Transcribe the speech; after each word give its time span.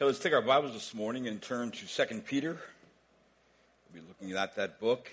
Okay, 0.00 0.06
let's 0.06 0.18
take 0.18 0.32
our 0.32 0.40
Bibles 0.40 0.72
this 0.72 0.94
morning 0.94 1.28
and 1.28 1.42
turn 1.42 1.70
to 1.72 2.06
2 2.06 2.20
Peter. 2.22 2.58
We'll 3.92 4.02
be 4.02 4.08
looking 4.08 4.34
at 4.34 4.56
that 4.56 4.80
book 4.80 5.10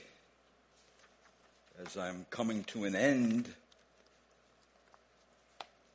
as 1.86 1.98
I'm 1.98 2.26
coming 2.30 2.64
to 2.68 2.86
an 2.86 2.96
end 2.96 3.50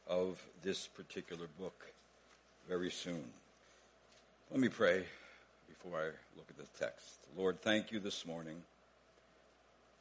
of 0.06 0.42
this 0.62 0.88
particular 0.88 1.46
book 1.58 1.90
very 2.68 2.90
soon. 2.90 3.24
Let 4.50 4.60
me 4.60 4.68
pray 4.68 5.06
before 5.68 5.98
I 5.98 6.04
look 6.36 6.50
at 6.50 6.58
the 6.58 6.78
text. 6.78 7.16
Lord, 7.34 7.62
thank 7.62 7.92
you 7.92 7.98
this 7.98 8.26
morning 8.26 8.62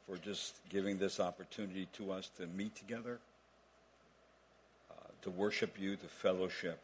for 0.06 0.18
just 0.18 0.56
giving 0.68 0.98
this 0.98 1.18
opportunity 1.18 1.88
to 1.94 2.12
us 2.12 2.28
to 2.36 2.46
meet 2.46 2.76
together, 2.76 3.20
uh, 4.90 5.08
to 5.22 5.30
worship 5.30 5.80
you, 5.80 5.96
to 5.96 6.06
fellowship 6.08 6.78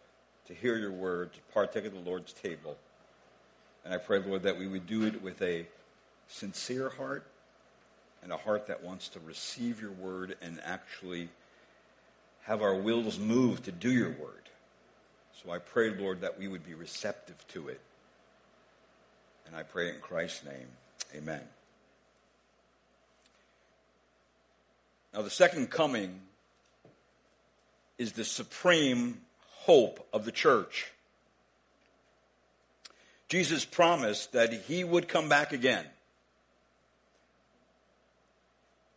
to 0.48 0.54
hear 0.54 0.76
your 0.76 0.90
word, 0.90 1.32
to 1.34 1.40
partake 1.52 1.84
of 1.84 1.92
the 1.92 2.00
Lord's 2.00 2.32
table. 2.32 2.76
And 3.84 3.94
I 3.94 3.98
pray, 3.98 4.18
Lord, 4.18 4.42
that 4.42 4.58
we 4.58 4.66
would 4.66 4.86
do 4.86 5.06
it 5.06 5.22
with 5.22 5.40
a 5.42 5.66
sincere 6.26 6.88
heart 6.90 7.26
and 8.22 8.32
a 8.32 8.36
heart 8.36 8.66
that 8.66 8.82
wants 8.82 9.08
to 9.10 9.20
receive 9.20 9.80
your 9.80 9.92
word 9.92 10.36
and 10.42 10.60
actually 10.64 11.28
have 12.42 12.62
our 12.62 12.74
wills 12.74 13.18
move 13.18 13.62
to 13.64 13.72
do 13.72 13.90
your 13.90 14.10
word. 14.10 14.48
So 15.42 15.50
I 15.52 15.58
pray, 15.58 15.90
Lord, 15.90 16.22
that 16.22 16.38
we 16.38 16.48
would 16.48 16.66
be 16.66 16.74
receptive 16.74 17.46
to 17.48 17.68
it. 17.68 17.80
And 19.46 19.54
I 19.54 19.62
pray 19.62 19.90
in 19.90 20.00
Christ's 20.00 20.44
name, 20.44 20.68
amen. 21.14 21.42
Now, 25.14 25.22
the 25.22 25.30
second 25.30 25.70
coming 25.70 26.20
is 27.98 28.12
the 28.12 28.24
supreme 28.24 29.20
hope 29.68 30.08
of 30.14 30.24
the 30.24 30.32
church. 30.32 30.90
Jesus 33.28 33.66
promised 33.66 34.32
that 34.32 34.50
he 34.66 34.82
would 34.82 35.08
come 35.08 35.28
back 35.28 35.52
again. 35.52 35.84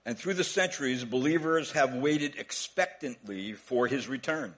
And 0.05 0.17
through 0.17 0.35
the 0.35 0.45
centuries, 0.45 1.03
believers 1.03 1.73
have 1.73 1.93
waited 1.93 2.37
expectantly 2.37 3.51
for 3.51 3.87
his 3.87 4.07
return. 4.07 4.53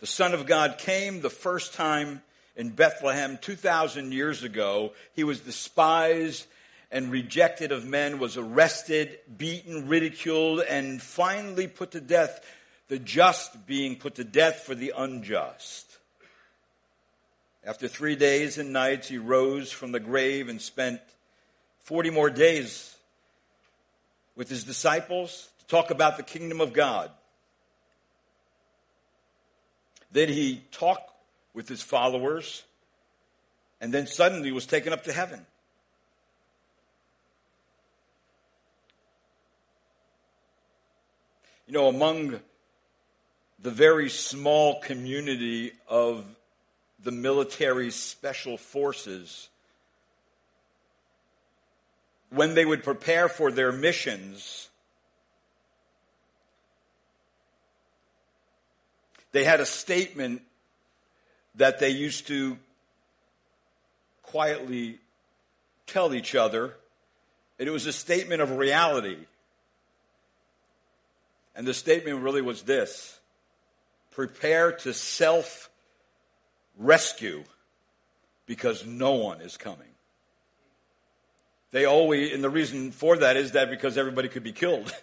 The 0.00 0.08
Son 0.08 0.34
of 0.34 0.44
God 0.44 0.76
came 0.76 1.20
the 1.20 1.30
first 1.30 1.74
time 1.74 2.20
in 2.56 2.70
Bethlehem 2.70 3.38
2,000 3.40 4.10
years 4.10 4.42
ago. 4.42 4.92
He 5.14 5.22
was 5.22 5.38
despised 5.38 6.48
and 6.90 7.12
rejected 7.12 7.70
of 7.70 7.86
men, 7.86 8.18
was 8.18 8.36
arrested, 8.36 9.20
beaten, 9.38 9.86
ridiculed, 9.86 10.62
and 10.68 11.00
finally 11.00 11.68
put 11.68 11.92
to 11.92 12.00
death 12.00 12.44
the 12.88 12.98
just 12.98 13.66
being 13.66 13.96
put 13.96 14.16
to 14.16 14.24
death 14.24 14.60
for 14.60 14.74
the 14.74 14.92
unjust. 14.96 15.98
After 17.64 17.86
three 17.86 18.16
days 18.16 18.58
and 18.58 18.72
nights, 18.72 19.08
he 19.08 19.18
rose 19.18 19.70
from 19.70 19.92
the 19.92 20.00
grave 20.00 20.48
and 20.48 20.60
spent 20.60 21.00
40 21.84 22.10
more 22.10 22.30
days 22.30 22.96
with 24.34 24.48
his 24.48 24.64
disciples 24.64 25.48
to 25.60 25.66
talk 25.66 25.90
about 25.90 26.16
the 26.16 26.22
kingdom 26.22 26.60
of 26.60 26.72
God. 26.72 27.10
Then 30.10 30.28
he 30.28 30.62
talked 30.72 31.10
with 31.54 31.68
his 31.68 31.82
followers 31.82 32.64
and 33.80 33.92
then 33.92 34.06
suddenly 34.06 34.52
was 34.52 34.66
taken 34.66 34.92
up 34.92 35.04
to 35.04 35.12
heaven. 35.12 35.44
You 41.66 41.74
know, 41.74 41.88
among 41.88 42.40
the 43.62 43.70
very 43.70 44.10
small 44.10 44.80
community 44.80 45.72
of 45.88 46.24
the 47.04 47.12
military 47.12 47.90
special 47.90 48.56
forces, 48.56 49.48
when 52.30 52.54
they 52.54 52.64
would 52.64 52.82
prepare 52.82 53.28
for 53.28 53.52
their 53.52 53.70
missions, 53.70 54.68
they 59.30 59.44
had 59.44 59.60
a 59.60 59.66
statement 59.66 60.42
that 61.54 61.78
they 61.78 61.90
used 61.90 62.26
to 62.26 62.58
quietly 64.22 64.98
tell 65.86 66.14
each 66.14 66.34
other, 66.34 66.74
and 67.58 67.68
it 67.68 67.72
was 67.72 67.86
a 67.86 67.92
statement 67.92 68.40
of 68.40 68.56
reality. 68.56 69.18
And 71.54 71.66
the 71.66 71.74
statement 71.74 72.22
really 72.22 72.42
was 72.42 72.62
this 72.62 73.20
prepare 74.12 74.72
to 74.72 74.94
self 74.94 75.70
rescue 76.78 77.44
because 78.46 78.86
no 78.86 79.12
one 79.14 79.40
is 79.40 79.56
coming. 79.56 79.88
They 81.70 81.86
always, 81.86 82.32
and 82.32 82.44
the 82.44 82.50
reason 82.50 82.92
for 82.92 83.16
that 83.18 83.36
is 83.36 83.52
that 83.52 83.70
because 83.70 83.96
everybody 83.96 84.28
could 84.28 84.42
be 84.42 84.52
killed. 84.52 84.94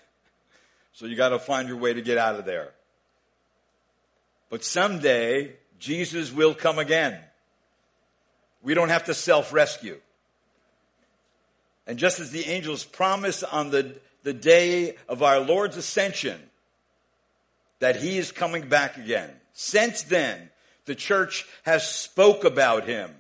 so 0.93 1.05
you 1.05 1.15
got 1.15 1.29
to 1.29 1.39
find 1.39 1.67
your 1.67 1.77
way 1.77 1.93
to 1.93 2.01
get 2.01 2.17
out 2.17 2.35
of 2.35 2.45
there. 2.45 2.71
But 4.49 4.63
someday, 4.63 5.53
Jesus 5.79 6.31
will 6.31 6.53
come 6.53 6.79
again. 6.79 7.19
We 8.61 8.73
don't 8.73 8.89
have 8.89 9.05
to 9.05 9.13
self 9.13 9.53
rescue. 9.53 9.99
And 11.87 11.97
just 11.97 12.19
as 12.19 12.29
the 12.29 12.45
angels 12.45 12.83
promised 12.83 13.43
on 13.51 13.71
the, 13.71 13.99
the 14.21 14.33
day 14.33 14.95
of 15.07 15.23
our 15.23 15.39
Lord's 15.39 15.75
ascension, 15.75 16.39
that 17.79 17.97
he 17.97 18.17
is 18.17 18.31
coming 18.31 18.67
back 18.67 18.97
again. 18.97 19.31
Since 19.53 20.03
then, 20.03 20.49
the 20.85 20.95
church 20.95 21.45
has 21.63 21.87
spoke 21.87 22.43
about 22.43 22.85
him, 22.85 23.11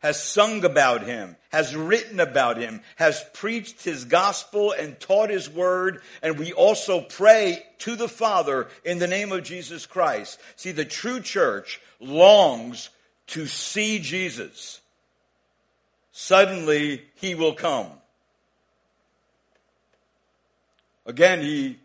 has 0.00 0.22
sung 0.22 0.64
about 0.64 1.02
him, 1.02 1.36
has 1.50 1.74
written 1.74 2.20
about 2.20 2.56
him, 2.56 2.80
has 2.96 3.24
preached 3.34 3.84
his 3.84 4.04
gospel 4.04 4.72
and 4.72 4.98
taught 4.98 5.30
his 5.30 5.48
word, 5.48 6.02
and 6.22 6.38
we 6.38 6.52
also 6.52 7.00
pray 7.00 7.62
to 7.78 7.96
the 7.96 8.08
Father 8.08 8.68
in 8.84 8.98
the 8.98 9.06
name 9.06 9.32
of 9.32 9.44
Jesus 9.44 9.86
Christ. 9.86 10.38
See, 10.56 10.72
the 10.72 10.84
true 10.84 11.20
church 11.20 11.80
longs 12.00 12.90
to 13.28 13.46
see 13.46 13.98
Jesus. 13.98 14.80
Suddenly, 16.12 17.02
he 17.14 17.34
will 17.34 17.54
come. 17.54 17.90
Again, 21.06 21.40
he 21.40 21.78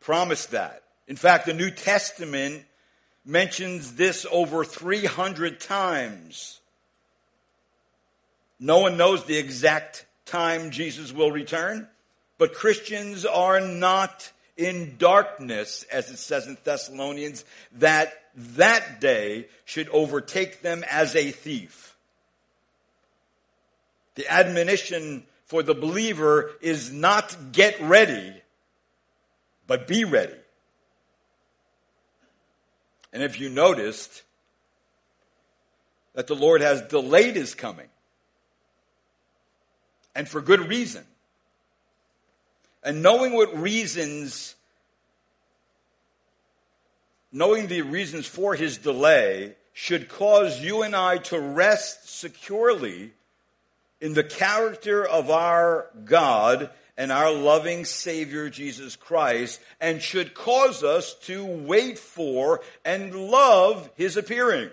promised 0.00 0.50
that. 0.50 0.82
In 1.08 1.16
fact, 1.16 1.46
the 1.46 1.54
New 1.54 1.70
Testament 1.70 2.64
mentions 3.24 3.94
this 3.94 4.26
over 4.30 4.64
300 4.64 5.58
times. 5.58 6.60
No 8.60 8.80
one 8.80 8.96
knows 8.96 9.24
the 9.24 9.38
exact 9.38 10.04
time 10.26 10.70
Jesus 10.70 11.12
will 11.12 11.32
return, 11.32 11.88
but 12.36 12.54
Christians 12.54 13.24
are 13.24 13.60
not 13.60 14.30
in 14.56 14.96
darkness, 14.98 15.84
as 15.90 16.10
it 16.10 16.18
says 16.18 16.46
in 16.46 16.58
Thessalonians, 16.62 17.44
that 17.78 18.12
that 18.56 19.00
day 19.00 19.46
should 19.64 19.88
overtake 19.88 20.60
them 20.60 20.84
as 20.90 21.16
a 21.16 21.30
thief. 21.30 21.96
The 24.16 24.30
admonition 24.30 25.24
for 25.46 25.62
the 25.62 25.74
believer 25.74 26.50
is 26.60 26.92
not 26.92 27.52
get 27.52 27.80
ready, 27.80 28.34
but 29.66 29.86
be 29.86 30.04
ready. 30.04 30.34
And 33.12 33.22
if 33.22 33.40
you 33.40 33.48
noticed 33.48 34.22
that 36.14 36.26
the 36.26 36.34
Lord 36.36 36.60
has 36.60 36.82
delayed 36.82 37.36
his 37.36 37.54
coming, 37.54 37.88
and 40.14 40.28
for 40.28 40.40
good 40.40 40.68
reason, 40.68 41.04
and 42.82 43.02
knowing 43.02 43.34
what 43.34 43.56
reasons, 43.58 44.54
knowing 47.32 47.66
the 47.66 47.82
reasons 47.82 48.26
for 48.26 48.54
his 48.54 48.78
delay 48.78 49.54
should 49.72 50.08
cause 50.08 50.60
you 50.60 50.82
and 50.82 50.96
I 50.96 51.18
to 51.18 51.38
rest 51.38 52.08
securely 52.08 53.12
in 54.00 54.14
the 54.14 54.24
character 54.24 55.06
of 55.06 55.30
our 55.30 55.88
God 56.04 56.70
and 56.98 57.12
our 57.12 57.32
loving 57.32 57.84
Savior 57.84 58.50
Jesus 58.50 58.96
Christ 58.96 59.60
and 59.80 60.02
should 60.02 60.34
cause 60.34 60.82
us 60.82 61.14
to 61.22 61.46
wait 61.46 61.96
for 61.96 62.60
and 62.84 63.14
love 63.14 63.88
His 63.94 64.16
appearing. 64.16 64.70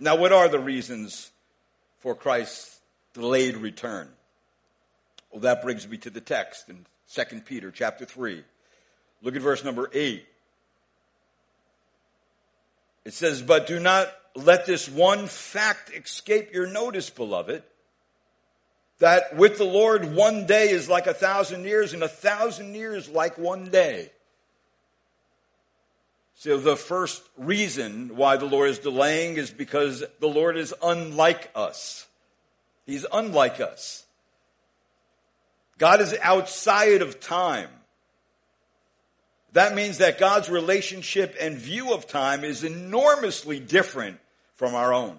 Now, 0.00 0.16
what 0.16 0.32
are 0.32 0.48
the 0.48 0.58
reasons 0.58 1.30
for 1.98 2.14
Christ's 2.14 2.80
delayed 3.12 3.58
return? 3.58 4.08
Well, 5.30 5.42
that 5.42 5.60
brings 5.60 5.86
me 5.86 5.98
to 5.98 6.10
the 6.10 6.22
text 6.22 6.70
in 6.70 6.86
2 7.12 7.40
Peter 7.42 7.70
chapter 7.70 8.06
3. 8.06 8.42
Look 9.20 9.36
at 9.36 9.42
verse 9.42 9.62
number 9.62 9.90
8. 9.92 10.24
It 13.04 13.12
says, 13.12 13.42
But 13.42 13.66
do 13.66 13.78
not 13.78 14.10
let 14.34 14.64
this 14.64 14.88
one 14.88 15.26
fact 15.26 15.92
escape 15.92 16.54
your 16.54 16.66
notice, 16.66 17.10
beloved 17.10 17.62
that 18.98 19.36
with 19.36 19.58
the 19.58 19.64
Lord, 19.64 20.14
one 20.14 20.46
day 20.46 20.70
is 20.70 20.88
like 20.88 21.06
a 21.06 21.14
thousand 21.14 21.64
years, 21.64 21.92
and 21.92 22.02
a 22.02 22.08
thousand 22.08 22.74
years 22.74 23.08
like 23.08 23.38
one 23.38 23.70
day. 23.70 24.10
So 26.34 26.56
the 26.56 26.76
first 26.76 27.22
reason 27.36 28.16
why 28.16 28.36
the 28.36 28.46
Lord 28.46 28.70
is 28.70 28.78
delaying 28.78 29.36
is 29.36 29.50
because 29.50 30.04
the 30.20 30.28
Lord 30.28 30.56
is 30.56 30.72
unlike 30.82 31.50
us. 31.54 32.06
He's 32.86 33.04
unlike 33.12 33.60
us. 33.60 34.04
God 35.78 36.00
is 36.00 36.16
outside 36.22 37.02
of 37.02 37.20
time. 37.20 37.68
That 39.52 39.74
means 39.74 39.98
that 39.98 40.18
God's 40.18 40.48
relationship 40.48 41.34
and 41.40 41.56
view 41.56 41.92
of 41.92 42.06
time 42.06 42.44
is 42.44 42.64
enormously 42.64 43.58
different 43.58 44.18
from 44.54 44.74
our 44.74 44.92
own. 44.92 45.16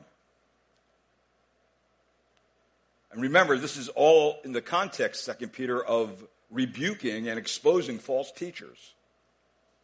And 3.12 3.22
remember, 3.22 3.58
this 3.58 3.78
is 3.78 3.90
all 3.90 4.40
in 4.44 4.52
the 4.52 4.62
context, 4.62 5.30
2 5.40 5.48
Peter, 5.48 5.84
of 5.84 6.28
rebuking 6.52 7.28
and 7.28 7.40
exposing 7.40 8.00
false 8.00 8.32
teachers. 8.32 8.94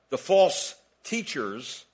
The 0.09 0.17
false 0.17 0.75
teachers 1.03 1.85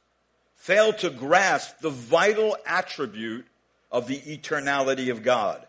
fail 0.55 0.93
to 0.93 1.09
grasp 1.09 1.79
the 1.79 1.89
vital 1.89 2.57
attribute 2.65 3.45
of 3.91 4.07
the 4.07 4.19
eternality 4.19 5.09
of 5.09 5.23
God. 5.23 5.65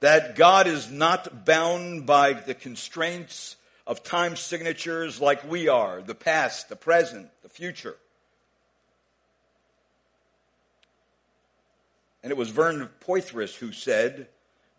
That 0.00 0.36
God 0.36 0.66
is 0.66 0.90
not 0.90 1.44
bound 1.44 2.06
by 2.06 2.34
the 2.34 2.54
constraints 2.54 3.56
of 3.86 4.02
time 4.02 4.36
signatures 4.36 5.20
like 5.20 5.48
we 5.48 5.68
are 5.68 6.02
the 6.02 6.14
past, 6.14 6.68
the 6.68 6.76
present, 6.76 7.28
the 7.42 7.48
future. 7.48 7.96
And 12.24 12.30
it 12.30 12.38
was 12.38 12.48
Vern 12.48 12.88
Poythress 13.06 13.54
who 13.54 13.70
said, 13.70 14.28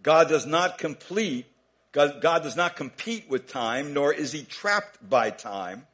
God 0.01 0.29
does 0.29 0.47
not 0.47 0.79
complete, 0.79 1.45
God, 1.91 2.19
God 2.19 2.41
does 2.41 2.55
not 2.55 2.75
compete 2.75 3.29
with 3.29 3.47
time, 3.47 3.93
nor 3.93 4.11
is 4.11 4.31
he 4.31 4.41
trapped 4.41 5.07
by 5.07 5.29
time. 5.29 5.85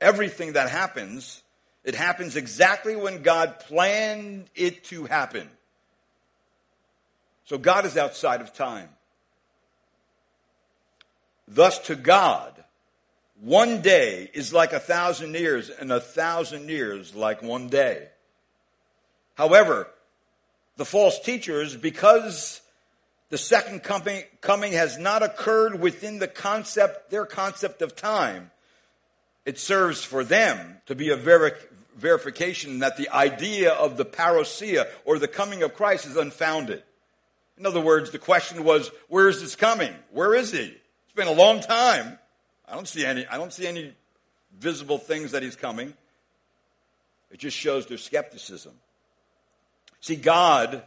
Everything 0.00 0.52
that 0.52 0.70
happens, 0.70 1.42
it 1.82 1.96
happens 1.96 2.36
exactly 2.36 2.94
when 2.94 3.22
God 3.22 3.58
planned 3.58 4.48
it 4.54 4.84
to 4.84 5.06
happen. 5.06 5.50
So 7.46 7.58
God 7.58 7.86
is 7.86 7.96
outside 7.96 8.40
of 8.40 8.54
time. 8.54 8.88
Thus, 11.48 11.80
to 11.80 11.96
God, 11.96 12.62
one 13.40 13.82
day 13.82 14.30
is 14.32 14.52
like 14.52 14.72
a 14.72 14.78
thousand 14.78 15.34
years, 15.34 15.70
and 15.70 15.90
a 15.90 16.00
thousand 16.00 16.68
years 16.68 17.16
like 17.16 17.42
one 17.42 17.68
day. 17.68 18.10
However, 19.34 19.88
the 20.76 20.84
false 20.84 21.20
teachers, 21.20 21.76
because 21.76 22.60
the 23.30 23.38
second 23.38 23.82
coming, 23.82 24.72
has 24.72 24.98
not 24.98 25.22
occurred 25.22 25.80
within 25.80 26.18
the 26.18 26.28
concept, 26.28 27.10
their 27.10 27.26
concept 27.26 27.82
of 27.82 27.96
time, 27.96 28.50
it 29.44 29.58
serves 29.58 30.02
for 30.02 30.24
them 30.24 30.78
to 30.86 30.94
be 30.94 31.10
a 31.10 31.16
verification 31.96 32.78
that 32.80 32.96
the 32.96 33.08
idea 33.10 33.72
of 33.72 33.96
the 33.96 34.04
parousia 34.04 34.86
or 35.04 35.18
the 35.18 35.28
coming 35.28 35.62
of 35.62 35.74
Christ 35.74 36.06
is 36.06 36.16
unfounded. 36.16 36.82
In 37.58 37.66
other 37.66 37.80
words, 37.80 38.10
the 38.10 38.18
question 38.18 38.64
was, 38.64 38.90
where 39.08 39.28
is 39.28 39.40
this 39.40 39.54
coming? 39.54 39.94
Where 40.10 40.34
is 40.34 40.50
he? 40.52 40.58
It's 40.58 41.14
been 41.14 41.28
a 41.28 41.32
long 41.32 41.60
time. 41.60 42.18
I 42.66 42.74
don't 42.74 42.88
see 42.88 43.04
any, 43.04 43.26
I 43.26 43.36
don't 43.36 43.52
see 43.52 43.66
any 43.66 43.92
visible 44.58 44.98
things 44.98 45.32
that 45.32 45.42
he's 45.42 45.56
coming. 45.56 45.94
It 47.30 47.38
just 47.38 47.56
shows 47.56 47.86
their 47.86 47.98
skepticism. 47.98 48.72
See, 50.04 50.16
God, 50.16 50.82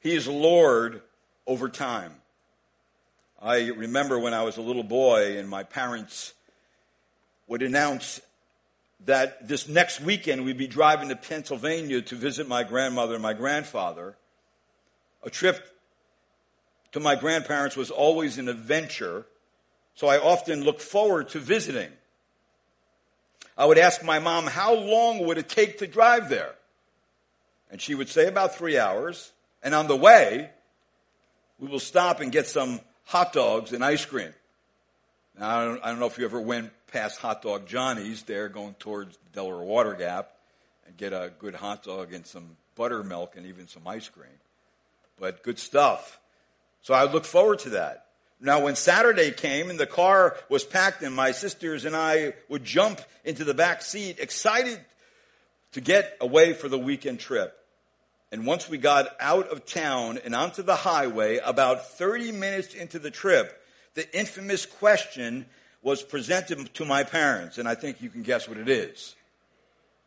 He 0.00 0.14
is 0.14 0.28
Lord 0.28 1.00
over 1.46 1.70
time. 1.70 2.12
I 3.40 3.68
remember 3.68 4.18
when 4.18 4.34
I 4.34 4.42
was 4.42 4.58
a 4.58 4.60
little 4.60 4.82
boy 4.82 5.38
and 5.38 5.48
my 5.48 5.62
parents 5.62 6.34
would 7.46 7.62
announce 7.62 8.20
that 9.06 9.48
this 9.48 9.66
next 9.66 10.02
weekend 10.02 10.44
we'd 10.44 10.58
be 10.58 10.66
driving 10.66 11.08
to 11.08 11.16
Pennsylvania 11.16 12.02
to 12.02 12.16
visit 12.16 12.46
my 12.46 12.64
grandmother 12.64 13.14
and 13.14 13.22
my 13.22 13.32
grandfather. 13.32 14.14
A 15.22 15.30
trip 15.30 15.66
to 16.92 17.00
my 17.00 17.14
grandparents 17.14 17.78
was 17.78 17.90
always 17.90 18.36
an 18.36 18.50
adventure, 18.50 19.24
so 19.94 20.06
I 20.06 20.18
often 20.18 20.64
looked 20.64 20.82
forward 20.82 21.30
to 21.30 21.38
visiting. 21.38 21.92
I 23.56 23.64
would 23.64 23.78
ask 23.78 24.04
my 24.04 24.18
mom, 24.18 24.46
how 24.46 24.74
long 24.74 25.24
would 25.24 25.38
it 25.38 25.48
take 25.48 25.78
to 25.78 25.86
drive 25.86 26.28
there? 26.28 26.56
And 27.74 27.82
she 27.82 27.96
would 27.96 28.08
say 28.08 28.28
about 28.28 28.54
three 28.54 28.78
hours. 28.78 29.32
And 29.60 29.74
on 29.74 29.88
the 29.88 29.96
way, 29.96 30.48
we 31.58 31.66
will 31.66 31.80
stop 31.80 32.20
and 32.20 32.30
get 32.30 32.46
some 32.46 32.78
hot 33.02 33.32
dogs 33.32 33.72
and 33.72 33.84
ice 33.84 34.04
cream. 34.04 34.32
Now, 35.36 35.58
I 35.58 35.64
don't, 35.64 35.80
I 35.82 35.88
don't 35.88 35.98
know 35.98 36.06
if 36.06 36.16
you 36.16 36.24
ever 36.24 36.40
went 36.40 36.70
past 36.92 37.18
Hot 37.18 37.42
Dog 37.42 37.66
Johnny's 37.66 38.22
there 38.22 38.48
going 38.48 38.74
towards 38.74 39.16
the 39.16 39.30
Delaware 39.32 39.64
Water 39.64 39.94
Gap 39.94 40.30
and 40.86 40.96
get 40.96 41.12
a 41.12 41.32
good 41.40 41.56
hot 41.56 41.82
dog 41.82 42.12
and 42.12 42.24
some 42.24 42.56
buttermilk 42.76 43.36
and 43.36 43.44
even 43.46 43.66
some 43.66 43.88
ice 43.88 44.08
cream. 44.08 44.38
But 45.18 45.42
good 45.42 45.58
stuff. 45.58 46.20
So 46.82 46.94
I 46.94 47.10
look 47.10 47.24
forward 47.24 47.58
to 47.60 47.70
that. 47.70 48.06
Now, 48.40 48.62
when 48.62 48.76
Saturday 48.76 49.32
came 49.32 49.68
and 49.68 49.80
the 49.80 49.86
car 49.88 50.36
was 50.48 50.62
packed 50.62 51.02
and 51.02 51.12
my 51.12 51.32
sisters 51.32 51.86
and 51.86 51.96
I 51.96 52.34
would 52.48 52.64
jump 52.64 53.00
into 53.24 53.42
the 53.42 53.52
back 53.52 53.82
seat, 53.82 54.20
excited 54.20 54.78
to 55.72 55.80
get 55.80 56.16
away 56.20 56.52
for 56.52 56.68
the 56.68 56.78
weekend 56.78 57.18
trip. 57.18 57.58
And 58.34 58.44
once 58.44 58.68
we 58.68 58.78
got 58.78 59.14
out 59.20 59.52
of 59.52 59.64
town 59.64 60.18
and 60.24 60.34
onto 60.34 60.64
the 60.64 60.74
highway, 60.74 61.36
about 61.36 61.86
30 61.90 62.32
minutes 62.32 62.74
into 62.74 62.98
the 62.98 63.12
trip, 63.12 63.64
the 63.94 64.12
infamous 64.12 64.66
question 64.66 65.46
was 65.82 66.02
presented 66.02 66.74
to 66.74 66.84
my 66.84 67.04
parents, 67.04 67.58
and 67.58 67.68
I 67.68 67.76
think 67.76 68.02
you 68.02 68.10
can 68.10 68.24
guess 68.24 68.48
what 68.48 68.58
it 68.58 68.68
is. 68.68 69.14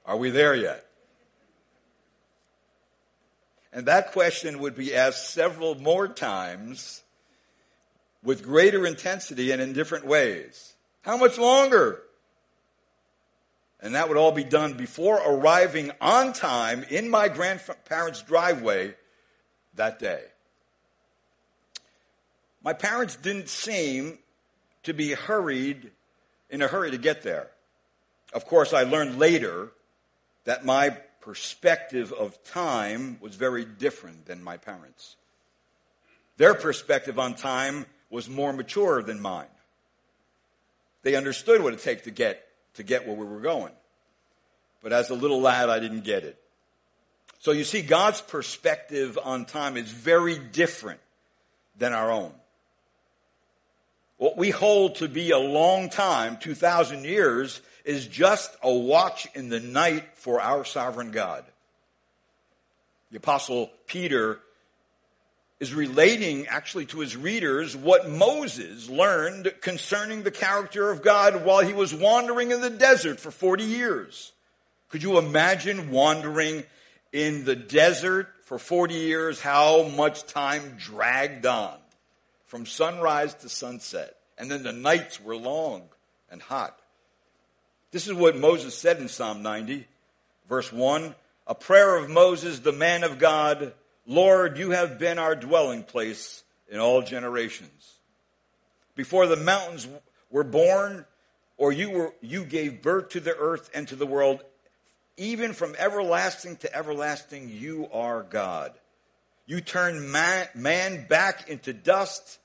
Are 0.05 0.17
we 0.17 0.29
there 0.29 0.53
yet? 0.53 0.85
And 3.71 3.85
that 3.85 4.11
question 4.11 4.59
would 4.59 4.75
be 4.75 4.93
asked 4.93 5.29
several 5.29 5.75
more 5.75 6.09
times 6.09 7.03
with 8.23 8.43
greater 8.43 8.85
intensity 8.85 9.51
and 9.51 9.61
in 9.61 9.71
different 9.71 10.05
ways. 10.05 10.73
How 11.01 11.15
much 11.15 11.37
longer? 11.37 12.01
And 13.79 13.93
that 13.95 14.07
would 14.07 14.17
all 14.17 14.31
be 14.31 14.43
done 14.43 14.73
before 14.73 15.17
arriving 15.17 15.91
on 16.01 16.33
time 16.33 16.83
in 16.89 17.09
my 17.09 17.27
grandparents' 17.27 18.23
driveway 18.23 18.95
that 19.75 19.99
day. 19.99 20.23
My 22.63 22.73
parents 22.73 23.15
didn't 23.15 23.49
seem 23.49 24.17
to 24.83 24.93
be 24.93 25.13
hurried 25.13 25.91
in 26.49 26.61
a 26.61 26.67
hurry 26.67 26.91
to 26.91 26.97
get 26.97 27.21
there. 27.21 27.49
Of 28.33 28.45
course, 28.45 28.73
I 28.73 28.83
learned 28.83 29.19
later 29.19 29.71
that 30.45 30.65
my 30.65 30.89
perspective 31.21 32.11
of 32.13 32.43
time 32.43 33.17
was 33.21 33.35
very 33.35 33.63
different 33.63 34.25
than 34.25 34.43
my 34.43 34.57
parents. 34.57 35.17
Their 36.37 36.53
perspective 36.53 37.19
on 37.19 37.35
time 37.35 37.85
was 38.09 38.29
more 38.29 38.53
mature 38.53 39.03
than 39.03 39.19
mine. 39.19 39.47
They 41.03 41.15
understood 41.15 41.61
what 41.61 41.73
it 41.73 41.81
takes 41.81 42.03
to 42.03 42.11
get 42.11 42.46
to 42.77 42.83
get 42.83 43.05
where 43.05 43.15
we 43.15 43.25
were 43.25 43.41
going. 43.41 43.73
But 44.81 44.93
as 44.93 45.09
a 45.09 45.15
little 45.15 45.41
lad, 45.41 45.69
I 45.69 45.79
didn't 45.79 46.03
get 46.03 46.23
it. 46.23 46.39
So 47.39 47.51
you 47.51 47.63
see, 47.63 47.81
God's 47.81 48.21
perspective 48.21 49.19
on 49.21 49.45
time 49.45 49.77
is 49.77 49.91
very 49.91 50.39
different 50.39 50.99
than 51.77 51.93
our 51.93 52.09
own. 52.09 52.31
What 54.17 54.37
we 54.37 54.49
hold 54.49 54.95
to 54.95 55.07
be 55.07 55.31
a 55.31 55.37
long 55.37 55.89
time, 55.89 56.37
2,000 56.37 57.03
years, 57.03 57.61
is 57.85 58.07
just 58.07 58.55
a 58.63 58.73
watch 58.73 59.27
in 59.35 59.49
the 59.49 59.59
night 59.59 60.03
for 60.15 60.41
our 60.41 60.65
sovereign 60.65 61.11
God. 61.11 61.45
The 63.11 63.17
apostle 63.17 63.71
Peter 63.85 64.39
is 65.59 65.73
relating 65.73 66.47
actually 66.47 66.85
to 66.85 66.99
his 66.99 67.17
readers 67.17 67.75
what 67.75 68.09
Moses 68.09 68.89
learned 68.89 69.53
concerning 69.61 70.23
the 70.23 70.31
character 70.31 70.91
of 70.91 71.01
God 71.01 71.43
while 71.43 71.61
he 71.61 71.73
was 71.73 71.93
wandering 71.93 72.51
in 72.51 72.61
the 72.61 72.69
desert 72.69 73.19
for 73.19 73.31
40 73.31 73.63
years. 73.63 74.33
Could 74.89 75.03
you 75.03 75.17
imagine 75.17 75.89
wandering 75.89 76.63
in 77.11 77.43
the 77.43 77.55
desert 77.55 78.27
for 78.43 78.59
40 78.59 78.93
years, 78.93 79.41
how 79.41 79.87
much 79.89 80.25
time 80.25 80.75
dragged 80.77 81.45
on 81.45 81.77
from 82.45 82.65
sunrise 82.65 83.33
to 83.35 83.49
sunset? 83.49 84.15
And 84.37 84.51
then 84.51 84.63
the 84.63 84.71
nights 84.71 85.19
were 85.19 85.35
long 85.35 85.83
and 86.29 86.41
hot. 86.41 86.79
This 87.91 88.07
is 88.07 88.13
what 88.13 88.37
Moses 88.37 88.77
said 88.77 88.99
in 88.99 89.07
Psalm 89.07 89.41
90, 89.41 89.87
verse 90.47 90.71
1 90.71 91.15
A 91.47 91.55
prayer 91.55 91.97
of 91.97 92.09
Moses, 92.09 92.59
the 92.59 92.71
man 92.71 93.03
of 93.03 93.17
God 93.17 93.73
Lord, 94.07 94.57
you 94.57 94.71
have 94.71 94.97
been 94.97 95.19
our 95.19 95.35
dwelling 95.35 95.83
place 95.83 96.43
in 96.69 96.79
all 96.79 97.01
generations. 97.01 97.93
Before 98.95 99.27
the 99.27 99.35
mountains 99.35 99.85
were 100.31 100.45
born, 100.45 101.05
or 101.57 101.73
you 101.73 101.89
were, 101.89 102.13
you 102.21 102.45
gave 102.45 102.81
birth 102.81 103.09
to 103.09 103.19
the 103.19 103.35
earth 103.35 103.69
and 103.73 103.85
to 103.89 103.97
the 103.97 104.05
world, 104.05 104.41
even 105.17 105.51
from 105.51 105.75
everlasting 105.77 106.55
to 106.57 106.73
everlasting, 106.73 107.49
you 107.49 107.89
are 107.91 108.23
God. 108.23 108.71
You 109.45 109.59
turn 109.59 110.09
man, 110.09 110.47
man 110.55 111.05
back 111.07 111.49
into 111.49 111.73
dust 111.73 112.39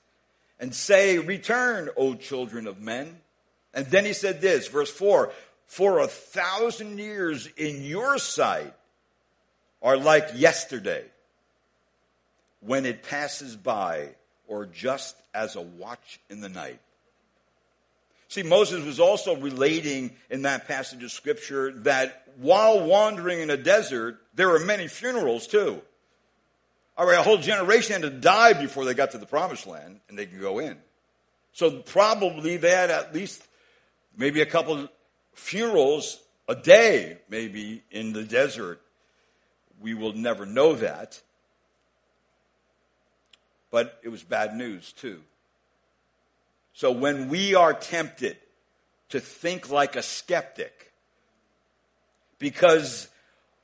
and 0.59 0.75
say, 0.75 1.17
Return, 1.17 1.89
O 1.95 2.15
children 2.15 2.67
of 2.67 2.81
men. 2.81 3.17
And 3.73 3.85
then 3.87 4.05
he 4.05 4.13
said 4.13 4.41
this, 4.41 4.67
verse 4.67 4.91
4 4.91 5.31
for 5.65 5.99
a 5.99 6.07
thousand 6.07 6.99
years 6.99 7.47
in 7.57 7.81
your 7.81 8.19
sight 8.19 8.75
are 9.81 9.97
like 9.97 10.29
yesterday 10.35 11.03
when 12.65 12.85
it 12.85 13.03
passes 13.03 13.55
by 13.55 14.09
or 14.47 14.65
just 14.65 15.15
as 15.33 15.55
a 15.55 15.61
watch 15.61 16.19
in 16.29 16.41
the 16.41 16.49
night. 16.49 16.79
See, 18.27 18.43
Moses 18.43 18.83
was 18.83 18.99
also 18.99 19.35
relating 19.35 20.15
in 20.29 20.41
that 20.43 20.67
passage 20.67 21.03
of 21.03 21.11
scripture 21.11 21.71
that 21.81 22.23
while 22.37 22.83
wandering 22.83 23.41
in 23.41 23.49
a 23.49 23.57
desert, 23.57 24.19
there 24.33 24.49
were 24.49 24.59
many 24.59 24.87
funerals 24.87 25.45
too. 25.45 25.81
All 26.97 27.05
right, 27.05 27.19
a 27.19 27.23
whole 27.23 27.37
generation 27.37 27.93
had 27.93 28.01
to 28.03 28.09
die 28.09 28.53
before 28.53 28.85
they 28.85 28.93
got 28.93 29.11
to 29.11 29.17
the 29.17 29.25
promised 29.25 29.67
land 29.67 29.99
and 30.09 30.17
they 30.17 30.25
could 30.25 30.41
go 30.41 30.59
in. 30.59 30.77
So 31.53 31.79
probably 31.79 32.57
they 32.57 32.71
had 32.71 32.89
at 32.89 33.13
least 33.13 33.47
maybe 34.17 34.41
a 34.41 34.45
couple 34.45 34.87
funerals 35.33 36.19
a 36.47 36.55
day, 36.55 37.17
maybe 37.29 37.83
in 37.91 38.13
the 38.13 38.23
desert. 38.23 38.81
We 39.81 39.93
will 39.93 40.13
never 40.13 40.45
know 40.45 40.73
that. 40.75 41.21
But 43.73 43.99
it 44.03 44.09
was 44.09 44.21
bad 44.21 44.55
news 44.55 44.91
too. 44.91 45.19
So 46.75 46.91
when 46.91 47.27
we 47.27 47.55
are 47.55 47.73
tempted 47.73 48.37
to 49.09 49.19
think 49.19 49.71
like 49.71 49.95
a 49.95 50.03
skeptic, 50.03 50.91
because 52.37 53.07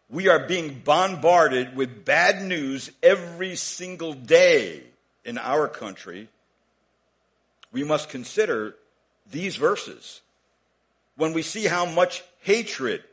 we 0.09 0.27
are 0.27 0.47
being 0.47 0.81
bombarded 0.83 1.75
with 1.75 2.05
bad 2.05 2.43
news 2.43 2.89
every 3.03 3.55
single 3.55 4.13
day 4.13 4.81
in 5.25 5.37
our 5.37 5.67
country, 5.67 6.27
we 7.71 7.83
must 7.83 8.09
consider 8.09 8.73
these 9.29 9.57
verses. 9.57 10.21
When 11.17 11.33
we 11.33 11.43
see 11.43 11.65
how 11.65 11.85
much 11.85 12.23
hatred 12.41 13.03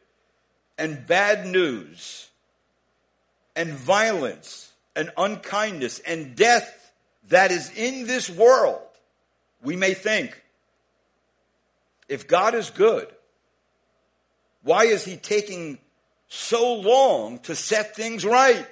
and 0.78 1.06
bad 1.06 1.46
news 1.46 2.30
and 3.54 3.72
violence 3.72 4.72
and 4.94 5.10
unkindness 5.18 5.98
and 5.98 6.34
death 6.34 6.84
that 7.28 7.50
is 7.50 7.70
in 7.76 8.06
this 8.06 8.30
world, 8.30 8.80
we 9.62 9.76
may 9.76 9.94
think, 9.94 10.40
if 12.08 12.28
God 12.28 12.54
is 12.54 12.70
good, 12.70 13.08
why 14.62 14.84
is 14.84 15.04
he 15.04 15.16
taking 15.16 15.78
so 16.28 16.74
long 16.74 17.38
to 17.40 17.54
set 17.54 17.96
things 17.96 18.24
right? 18.24 18.66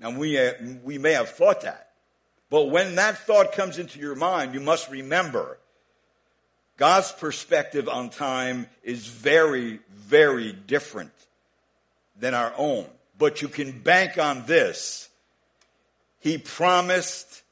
Now 0.00 0.10
we, 0.10 0.38
uh, 0.38 0.52
we 0.84 0.98
may 0.98 1.12
have 1.12 1.30
thought 1.30 1.62
that. 1.62 1.90
But 2.50 2.70
when 2.70 2.94
that 2.94 3.18
thought 3.18 3.52
comes 3.52 3.78
into 3.78 3.98
your 3.98 4.14
mind, 4.14 4.54
you 4.54 4.60
must 4.60 4.90
remember 4.90 5.58
God's 6.78 7.10
perspective 7.10 7.88
on 7.88 8.08
time 8.08 8.68
is 8.84 9.06
very, 9.06 9.80
very 9.90 10.52
different 10.52 11.12
than 12.18 12.34
our 12.34 12.54
own. 12.56 12.86
But 13.18 13.42
you 13.42 13.48
can 13.48 13.80
bank 13.80 14.16
on 14.16 14.46
this. 14.46 15.07
He 16.20 16.38
promised 16.38 17.42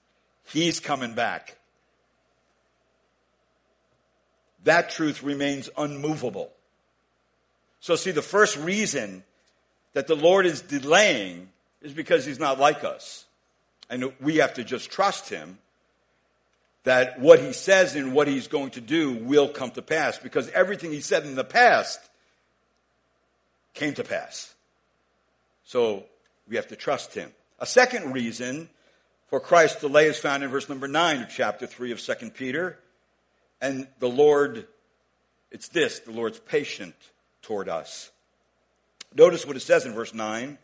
he's 0.45 0.81
coming 0.81 1.15
back. 1.15 1.57
That 4.65 4.91
truth 4.91 5.23
remains 5.23 5.71
unmovable. 5.77 6.51
So 7.81 7.95
see, 7.95 8.11
the 8.11 8.23
first 8.23 8.57
reason 8.57 9.23
that 9.93 10.09
the 10.09 10.17
Lord 10.17 10.45
is 10.45 10.61
delaying 10.61 11.49
is 11.83 11.93
because 11.93 12.25
he's 12.27 12.41
not 12.41 12.59
like 12.59 12.83
us. 12.83 13.27
And 13.89 14.13
we 14.21 14.37
have 14.37 14.55
to 14.55 14.65
just 14.65 14.91
trust 14.91 15.31
him 15.31 15.59
that 16.83 17.21
what 17.21 17.41
he 17.41 17.53
says 17.53 17.95
and 17.95 18.13
what 18.13 18.29
he's 18.29 18.49
going 18.49 18.71
to 18.71 18.81
do 18.81 19.13
will 19.13 19.49
come 19.49 19.71
to 19.73 19.83
pass 19.83 20.19
because 20.19 20.49
everything 20.51 20.91
he 20.91 21.01
said 21.01 21.25
in 21.25 21.35
the 21.35 21.45
past 21.45 22.01
came 23.75 23.95
to 23.95 24.05
pass. 24.05 24.55
So 25.65 26.05
we 26.49 26.57
have 26.57 26.69
to 26.69 26.77
trust 26.77 27.15
him. 27.15 27.33
A 27.59 27.67
second 27.67 28.13
reason 28.13 28.69
for 29.29 29.41
Christ's 29.41 29.81
delay 29.81 30.07
is 30.07 30.19
found 30.19 30.43
in 30.43 30.51
verse 30.51 30.69
number 30.69 30.87
9 30.87 31.23
of 31.23 31.31
chapter 31.31 31.67
3 31.67 31.93
of 31.93 32.01
2 32.01 32.31
Peter. 32.31 32.79
And 33.61 33.89
the 33.99 34.09
Lord, 34.09 34.67
it's 35.51 35.69
this, 35.69 36.01
the 36.01 36.13
Lord's 36.13 36.39
patient 36.39 36.95
toward 37.41 37.69
us. 37.69 38.11
Notice 39.15 39.47
what 39.47 39.57
it 39.57 39.61
says 39.61 39.87
in 39.87 39.95
verse 39.95 40.13
9 40.13 40.59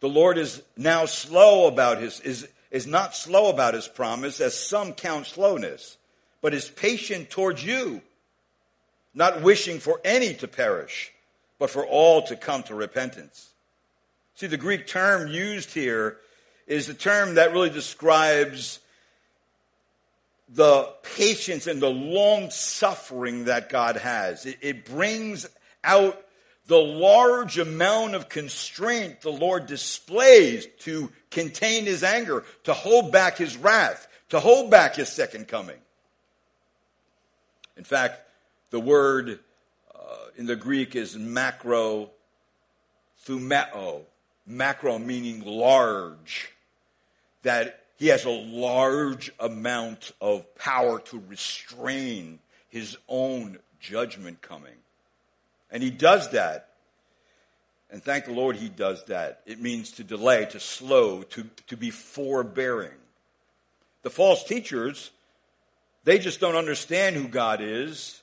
the 0.00 0.08
Lord 0.08 0.38
is 0.38 0.62
now 0.78 1.04
slow 1.04 1.66
about 1.66 1.98
his, 1.98 2.20
is, 2.20 2.48
is 2.70 2.86
not 2.86 3.14
slow 3.14 3.50
about 3.50 3.74
his 3.74 3.86
promise 3.86 4.40
as 4.40 4.58
some 4.58 4.94
count 4.94 5.26
slowness, 5.26 5.98
but 6.40 6.54
is 6.54 6.70
patient 6.70 7.28
towards 7.28 7.62
you, 7.62 8.00
not 9.14 9.42
wishing 9.42 9.78
for 9.78 10.00
any 10.02 10.32
to 10.34 10.48
perish, 10.48 11.12
but 11.58 11.68
for 11.68 11.84
all 11.84 12.22
to 12.22 12.36
come 12.36 12.62
to 12.62 12.74
repentance. 12.74 13.49
See, 14.40 14.46
the 14.46 14.56
Greek 14.56 14.86
term 14.86 15.28
used 15.28 15.74
here 15.74 16.16
is 16.66 16.86
the 16.86 16.94
term 16.94 17.34
that 17.34 17.52
really 17.52 17.68
describes 17.68 18.78
the 20.48 20.94
patience 21.02 21.66
and 21.66 21.78
the 21.78 21.90
long 21.90 22.48
suffering 22.48 23.44
that 23.44 23.68
God 23.68 23.98
has. 23.98 24.46
It, 24.46 24.56
it 24.62 24.86
brings 24.86 25.46
out 25.84 26.24
the 26.68 26.78
large 26.78 27.58
amount 27.58 28.14
of 28.14 28.30
constraint 28.30 29.20
the 29.20 29.28
Lord 29.28 29.66
displays 29.66 30.66
to 30.84 31.12
contain 31.30 31.84
his 31.84 32.02
anger, 32.02 32.42
to 32.64 32.72
hold 32.72 33.12
back 33.12 33.36
his 33.36 33.58
wrath, 33.58 34.08
to 34.30 34.40
hold 34.40 34.70
back 34.70 34.96
his 34.96 35.10
second 35.10 35.48
coming. 35.48 35.76
In 37.76 37.84
fact, 37.84 38.22
the 38.70 38.80
word 38.80 39.38
uh, 39.94 39.98
in 40.38 40.46
the 40.46 40.56
Greek 40.56 40.96
is 40.96 41.14
macro 41.14 42.08
thumeo, 43.26 44.06
macro 44.50 44.98
meaning 44.98 45.44
large, 45.44 46.52
that 47.42 47.84
he 47.96 48.08
has 48.08 48.24
a 48.24 48.30
large 48.30 49.30
amount 49.38 50.12
of 50.20 50.54
power 50.56 51.00
to 51.00 51.22
restrain 51.28 52.38
his 52.68 52.96
own 53.08 53.58
judgment 53.78 54.40
coming. 54.40 54.74
And 55.70 55.82
he 55.82 55.90
does 55.90 56.30
that. 56.30 56.68
And 57.90 58.02
thank 58.02 58.24
the 58.24 58.32
Lord 58.32 58.56
he 58.56 58.68
does 58.68 59.04
that. 59.04 59.40
It 59.46 59.60
means 59.60 59.92
to 59.92 60.04
delay, 60.04 60.46
to 60.46 60.60
slow, 60.60 61.22
to, 61.22 61.44
to 61.66 61.76
be 61.76 61.90
forbearing. 61.90 62.94
The 64.02 64.10
false 64.10 64.44
teachers, 64.44 65.10
they 66.04 66.18
just 66.18 66.40
don't 66.40 66.56
understand 66.56 67.16
who 67.16 67.28
God 67.28 67.60
is. 67.60 68.22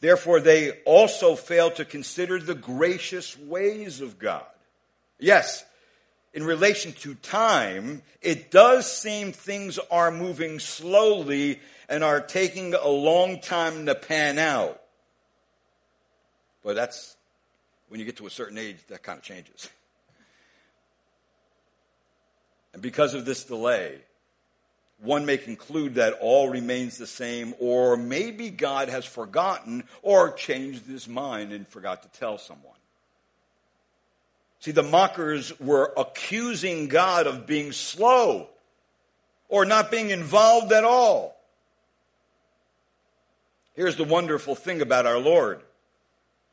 Therefore, 0.00 0.40
they 0.40 0.72
also 0.84 1.34
fail 1.34 1.70
to 1.72 1.84
consider 1.84 2.38
the 2.38 2.54
gracious 2.54 3.38
ways 3.38 4.00
of 4.00 4.18
God. 4.18 4.44
Yes, 5.20 5.64
in 6.32 6.44
relation 6.44 6.92
to 6.92 7.14
time, 7.14 8.02
it 8.22 8.50
does 8.50 8.90
seem 8.90 9.32
things 9.32 9.78
are 9.90 10.10
moving 10.10 10.58
slowly 10.58 11.60
and 11.88 12.04
are 12.04 12.20
taking 12.20 12.74
a 12.74 12.88
long 12.88 13.40
time 13.40 13.86
to 13.86 13.94
pan 13.94 14.38
out. 14.38 14.80
But 16.62 16.76
that's 16.76 17.16
when 17.88 17.98
you 17.98 18.06
get 18.06 18.18
to 18.18 18.26
a 18.26 18.30
certain 18.30 18.58
age, 18.58 18.76
that 18.88 19.02
kind 19.02 19.18
of 19.18 19.24
changes. 19.24 19.68
And 22.72 22.80
because 22.80 23.14
of 23.14 23.24
this 23.24 23.44
delay, 23.44 23.98
one 25.02 25.26
may 25.26 25.38
conclude 25.38 25.94
that 25.94 26.18
all 26.20 26.48
remains 26.48 26.98
the 26.98 27.06
same, 27.06 27.54
or 27.58 27.96
maybe 27.96 28.50
God 28.50 28.88
has 28.88 29.04
forgotten 29.04 29.84
or 30.02 30.32
changed 30.32 30.86
his 30.86 31.08
mind 31.08 31.52
and 31.52 31.66
forgot 31.66 32.02
to 32.02 32.20
tell 32.20 32.38
someone. 32.38 32.74
See, 34.60 34.72
the 34.72 34.82
mockers 34.82 35.58
were 35.58 35.92
accusing 35.96 36.88
God 36.88 37.26
of 37.26 37.46
being 37.46 37.72
slow 37.72 38.48
or 39.48 39.64
not 39.64 39.90
being 39.90 40.10
involved 40.10 40.70
at 40.72 40.84
all. 40.84 41.36
Here's 43.74 43.96
the 43.96 44.04
wonderful 44.04 44.54
thing 44.54 44.82
about 44.82 45.06
our 45.06 45.18
Lord 45.18 45.62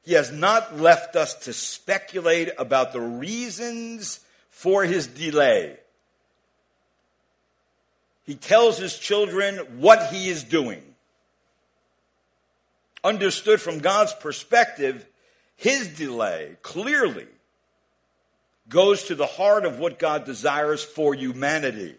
he 0.03 0.13
has 0.13 0.31
not 0.31 0.79
left 0.79 1.17
us 1.17 1.33
to 1.45 1.51
speculate 1.51 2.49
about 2.57 2.93
the 2.93 3.01
reasons 3.01 4.21
for 4.49 4.85
his 4.85 5.05
delay. 5.05 5.75
He 8.23 8.35
tells 8.35 8.77
his 8.77 8.97
children 8.97 9.57
what 9.79 10.13
he 10.13 10.29
is 10.29 10.45
doing. 10.45 10.81
Understood 13.03 13.59
from 13.59 13.79
God's 13.79 14.13
perspective, 14.13 15.05
his 15.57 15.89
delay 15.89 16.55
clearly 16.61 17.27
goes 18.69 19.03
to 19.05 19.15
the 19.15 19.25
heart 19.25 19.65
of 19.65 19.79
what 19.79 19.99
God 19.99 20.25
desires 20.25 20.83
for 20.83 21.13
humanity. 21.13 21.95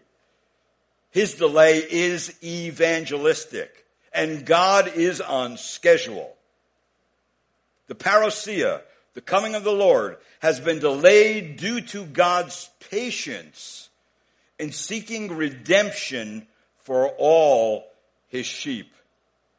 His 1.10 1.34
delay 1.34 1.78
is 1.78 2.36
evangelistic, 2.42 3.86
and 4.12 4.44
God 4.44 4.92
is 4.94 5.20
on 5.20 5.56
schedule 5.56 6.34
the 7.88 7.94
parousia, 7.94 8.82
the 9.14 9.20
coming 9.20 9.54
of 9.54 9.64
the 9.64 9.72
Lord, 9.72 10.18
has 10.40 10.60
been 10.60 10.78
delayed 10.78 11.56
due 11.56 11.80
to 11.80 12.04
God's 12.04 12.70
patience 12.90 13.88
in 14.58 14.70
seeking 14.70 15.36
redemption 15.36 16.46
for 16.82 17.08
all 17.18 17.84
his 18.28 18.46
sheep. 18.46 18.94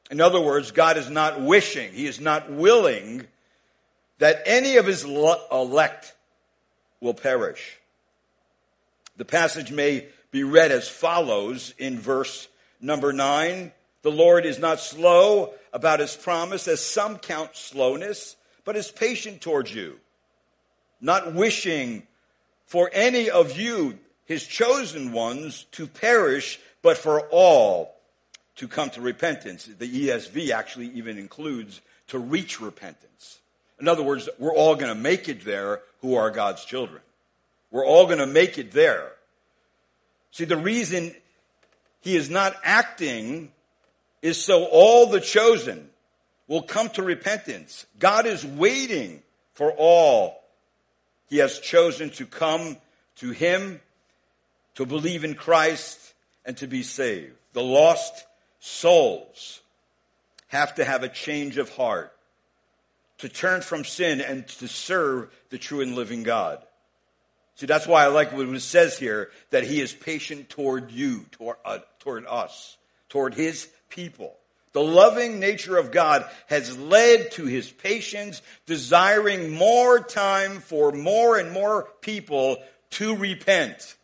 In 0.10 0.22
other 0.22 0.40
words, 0.40 0.72
God 0.72 0.98
is 0.98 1.10
not 1.10 1.42
wishing, 1.42 1.92
He 1.92 2.08
is 2.08 2.20
not 2.20 2.52
willing 2.52 3.28
that 4.20 4.42
any 4.46 4.78
of 4.78 4.86
His 4.86 5.04
elect 5.04 6.14
will 7.02 7.14
perish. 7.14 7.78
The 9.18 9.26
passage 9.26 9.72
may 9.72 10.08
be 10.32 10.44
read 10.44 10.72
as 10.72 10.88
follows 10.88 11.74
in 11.78 12.00
verse 12.00 12.48
number 12.80 13.12
9. 13.12 13.72
The 14.02 14.12
Lord 14.12 14.46
is 14.46 14.60
not 14.60 14.80
slow 14.80 15.54
about 15.74 16.00
His 16.00 16.16
promise, 16.16 16.68
as 16.68 16.84
some 16.84 17.18
count 17.18 17.56
slowness, 17.56 18.36
but 18.64 18.76
is 18.76 18.92
patient 18.92 19.42
towards 19.42 19.74
you, 19.74 20.00
not 21.02 21.34
wishing 21.34 22.04
for 22.66 22.90
any 22.94 23.30
of 23.30 23.58
you, 23.58 24.00
His 24.26 24.46
chosen 24.46 25.12
ones, 25.12 25.66
to 25.72 25.88
perish, 25.88 26.60
but 26.82 26.98
for 26.98 27.22
all 27.30 27.96
to 28.56 28.68
come 28.68 28.90
to 28.92 29.02
repentance. 29.02 29.66
The 29.66 30.08
ESV 30.08 30.52
actually 30.52 30.88
even 30.92 31.18
includes 31.18 31.82
to 32.08 32.20
reach 32.20 32.62
repentance. 32.62 33.09
In 33.80 33.88
other 33.88 34.04
words, 34.04 34.30
we're 34.38 34.54
all 34.54 34.76
going 34.76 34.94
to 34.94 35.02
make 35.02 35.30
it 35.30 35.46
there 35.46 35.82
who 36.02 36.16
are 36.16 36.30
God's 36.32 36.66
children. 36.66 37.02
We're 37.72 37.86
all 37.86 38.06
going 38.06 38.20
to 38.20 38.28
make 38.28 38.58
it 38.58 38.72
there. 38.72 39.12
See, 40.32 40.46
the 40.46 40.58
reason 40.58 41.16
he 42.02 42.16
is 42.16 42.30
not 42.30 42.56
acting 42.64 43.52
is 44.22 44.44
so 44.44 44.66
all 44.66 45.08
the 45.08 45.22
chosen 45.22 45.90
will 46.48 46.64
come 46.64 46.90
to 46.90 47.04
repentance. 47.04 47.86
God 48.00 48.26
is 48.26 48.46
waiting 48.46 49.22
for 49.54 49.72
all 49.72 50.42
he 51.28 51.38
has 51.38 51.60
chosen 51.60 52.10
to 52.12 52.26
come 52.26 52.78
to 53.18 53.32
him, 53.32 53.80
to 54.76 54.86
believe 54.86 55.24
in 55.24 55.36
Christ, 55.36 56.14
and 56.46 56.58
to 56.58 56.68
be 56.68 56.82
saved. 56.82 57.34
The 57.54 57.62
lost 57.62 58.26
souls 58.60 59.62
have 60.48 60.76
to 60.76 60.86
have 60.86 61.04
a 61.04 61.10
change 61.10 61.58
of 61.58 61.70
heart, 61.76 62.12
to 63.20 63.30
turn 63.30 63.62
from 63.62 63.84
sin 63.84 64.22
and 64.22 64.48
to 64.48 64.68
serve 64.68 65.30
the 65.50 65.58
true 65.58 65.82
and 65.82 65.96
living 65.96 66.24
God. 66.24 66.60
See, 67.56 67.66
that's 67.66 67.88
why 67.88 68.04
I 68.04 68.08
like 68.08 68.32
what 68.32 68.48
it 68.48 68.62
says 68.62 68.98
here 68.98 69.32
that 69.50 69.66
he 69.66 69.82
is 69.82 69.94
patient 69.94 70.50
toward 70.50 70.92
you, 70.92 71.26
toward, 71.32 71.58
uh, 71.66 71.80
toward 72.00 72.26
us, 72.26 72.78
toward 73.10 73.34
his 73.34 73.68
people. 73.90 74.36
The 74.72 74.82
loving 74.82 75.40
nature 75.40 75.78
of 75.78 75.92
God 75.92 76.26
has 76.48 76.78
led 76.78 77.32
to 77.32 77.46
his 77.46 77.70
patience, 77.70 78.42
desiring 78.66 79.52
more 79.52 80.00
time 80.00 80.60
for 80.60 80.92
more 80.92 81.38
and 81.38 81.52
more 81.52 81.90
people 82.02 82.58
to 82.92 83.16
repent. 83.16 83.96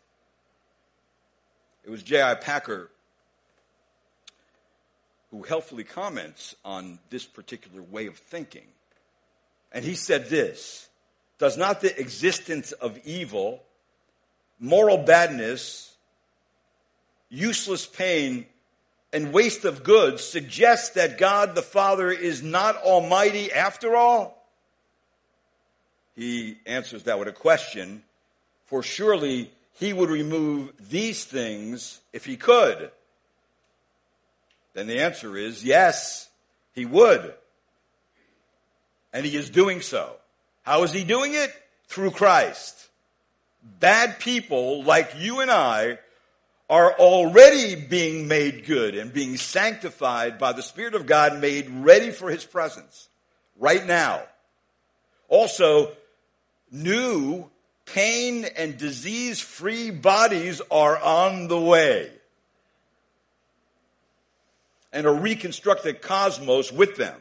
It 1.84 1.90
was 1.90 2.02
J.I. 2.02 2.34
Packer 2.34 2.90
who 5.30 5.42
helpfully 5.42 5.84
comments 5.84 6.54
on 6.64 6.98
this 7.10 7.24
particular 7.24 7.82
way 7.82 8.06
of 8.06 8.16
thinking. 8.16 8.66
And 9.76 9.84
he 9.84 9.94
said 9.94 10.30
this 10.30 10.88
Does 11.38 11.58
not 11.58 11.82
the 11.82 12.00
existence 12.00 12.72
of 12.72 12.98
evil, 13.04 13.62
moral 14.58 14.96
badness, 14.96 15.94
useless 17.28 17.84
pain, 17.84 18.46
and 19.12 19.34
waste 19.34 19.66
of 19.66 19.84
goods 19.84 20.24
suggest 20.24 20.94
that 20.94 21.18
God 21.18 21.54
the 21.54 21.60
Father 21.60 22.10
is 22.10 22.42
not 22.42 22.78
almighty 22.78 23.52
after 23.52 23.94
all? 23.94 24.48
He 26.16 26.56
answers 26.64 27.02
that 27.02 27.18
with 27.18 27.28
a 27.28 27.32
question, 27.32 28.02
for 28.64 28.82
surely 28.82 29.52
he 29.74 29.92
would 29.92 30.08
remove 30.08 30.72
these 30.88 31.26
things 31.26 32.00
if 32.14 32.24
he 32.24 32.38
could. 32.38 32.90
Then 34.72 34.86
the 34.86 35.00
answer 35.00 35.36
is 35.36 35.62
yes, 35.62 36.30
he 36.72 36.86
would. 36.86 37.34
And 39.16 39.24
he 39.24 39.34
is 39.34 39.48
doing 39.48 39.80
so. 39.80 40.14
How 40.60 40.82
is 40.82 40.92
he 40.92 41.02
doing 41.02 41.32
it? 41.32 41.50
Through 41.88 42.10
Christ. 42.10 42.90
Bad 43.80 44.18
people 44.18 44.84
like 44.84 45.14
you 45.16 45.40
and 45.40 45.50
I 45.50 45.98
are 46.68 46.92
already 46.92 47.76
being 47.76 48.28
made 48.28 48.66
good 48.66 48.94
and 48.94 49.14
being 49.14 49.38
sanctified 49.38 50.38
by 50.38 50.52
the 50.52 50.62
Spirit 50.62 50.94
of 50.94 51.06
God, 51.06 51.40
made 51.40 51.70
ready 51.70 52.10
for 52.10 52.28
His 52.28 52.44
presence 52.44 53.08
right 53.58 53.86
now. 53.86 54.20
Also, 55.30 55.92
new 56.70 57.48
pain 57.86 58.44
and 58.44 58.76
disease 58.76 59.40
free 59.40 59.90
bodies 59.90 60.60
are 60.70 60.98
on 60.98 61.48
the 61.48 61.58
way 61.58 62.10
and 64.92 65.06
a 65.06 65.10
reconstructed 65.10 66.02
cosmos 66.02 66.70
with 66.70 66.96
them. 66.96 67.18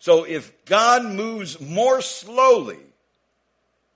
So 0.00 0.24
if 0.24 0.64
God 0.64 1.04
moves 1.04 1.60
more 1.60 2.00
slowly 2.00 2.78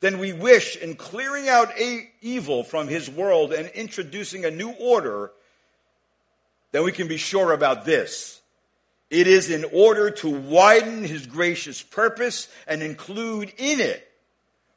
than 0.01 0.19
we 0.19 0.33
wish 0.33 0.77
in 0.77 0.97
clearing 0.97 1.49
out 1.49 1.73
evil 2.21 2.63
from 2.63 2.89
his 2.89 3.11
world 3.11 3.53
and 3.55 3.69
introducing 3.71 4.45
a 4.45 4.51
new 4.51 4.71
order, 4.71 5.33
then 6.73 6.85
we 6.85 6.93
can 6.93 7.09
be 7.09 7.17
sure 7.17 7.53
about 7.53 7.87
this. 7.87 8.41
It 9.09 9.27
is 9.27 9.49
in 9.49 9.65
order 9.73 10.11
to 10.11 10.29
widen 10.29 11.05
his 11.05 11.27
gracious 11.27 11.83
purpose 11.83 12.49
and 12.67 12.83
include 12.83 13.53
in 13.57 13.81
it 13.81 14.07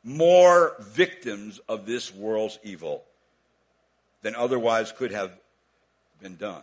more 0.06 0.76
victims 0.80 1.60
of 1.68 1.86
this 1.86 2.13
world's 2.13 2.58
evil 2.63 3.04
than 4.22 4.34
otherwise 4.34 4.94
could 4.94 5.12
have 5.12 5.32
been 6.22 6.38
done. 6.38 6.62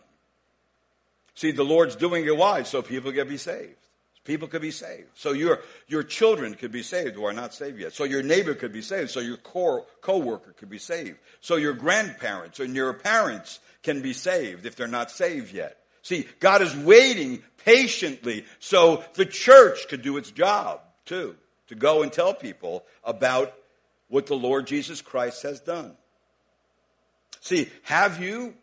See, 1.34 1.50
the 1.50 1.64
Lord's 1.64 1.96
doing 1.96 2.24
it 2.24 2.36
why? 2.36 2.62
So 2.62 2.80
people 2.80 3.12
can 3.12 3.28
be 3.28 3.36
saved. 3.36 3.76
People 4.24 4.48
could 4.48 4.62
be 4.62 4.70
saved. 4.70 5.08
So 5.14 5.32
your, 5.32 5.60
your 5.86 6.02
children 6.02 6.54
could 6.54 6.72
be 6.72 6.82
saved 6.82 7.14
who 7.14 7.24
are 7.24 7.32
not 7.32 7.52
saved 7.52 7.78
yet. 7.78 7.92
So 7.92 8.04
your 8.04 8.22
neighbor 8.22 8.54
could 8.54 8.72
be 8.72 8.80
saved. 8.80 9.10
So 9.10 9.20
your 9.20 9.36
co- 9.36 9.86
co-worker 10.00 10.52
could 10.52 10.70
be 10.70 10.78
saved. 10.78 11.18
So 11.40 11.56
your 11.56 11.74
grandparents 11.74 12.58
and 12.58 12.74
your 12.74 12.94
parents 12.94 13.60
can 13.82 14.00
be 14.00 14.14
saved 14.14 14.64
if 14.64 14.76
they're 14.76 14.88
not 14.88 15.10
saved 15.10 15.52
yet. 15.52 15.76
See, 16.00 16.26
God 16.40 16.62
is 16.62 16.74
waiting 16.74 17.42
patiently 17.64 18.44
so 18.58 19.04
the 19.14 19.26
church 19.26 19.88
could 19.88 20.02
do 20.02 20.16
its 20.16 20.30
job 20.30 20.80
too, 21.04 21.36
to 21.68 21.74
go 21.74 22.02
and 22.02 22.12
tell 22.12 22.34
people 22.34 22.84
about 23.04 23.54
what 24.08 24.26
the 24.26 24.36
Lord 24.36 24.66
Jesus 24.66 25.02
Christ 25.02 25.42
has 25.42 25.60
done. 25.60 25.96
See, 27.40 27.68
have 27.82 28.22
you 28.22 28.54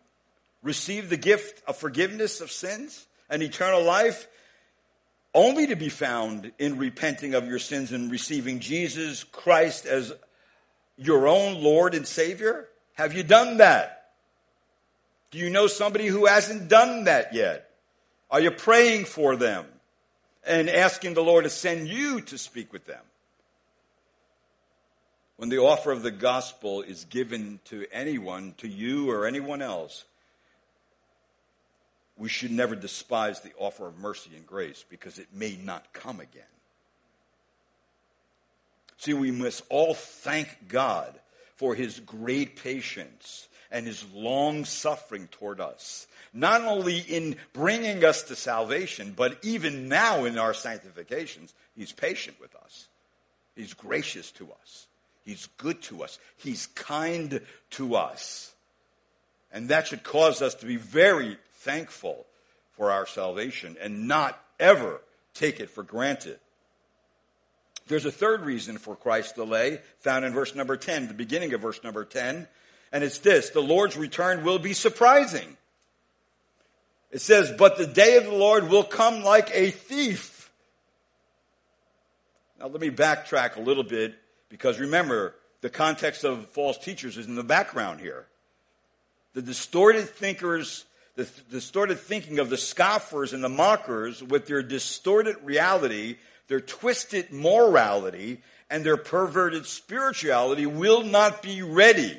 received 0.63 1.09
the 1.09 1.17
gift 1.17 1.61
of 1.67 1.77
forgiveness 1.77 2.41
of 2.41 2.51
sins 2.51 3.05
and 3.29 3.41
eternal 3.41 3.83
life, 3.83 4.27
only 5.33 5.67
to 5.67 5.75
be 5.75 5.89
found 5.89 6.51
in 6.59 6.77
repenting 6.77 7.33
of 7.33 7.47
your 7.47 7.59
sins 7.59 7.91
and 7.91 8.11
receiving 8.11 8.59
Jesus 8.59 9.23
Christ 9.23 9.85
as 9.85 10.13
your 10.97 11.27
own 11.27 11.61
Lord 11.63 11.95
and 11.95 12.05
Savior? 12.05 12.67
Have 12.93 13.13
you 13.13 13.23
done 13.23 13.57
that? 13.57 14.11
Do 15.31 15.39
you 15.39 15.49
know 15.49 15.67
somebody 15.67 16.07
who 16.07 16.25
hasn't 16.25 16.67
done 16.67 17.05
that 17.05 17.33
yet? 17.33 17.69
Are 18.29 18.41
you 18.41 18.51
praying 18.51 19.05
for 19.05 19.35
them 19.35 19.65
and 20.45 20.69
asking 20.69 21.13
the 21.13 21.23
Lord 21.23 21.45
to 21.45 21.49
send 21.49 21.87
you 21.87 22.21
to 22.21 22.37
speak 22.37 22.73
with 22.73 22.85
them? 22.85 23.01
When 25.37 25.49
the 25.49 25.59
offer 25.59 25.91
of 25.91 26.03
the 26.03 26.11
gospel 26.11 26.81
is 26.81 27.05
given 27.05 27.59
to 27.65 27.85
anyone, 27.91 28.53
to 28.57 28.67
you 28.67 29.09
or 29.09 29.25
anyone 29.25 29.61
else, 29.61 30.05
we 32.21 32.29
should 32.29 32.51
never 32.51 32.75
despise 32.75 33.39
the 33.39 33.51
offer 33.57 33.87
of 33.87 33.97
mercy 33.97 34.29
and 34.35 34.45
grace 34.45 34.85
because 34.87 35.17
it 35.17 35.29
may 35.33 35.57
not 35.63 35.91
come 35.91 36.19
again. 36.19 36.43
See, 38.97 39.15
we 39.15 39.31
must 39.31 39.63
all 39.69 39.95
thank 39.95 40.67
God 40.67 41.19
for 41.55 41.73
his 41.73 41.99
great 41.99 42.61
patience 42.61 43.47
and 43.71 43.87
his 43.87 44.05
long 44.13 44.65
suffering 44.65 45.29
toward 45.31 45.59
us. 45.59 46.05
Not 46.31 46.61
only 46.61 46.99
in 46.99 47.37
bringing 47.53 48.05
us 48.05 48.21
to 48.23 48.35
salvation, 48.35 49.13
but 49.17 49.39
even 49.41 49.89
now 49.89 50.25
in 50.25 50.37
our 50.37 50.53
sanctifications, 50.53 51.55
he's 51.75 51.91
patient 51.91 52.39
with 52.39 52.55
us. 52.55 52.87
He's 53.55 53.73
gracious 53.73 54.29
to 54.33 54.47
us. 54.61 54.85
He's 55.25 55.47
good 55.57 55.81
to 55.83 56.03
us. 56.03 56.19
He's 56.37 56.67
kind 56.67 57.41
to 57.71 57.95
us. 57.95 58.53
And 59.51 59.69
that 59.69 59.87
should 59.87 60.03
cause 60.03 60.43
us 60.43 60.53
to 60.55 60.67
be 60.67 60.75
very 60.75 61.39
thankful 61.61 62.25
for 62.73 62.91
our 62.91 63.05
salvation 63.05 63.77
and 63.81 64.07
not 64.07 64.41
ever 64.59 65.01
take 65.33 65.59
it 65.59 65.69
for 65.69 65.83
granted. 65.83 66.39
There's 67.87 68.05
a 68.05 68.11
third 68.11 68.41
reason 68.41 68.77
for 68.77 68.95
Christ's 68.95 69.33
delay 69.33 69.79
found 69.99 70.25
in 70.25 70.33
verse 70.33 70.55
number 70.55 70.77
10, 70.77 71.07
the 71.07 71.13
beginning 71.13 71.53
of 71.53 71.61
verse 71.61 71.83
number 71.83 72.05
10, 72.05 72.47
and 72.91 73.03
it's 73.03 73.19
this 73.19 73.49
the 73.49 73.61
Lord's 73.61 73.97
return 73.97 74.43
will 74.43 74.59
be 74.59 74.73
surprising. 74.73 75.57
It 77.11 77.21
says, 77.21 77.51
But 77.57 77.77
the 77.77 77.87
day 77.87 78.17
of 78.17 78.25
the 78.25 78.35
Lord 78.35 78.69
will 78.69 78.83
come 78.83 79.23
like 79.23 79.49
a 79.53 79.71
thief. 79.71 80.51
Now, 82.59 82.67
let 82.67 82.79
me 82.79 82.89
backtrack 82.89 83.57
a 83.57 83.61
little 83.61 83.83
bit 83.83 84.15
because 84.49 84.79
remember, 84.79 85.35
the 85.61 85.69
context 85.69 86.23
of 86.23 86.47
false 86.49 86.77
teachers 86.77 87.17
is 87.17 87.27
in 87.27 87.35
the 87.35 87.43
background 87.43 87.99
here. 87.99 88.25
The 89.33 89.41
distorted 89.41 90.09
thinkers 90.09 90.85
the 91.15 91.25
th- 91.25 91.49
distorted 91.49 91.99
thinking 91.99 92.39
of 92.39 92.49
the 92.49 92.57
scoffers 92.57 93.33
and 93.33 93.43
the 93.43 93.49
mockers 93.49 94.23
with 94.23 94.47
their 94.47 94.63
distorted 94.63 95.35
reality, 95.43 96.17
their 96.47 96.61
twisted 96.61 97.31
morality, 97.31 98.41
and 98.69 98.85
their 98.85 98.97
perverted 98.97 99.65
spirituality 99.65 100.65
will 100.65 101.03
not 101.03 101.41
be 101.41 101.61
ready 101.61 102.17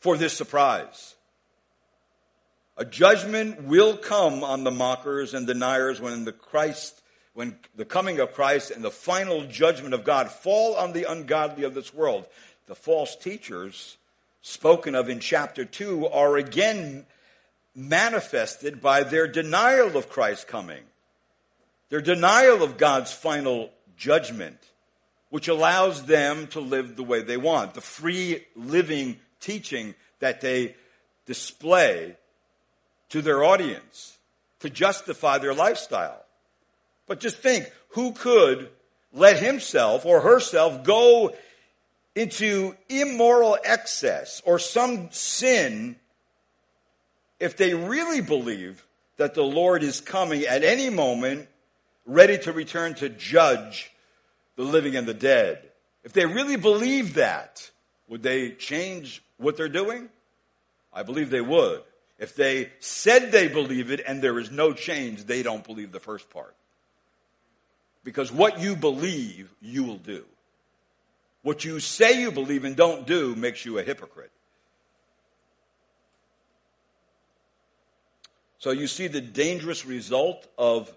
for 0.00 0.18
this 0.18 0.34
surprise. 0.34 1.14
A 2.76 2.84
judgment 2.84 3.62
will 3.62 3.96
come 3.96 4.44
on 4.44 4.64
the 4.64 4.70
mockers 4.70 5.32
and 5.32 5.46
deniers 5.46 6.00
when 6.00 6.24
the 6.24 6.32
Christ, 6.32 7.00
when 7.32 7.56
the 7.74 7.84
coming 7.84 8.20
of 8.20 8.34
Christ 8.34 8.70
and 8.70 8.84
the 8.84 8.90
final 8.90 9.44
judgment 9.44 9.94
of 9.94 10.04
God 10.04 10.30
fall 10.30 10.74
on 10.74 10.92
the 10.92 11.10
ungodly 11.10 11.64
of 11.64 11.72
this 11.72 11.94
world. 11.94 12.26
The 12.66 12.74
false 12.74 13.16
teachers 13.16 13.96
spoken 14.44 14.94
of 14.94 15.08
in 15.08 15.20
chapter 15.20 15.64
2 15.64 16.06
are 16.08 16.36
again 16.36 17.06
manifested 17.74 18.80
by 18.82 19.02
their 19.02 19.26
denial 19.26 19.96
of 19.96 20.10
Christ's 20.10 20.44
coming, 20.44 20.82
their 21.88 22.02
denial 22.02 22.62
of 22.62 22.76
God's 22.76 23.10
final 23.10 23.70
judgment, 23.96 24.58
which 25.30 25.48
allows 25.48 26.04
them 26.04 26.46
to 26.48 26.60
live 26.60 26.94
the 26.94 27.02
way 27.02 27.22
they 27.22 27.38
want. 27.38 27.72
The 27.72 27.80
free 27.80 28.44
living 28.54 29.18
teaching 29.40 29.94
that 30.20 30.42
they 30.42 30.76
display 31.24 32.14
to 33.08 33.22
their 33.22 33.42
audience 33.42 34.18
to 34.60 34.68
justify 34.68 35.38
their 35.38 35.54
lifestyle. 35.54 36.22
But 37.06 37.18
just 37.18 37.38
think, 37.38 37.72
who 37.90 38.12
could 38.12 38.68
let 39.10 39.38
himself 39.38 40.04
or 40.04 40.20
herself 40.20 40.84
go 40.84 41.34
into 42.14 42.76
immoral 42.88 43.58
excess 43.64 44.40
or 44.44 44.58
some 44.58 45.10
sin 45.10 45.96
if 47.40 47.56
they 47.56 47.74
really 47.74 48.20
believe 48.20 48.84
that 49.16 49.34
the 49.34 49.42
Lord 49.42 49.82
is 49.82 50.00
coming 50.00 50.42
at 50.44 50.62
any 50.62 50.90
moment, 50.90 51.48
ready 52.06 52.38
to 52.38 52.52
return 52.52 52.94
to 52.94 53.08
judge 53.08 53.92
the 54.56 54.62
living 54.62 54.96
and 54.96 55.06
the 55.06 55.14
dead. 55.14 55.62
If 56.04 56.12
they 56.12 56.26
really 56.26 56.56
believe 56.56 57.14
that, 57.14 57.70
would 58.08 58.22
they 58.22 58.50
change 58.50 59.22
what 59.36 59.56
they're 59.56 59.68
doing? 59.68 60.08
I 60.92 61.02
believe 61.02 61.30
they 61.30 61.40
would. 61.40 61.82
If 62.18 62.36
they 62.36 62.70
said 62.78 63.32
they 63.32 63.48
believe 63.48 63.90
it 63.90 64.00
and 64.06 64.22
there 64.22 64.38
is 64.38 64.50
no 64.50 64.72
change, 64.72 65.24
they 65.24 65.42
don't 65.42 65.64
believe 65.64 65.90
the 65.90 66.00
first 66.00 66.30
part. 66.30 66.54
Because 68.04 68.30
what 68.30 68.60
you 68.60 68.76
believe, 68.76 69.52
you 69.60 69.82
will 69.82 69.96
do. 69.96 70.24
What 71.44 71.62
you 71.62 71.78
say 71.78 72.20
you 72.22 72.32
believe 72.32 72.64
and 72.64 72.74
don't 72.74 73.06
do 73.06 73.34
makes 73.36 73.66
you 73.66 73.78
a 73.78 73.82
hypocrite. 73.82 74.32
So 78.58 78.70
you 78.70 78.86
see 78.86 79.08
the 79.08 79.20
dangerous 79.20 79.84
result 79.84 80.48
of 80.56 80.90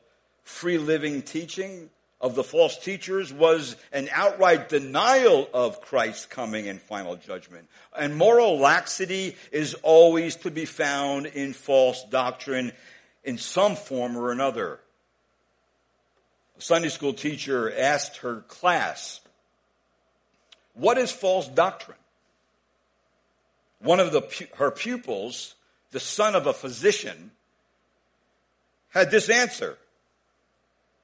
free 0.44 0.78
living 0.78 1.22
teaching 1.22 1.90
of 2.22 2.34
the 2.34 2.46
false 2.46 2.78
teachers 2.78 3.34
was 3.34 3.76
an 3.92 4.08
outright 4.14 4.70
denial 4.70 5.50
of 5.54 5.82
Christ's 5.82 6.26
coming 6.26 6.70
and 6.70 6.82
final 6.82 7.18
judgment. 7.18 7.68
And 7.96 8.16
moral 8.16 8.58
laxity 8.58 9.36
is 9.52 9.74
always 9.84 10.38
to 10.38 10.50
be 10.50 10.64
found 10.64 11.26
in 11.26 11.52
false 11.52 12.06
doctrine 12.06 12.72
in 13.26 13.38
some 13.38 13.76
form 13.76 14.18
or 14.18 14.32
another. 14.32 14.80
A 16.58 16.62
Sunday 16.62 16.90
school 16.90 17.14
teacher 17.14 17.70
asked 17.78 18.18
her 18.20 18.46
class, 18.48 19.20
what 20.78 20.98
is 20.98 21.12
false 21.12 21.48
doctrine? 21.48 21.98
One 23.80 24.00
of 24.00 24.12
the, 24.12 24.48
her 24.56 24.72
pupils, 24.72 25.56
the 25.92 26.00
son 26.00 26.36
of 26.36 26.48
a 26.48 26.54
physician, 26.54 27.32
had 28.90 29.12
this 29.12 29.30
answer. 29.30 29.78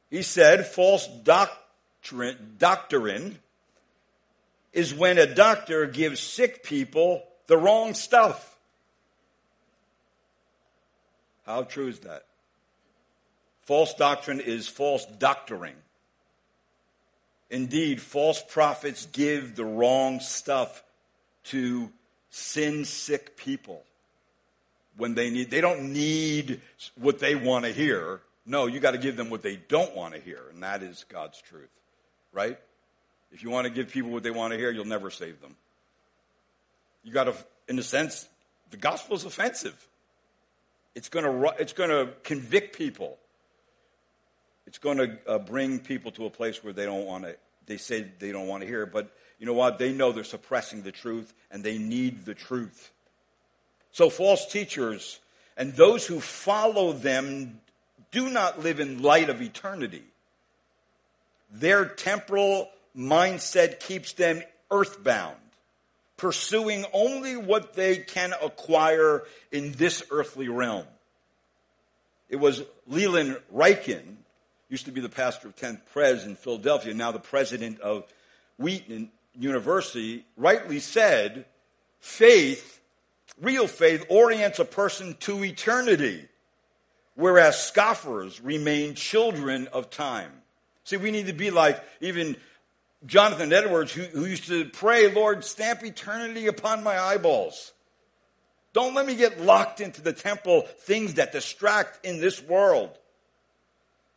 He 0.10 0.22
said 0.22 0.66
false 0.66 1.08
doctrine, 1.08 2.56
doctrine 2.58 3.40
is 4.72 4.94
when 4.94 5.18
a 5.18 5.28
doctor 5.28 5.86
gives 5.86 6.20
sick 6.20 6.64
people 6.64 7.24
the 7.48 7.58
wrong 7.58 7.94
stuff. 7.94 8.58
How 11.46 11.64
true 11.64 11.88
is 11.88 12.00
that? 12.00 12.26
False 13.62 13.94
doctrine 13.94 14.40
is 14.40 14.68
false 14.68 15.06
doctoring. 15.06 15.76
Indeed, 17.54 18.02
false 18.02 18.42
prophets 18.42 19.06
give 19.12 19.56
the 19.56 19.64
wrong 19.64 20.20
stuff 20.22 20.84
to 21.46 21.92
sin 22.32 22.84
sick 22.84 23.38
people 23.38 23.84
when 24.98 25.14
they 25.14 25.30
need, 25.30 25.52
they 25.52 25.62
don't 25.62 25.94
need 25.94 26.62
what 26.96 27.20
they 27.20 27.36
want 27.36 27.66
to 27.66 27.72
hear. 27.72 28.22
No, 28.48 28.66
you 28.66 28.80
got 28.80 28.92
to 28.92 28.98
give 28.98 29.18
them 29.18 29.30
what 29.30 29.44
they 29.44 29.56
don't 29.56 29.96
want 29.96 30.16
to 30.16 30.20
hear, 30.20 30.42
and 30.52 30.64
that 30.64 30.82
is 30.82 31.06
God's 31.10 31.40
truth, 31.42 31.70
right? 32.32 32.58
If 33.32 33.44
you 33.44 33.52
want 33.52 33.66
to 33.66 33.72
give 33.72 33.90
people 33.90 34.10
what 34.10 34.24
they 34.24 34.32
want 34.32 34.54
to 34.54 34.58
hear, 34.58 34.72
you'll 34.72 34.86
never 34.86 35.12
save 35.12 35.40
them. 35.40 35.56
You 37.04 37.14
got 37.14 37.26
to, 37.26 37.36
in 37.68 37.78
a 37.78 37.84
sense, 37.84 38.28
the 38.72 38.78
gospel 38.78 39.16
is 39.16 39.26
offensive. 39.26 39.88
It's 40.96 41.10
going 41.10 41.26
to, 41.26 41.54
it's 41.60 41.74
going 41.74 41.92
to 41.92 42.14
convict 42.24 42.76
people. 42.76 43.20
It's 44.66 44.78
going 44.78 44.98
to 44.98 45.18
uh, 45.28 45.38
bring 45.40 45.80
people 45.80 46.12
to 46.14 46.26
a 46.26 46.30
place 46.30 46.64
where 46.64 46.74
they 46.74 46.86
don't 46.86 47.06
want 47.06 47.26
to, 47.26 47.36
they 47.66 47.78
say 47.78 48.08
they 48.20 48.32
don't 48.32 48.48
want 48.48 48.62
to 48.62 48.68
hear, 48.68 48.86
but 48.86 49.16
you 49.40 49.46
know 49.46 49.54
what? 49.54 49.78
They 49.78 49.92
know 49.92 50.12
they're 50.12 50.24
suppressing 50.24 50.84
the 50.84 50.92
truth 50.92 51.34
and 51.52 51.64
they 51.64 51.78
need 51.78 52.26
the 52.26 52.34
truth. 52.34 52.92
So 53.92 54.10
false 54.10 54.46
teachers 54.52 55.20
and 55.58 55.74
those 55.74 56.06
who 56.06 56.20
follow 56.20 56.94
them 56.94 57.60
do 58.12 58.30
not 58.30 58.60
live 58.60 58.80
in 58.80 59.02
light 59.02 59.30
of 59.30 59.42
eternity. 59.42 60.04
Their 61.52 61.86
temporal 61.86 62.70
mindset 62.96 63.80
keeps 63.80 64.14
them 64.14 64.42
earthbound, 64.72 65.38
pursuing 66.18 66.86
only 66.94 67.38
what 67.38 67.74
they 67.74 67.98
can 67.98 68.34
acquire 68.42 69.24
in 69.52 69.74
this 69.74 70.04
earthly 70.10 70.48
realm. 70.48 70.86
It 72.30 72.38
was 72.38 72.64
Leland 72.88 73.38
Ryken, 73.54 74.16
used 74.74 74.86
to 74.86 74.92
be 74.92 75.02
the 75.02 75.10
pastor 75.10 75.48
of 75.48 75.56
10th 75.56 75.82
Pres 75.94 76.26
in 76.26 76.36
Philadelphia, 76.36 76.94
now 76.94 77.12
the 77.12 77.20
president 77.20 77.80
of 77.80 78.06
Wheaton 78.58 79.12
University, 79.40 80.26
rightly 80.36 80.80
said, 80.80 81.46
faith, 82.00 82.82
real 83.40 83.68
faith, 83.68 84.06
orients 84.10 84.60
a 84.60 84.66
person 84.66 85.16
to 85.22 85.44
eternity 85.44 86.28
whereas 87.16 87.62
scoffers 87.62 88.42
remain 88.42 88.96
children 88.96 89.68
of 89.68 89.90
time. 89.90 90.32
See, 90.84 90.98
we 90.98 91.12
need 91.12 91.28
to 91.28 91.34
be 91.34 91.52
like 91.52 91.84
even 92.02 92.36
Jonathan 93.06 93.54
Edwards, 93.54 93.94
who, 93.94 94.04
who, 94.04 94.26
used 94.26 94.48
to 94.48 94.66
pray, 94.66 95.12
Lord, 95.12 95.44
stamp 95.44 95.84
eternity 95.84 96.48
upon 96.48 96.84
my 96.84 96.98
eyeballs. 96.98 97.74
Don't 98.74 98.96
let 98.96 99.06
me 99.06 99.16
get 99.16 99.40
locked 99.40 99.82
into 99.82 100.02
the 100.02 100.14
temple 100.14 100.62
things 100.62 101.16
that 101.16 101.32
distract 101.32 102.06
in 102.06 102.20
this 102.20 102.42
world. 102.42 102.98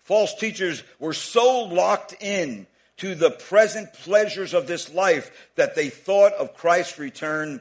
False 0.07 0.37
teachers 0.37 0.85
were 1.01 1.12
so 1.12 1.64
locked 1.64 2.14
in 2.21 2.69
to 2.99 3.16
the 3.16 3.31
present 3.31 3.92
pleasures 3.92 4.55
of 4.55 4.69
this 4.69 4.95
life 4.95 5.49
that 5.57 5.75
they 5.75 5.90
thought 5.90 6.33
of 6.35 6.55
Christ's 6.55 7.01
return 7.01 7.61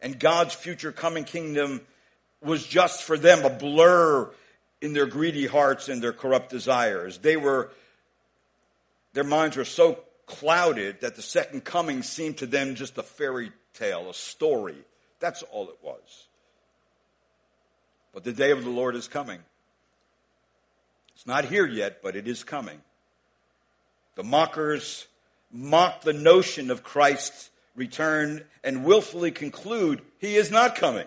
and 0.00 0.18
God's 0.18 0.52
future 0.52 0.90
coming 0.90 1.22
kingdom 1.22 1.80
was 2.42 2.66
just 2.66 3.04
for 3.04 3.16
them 3.16 3.44
a 3.44 3.50
blur 3.50 4.28
in 4.82 4.94
their 4.94 5.06
greedy 5.06 5.46
hearts 5.46 5.88
and 5.88 6.02
their 6.02 6.12
corrupt 6.12 6.50
desires. 6.50 7.18
They 7.18 7.36
were, 7.36 7.70
their 9.12 9.22
minds 9.22 9.56
were 9.56 9.64
so 9.64 10.00
clouded 10.26 11.02
that 11.02 11.14
the 11.14 11.22
second 11.22 11.64
coming 11.64 12.02
seemed 12.02 12.38
to 12.38 12.46
them 12.46 12.74
just 12.74 12.98
a 12.98 13.04
fairy 13.04 13.52
tale, 13.74 14.10
a 14.10 14.14
story. 14.14 14.76
That's 15.20 15.44
all 15.44 15.68
it 15.68 15.78
was. 15.82 16.26
But 18.12 18.24
the 18.24 18.32
day 18.32 18.50
of 18.50 18.64
the 18.64 18.70
Lord 18.70 18.96
is 18.96 19.06
coming. 19.06 19.38
It's 21.16 21.26
not 21.26 21.46
here 21.46 21.66
yet, 21.66 22.02
but 22.02 22.14
it 22.14 22.28
is 22.28 22.44
coming. 22.44 22.78
The 24.16 24.22
mockers 24.22 25.06
mock 25.50 26.02
the 26.02 26.12
notion 26.12 26.70
of 26.70 26.84
Christ's 26.84 27.48
return 27.74 28.44
and 28.62 28.84
willfully 28.84 29.30
conclude 29.30 30.02
he 30.18 30.36
is 30.36 30.50
not 30.50 30.76
coming. 30.76 31.06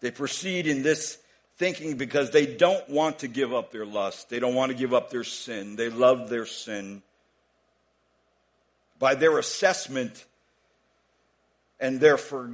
They 0.00 0.12
proceed 0.12 0.68
in 0.68 0.84
this 0.84 1.18
thinking 1.56 1.96
because 1.96 2.30
they 2.30 2.46
don't 2.46 2.88
want 2.88 3.18
to 3.18 3.28
give 3.28 3.52
up 3.52 3.72
their 3.72 3.84
lust. 3.84 4.30
They 4.30 4.38
don't 4.38 4.54
want 4.54 4.70
to 4.70 4.78
give 4.78 4.94
up 4.94 5.10
their 5.10 5.24
sin. 5.24 5.74
They 5.74 5.88
love 5.90 6.30
their 6.30 6.46
sin. 6.46 7.02
By 9.00 9.16
their 9.16 9.36
assessment 9.36 10.24
and 11.80 11.98
their 11.98 12.16
for, 12.16 12.52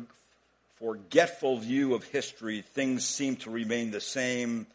forgetful 0.76 1.58
view 1.58 1.94
of 1.94 2.04
history, 2.04 2.62
things 2.62 3.04
seem 3.04 3.36
to 3.36 3.50
remain 3.50 3.90
the 3.90 4.00
same 4.00 4.66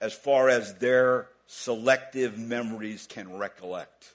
as 0.00 0.12
far 0.12 0.48
as 0.48 0.74
their 0.74 1.28
selective 1.46 2.38
memories 2.38 3.06
can 3.08 3.36
recollect. 3.36 4.12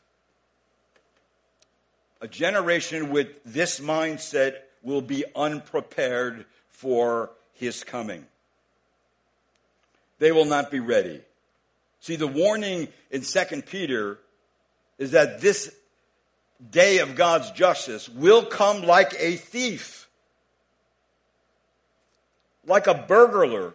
A 2.22 2.28
generation 2.28 3.12
with 3.12 3.28
this 3.46 3.80
mindset 3.80 4.56
will 4.84 5.02
be 5.02 5.24
unprepared 5.36 6.46
for 6.70 7.32
his 7.54 7.84
coming. 7.84 8.26
They 10.20 10.32
will 10.32 10.46
not 10.46 10.70
be 10.70 10.80
ready. 10.80 11.22
See, 12.02 12.16
the 12.16 12.28
warning 12.28 12.90
in 13.12 13.22
2 13.22 13.62
Peter 13.64 14.20
is 14.98 15.12
that 15.12 15.42
this 15.42 15.74
day 16.72 17.00
of 17.00 17.16
God's 17.16 17.52
justice 17.52 18.10
will 18.10 18.46
come 18.46 18.82
like 18.82 19.14
a 19.18 19.36
thief, 19.38 20.10
like 22.66 22.88
a 22.88 22.94
burglar 22.94 23.74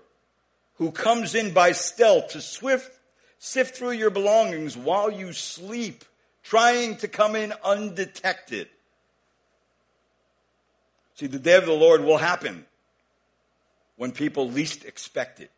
who 0.76 0.90
comes 0.90 1.34
in 1.34 1.52
by 1.52 1.72
stealth 1.72 2.28
to 2.30 2.40
swift, 2.40 2.90
sift 3.38 3.76
through 3.76 3.92
your 3.92 4.10
belongings 4.10 4.76
while 4.76 5.10
you 5.10 5.32
sleep, 5.32 6.04
trying 6.42 6.96
to 6.96 7.08
come 7.08 7.36
in 7.36 7.52
undetected. 7.64 8.68
See, 11.14 11.26
the 11.26 11.38
day 11.38 11.56
of 11.56 11.66
the 11.66 11.72
Lord 11.72 12.02
will 12.02 12.18
happen 12.18 12.66
when 13.96 14.10
people 14.10 14.50
least 14.50 14.84
expect 14.84 15.40
it 15.40 15.50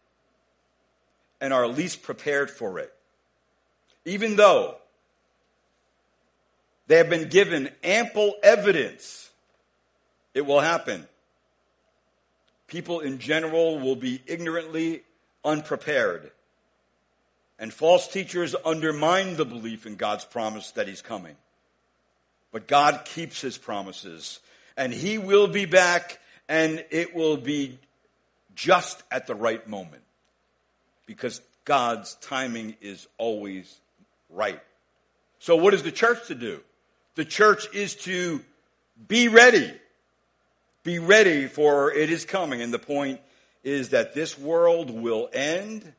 and 1.40 1.52
are 1.52 1.66
least 1.66 2.02
prepared 2.02 2.50
for 2.50 2.78
it. 2.78 2.92
Even 4.04 4.36
though 4.36 4.76
they 6.86 6.96
have 6.98 7.08
been 7.08 7.28
given 7.28 7.70
ample 7.82 8.34
evidence 8.42 9.26
it 10.36 10.44
will 10.44 10.60
happen. 10.60 11.08
People 12.66 13.00
in 13.00 13.18
general 13.18 13.78
will 13.78 13.96
be 13.96 14.20
ignorantly 14.26 15.02
unprepared. 15.46 16.30
And 17.58 17.72
false 17.72 18.08
teachers 18.08 18.54
undermine 18.64 19.36
the 19.36 19.46
belief 19.46 19.86
in 19.86 19.96
God's 19.96 20.26
promise 20.26 20.72
that 20.72 20.88
He's 20.88 21.00
coming. 21.00 21.36
But 22.52 22.66
God 22.66 23.06
keeps 23.06 23.40
His 23.40 23.56
promises. 23.56 24.40
And 24.76 24.92
He 24.92 25.16
will 25.16 25.46
be 25.46 25.64
back, 25.64 26.20
and 26.48 26.84
it 26.90 27.14
will 27.14 27.38
be 27.38 27.78
just 28.54 29.02
at 29.10 29.26
the 29.26 29.34
right 29.34 29.66
moment. 29.66 30.02
Because 31.06 31.40
God's 31.64 32.16
timing 32.16 32.76
is 32.82 33.06
always 33.16 33.80
right. 34.28 34.60
So, 35.38 35.56
what 35.56 35.72
is 35.72 35.82
the 35.82 35.92
church 35.92 36.26
to 36.28 36.34
do? 36.34 36.60
The 37.14 37.24
church 37.24 37.72
is 37.74 37.94
to 37.96 38.42
be 39.08 39.28
ready. 39.28 39.72
Be 40.82 40.98
ready 40.98 41.46
for 41.46 41.92
it 41.92 42.10
is 42.10 42.24
coming. 42.24 42.60
And 42.60 42.72
the 42.72 42.78
point 42.78 43.20
is 43.66 43.88
that 43.88 44.14
this 44.14 44.38
world 44.38 44.90
will 44.90 45.28
end 45.32 45.92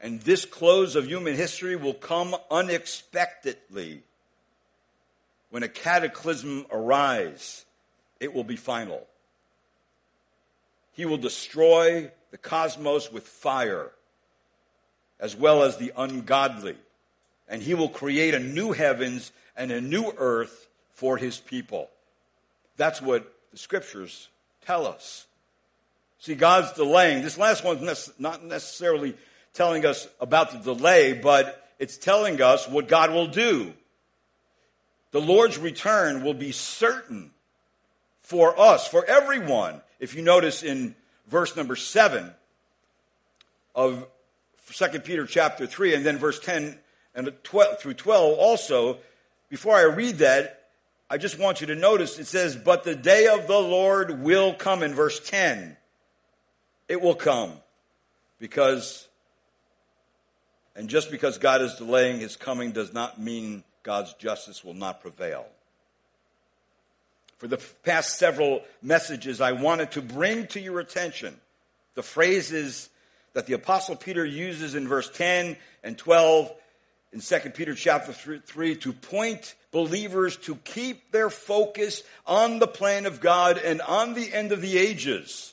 and 0.00 0.20
this 0.20 0.44
close 0.44 0.94
of 0.94 1.08
human 1.08 1.34
history 1.34 1.74
will 1.74 1.94
come 1.94 2.36
unexpectedly. 2.48 4.04
When 5.50 5.64
a 5.64 5.68
cataclysm 5.68 6.64
arises, 6.70 7.64
it 8.20 8.32
will 8.32 8.44
be 8.44 8.54
final. 8.54 9.04
He 10.92 11.04
will 11.04 11.16
destroy 11.16 12.12
the 12.30 12.38
cosmos 12.38 13.10
with 13.10 13.26
fire, 13.26 13.90
as 15.18 15.34
well 15.34 15.64
as 15.64 15.78
the 15.78 15.92
ungodly. 15.96 16.76
And 17.48 17.60
he 17.60 17.74
will 17.74 17.88
create 17.88 18.34
a 18.34 18.38
new 18.38 18.70
heavens 18.70 19.32
and 19.56 19.72
a 19.72 19.80
new 19.80 20.12
earth 20.18 20.68
for 20.92 21.16
his 21.16 21.38
people. 21.38 21.90
That's 22.76 23.02
what 23.02 23.34
the 23.50 23.58
scriptures 23.58 24.28
tell 24.64 24.86
us. 24.86 25.26
See, 26.22 26.36
God's 26.36 26.70
delaying. 26.74 27.24
This 27.24 27.36
last 27.36 27.64
one's 27.64 28.12
not 28.16 28.44
necessarily 28.44 29.16
telling 29.54 29.84
us 29.84 30.06
about 30.20 30.52
the 30.52 30.58
delay, 30.58 31.14
but 31.14 31.68
it's 31.80 31.96
telling 31.96 32.40
us 32.40 32.68
what 32.68 32.86
God 32.86 33.10
will 33.10 33.26
do. 33.26 33.72
The 35.10 35.20
Lord's 35.20 35.58
return 35.58 36.22
will 36.22 36.34
be 36.34 36.52
certain 36.52 37.32
for 38.20 38.56
us, 38.56 38.86
for 38.86 39.04
everyone. 39.04 39.80
If 39.98 40.14
you 40.14 40.22
notice 40.22 40.62
in 40.62 40.94
verse 41.26 41.56
number 41.56 41.74
7 41.74 42.32
of 43.74 44.06
2 44.70 45.00
Peter 45.00 45.26
chapter 45.26 45.66
3 45.66 45.96
and 45.96 46.06
then 46.06 46.18
verse 46.18 46.38
10 46.38 46.78
and 47.16 47.32
12 47.42 47.80
through 47.80 47.94
12 47.94 48.38
also, 48.38 48.98
before 49.48 49.74
I 49.74 49.82
read 49.82 50.18
that, 50.18 50.68
I 51.10 51.18
just 51.18 51.40
want 51.40 51.60
you 51.60 51.66
to 51.66 51.74
notice 51.74 52.20
it 52.20 52.28
says, 52.28 52.54
But 52.54 52.84
the 52.84 52.94
day 52.94 53.26
of 53.26 53.48
the 53.48 53.58
Lord 53.58 54.22
will 54.22 54.54
come 54.54 54.84
in 54.84 54.94
verse 54.94 55.18
10. 55.18 55.78
It 56.92 57.00
will 57.00 57.14
come 57.14 57.54
because, 58.38 59.08
and 60.76 60.90
just 60.90 61.10
because 61.10 61.38
God 61.38 61.62
is 61.62 61.76
delaying 61.76 62.20
his 62.20 62.36
coming 62.36 62.72
does 62.72 62.92
not 62.92 63.18
mean 63.18 63.64
God's 63.82 64.12
justice 64.12 64.62
will 64.62 64.74
not 64.74 65.00
prevail. 65.00 65.46
For 67.38 67.48
the 67.48 67.56
past 67.82 68.18
several 68.18 68.60
messages, 68.82 69.40
I 69.40 69.52
wanted 69.52 69.92
to 69.92 70.02
bring 70.02 70.48
to 70.48 70.60
your 70.60 70.80
attention 70.80 71.34
the 71.94 72.02
phrases 72.02 72.90
that 73.32 73.46
the 73.46 73.54
apostle 73.54 73.96
Peter 73.96 74.26
uses 74.26 74.74
in 74.74 74.86
verse 74.86 75.08
10 75.08 75.56
and 75.82 75.96
12 75.96 76.52
in 77.14 77.20
2 77.22 77.38
Peter 77.54 77.74
chapter 77.74 78.12
3 78.12 78.76
to 78.76 78.92
point 78.92 79.54
believers 79.70 80.36
to 80.36 80.56
keep 80.56 81.10
their 81.10 81.30
focus 81.30 82.02
on 82.26 82.58
the 82.58 82.66
plan 82.66 83.06
of 83.06 83.22
God 83.22 83.56
and 83.56 83.80
on 83.80 84.12
the 84.12 84.30
end 84.30 84.52
of 84.52 84.60
the 84.60 84.76
ages. 84.76 85.51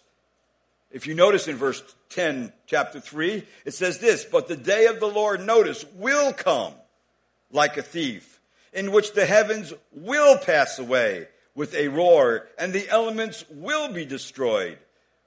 If 0.91 1.06
you 1.06 1.13
notice 1.13 1.47
in 1.47 1.56
verse 1.56 1.84
10, 2.10 2.52
chapter 2.65 2.99
3, 2.99 3.45
it 3.65 3.73
says 3.73 3.99
this, 3.99 4.25
but 4.25 4.47
the 4.47 4.56
day 4.56 4.88
of 4.88 4.99
the 4.99 5.08
Lord, 5.08 5.45
notice, 5.45 5.86
will 5.95 6.34
come 6.34 6.73
like 7.52 7.78
a 7.78 7.84
thief, 7.84 8.39
in 8.73 8.91
which 8.91 9.13
the 9.13 9.25
heavens 9.25 9.73
will 9.91 10.38
pass 10.38 10.80
away 10.80 11.28
with 11.54 11.75
a 11.75 11.89
roar, 11.89 12.47
and 12.58 12.73
the 12.73 12.89
elements 12.89 13.45
will 13.52 13.91
be 13.91 14.06
destroyed 14.06 14.80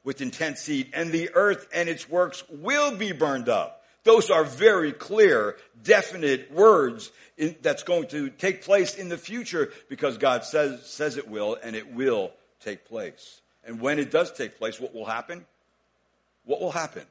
with 0.04 0.20
intense 0.20 0.66
heat, 0.66 0.90
and 0.94 1.12
the 1.12 1.30
earth 1.34 1.68
and 1.72 1.88
its 1.88 2.08
works 2.08 2.42
will 2.48 2.96
be 2.96 3.12
burned 3.12 3.48
up. 3.48 3.84
Those 4.04 4.30
are 4.30 4.44
very 4.44 4.92
clear, 4.92 5.56
definite 5.80 6.50
words 6.50 7.12
in, 7.36 7.54
that's 7.62 7.84
going 7.84 8.08
to 8.08 8.30
take 8.30 8.64
place 8.64 8.96
in 8.96 9.08
the 9.08 9.16
future 9.16 9.72
because 9.88 10.18
God 10.18 10.44
says, 10.44 10.84
says 10.86 11.16
it 11.16 11.28
will 11.28 11.56
and 11.62 11.76
it 11.76 11.92
will 11.92 12.32
take 12.60 12.84
place. 12.84 13.40
And 13.64 13.80
when 13.80 14.00
it 14.00 14.10
does 14.10 14.32
take 14.32 14.58
place, 14.58 14.80
what 14.80 14.92
will 14.92 15.04
happen? 15.04 15.46
What 16.44 16.60
will 16.60 16.72
happen? 16.72 17.04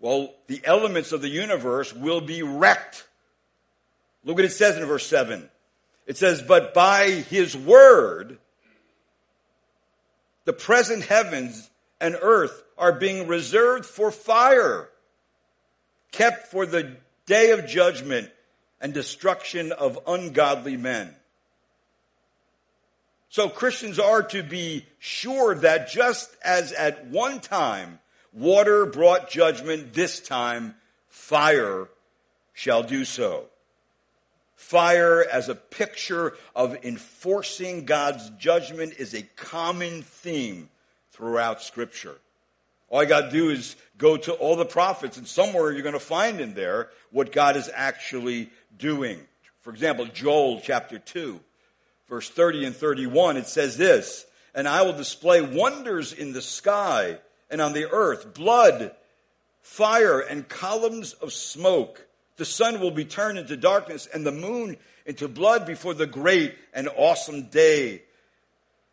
Well, 0.00 0.34
the 0.46 0.60
elements 0.64 1.12
of 1.12 1.22
the 1.22 1.28
universe 1.28 1.92
will 1.92 2.20
be 2.20 2.42
wrecked. 2.42 3.06
Look 4.24 4.36
what 4.36 4.44
it 4.44 4.52
says 4.52 4.76
in 4.76 4.84
verse 4.84 5.06
7. 5.06 5.48
It 6.06 6.16
says, 6.16 6.40
But 6.40 6.72
by 6.72 7.10
his 7.10 7.56
word, 7.56 8.38
the 10.44 10.52
present 10.52 11.04
heavens 11.04 11.68
and 12.00 12.16
earth 12.20 12.62
are 12.76 12.92
being 12.92 13.26
reserved 13.26 13.84
for 13.84 14.10
fire 14.10 14.88
kept 16.12 16.48
for 16.48 16.64
the 16.64 16.96
day 17.26 17.50
of 17.50 17.66
judgment 17.66 18.30
and 18.80 18.94
destruction 18.94 19.72
of 19.72 19.98
ungodly 20.06 20.76
men. 20.76 21.14
So 23.28 23.48
Christians 23.48 23.98
are 23.98 24.22
to 24.22 24.42
be 24.42 24.86
sure 24.98 25.54
that 25.56 25.90
just 25.90 26.30
as 26.42 26.72
at 26.72 27.06
one 27.08 27.40
time 27.40 27.98
water 28.38 28.86
brought 28.86 29.30
judgment, 29.30 29.92
this 29.92 30.20
time 30.20 30.74
fire 31.08 31.88
shall 32.52 32.82
do 32.82 33.04
so. 33.04 33.44
Fire 34.56 35.24
as 35.30 35.48
a 35.48 35.54
picture 35.54 36.34
of 36.54 36.84
enforcing 36.84 37.84
God's 37.84 38.28
judgment 38.30 38.94
is 38.98 39.14
a 39.14 39.22
common 39.36 40.02
theme 40.02 40.68
throughout 41.12 41.62
scripture. 41.62 42.16
All 42.88 43.02
you 43.02 43.08
got 43.08 43.26
to 43.26 43.30
do 43.30 43.50
is 43.50 43.76
go 43.98 44.16
to 44.16 44.32
all 44.32 44.56
the 44.56 44.64
prophets, 44.64 45.16
and 45.16 45.28
somewhere 45.28 45.72
you're 45.72 45.82
going 45.82 45.92
to 45.92 46.00
find 46.00 46.40
in 46.40 46.54
there 46.54 46.90
what 47.10 47.32
God 47.32 47.56
is 47.56 47.70
actually 47.72 48.50
doing. 48.78 49.20
For 49.60 49.70
example, 49.70 50.06
Joel 50.06 50.60
chapter 50.60 50.98
2, 50.98 51.38
verse 52.08 52.28
30 52.28 52.66
and 52.66 52.74
31, 52.74 53.36
it 53.36 53.46
says 53.46 53.76
this 53.76 54.26
And 54.54 54.66
I 54.66 54.82
will 54.82 54.94
display 54.94 55.42
wonders 55.42 56.12
in 56.12 56.32
the 56.32 56.42
sky 56.42 57.18
and 57.50 57.60
on 57.60 57.72
the 57.72 57.90
earth, 57.90 58.34
blood, 58.34 58.92
fire, 59.62 60.20
and 60.20 60.48
columns 60.48 61.12
of 61.14 61.32
smoke. 61.32 62.06
The 62.36 62.44
sun 62.44 62.80
will 62.80 62.90
be 62.90 63.04
turned 63.04 63.38
into 63.38 63.56
darkness 63.56 64.06
and 64.06 64.24
the 64.24 64.32
moon 64.32 64.76
into 65.06 65.28
blood 65.28 65.66
before 65.66 65.94
the 65.94 66.06
great 66.06 66.54
and 66.72 66.88
awesome 66.96 67.48
day 67.48 68.02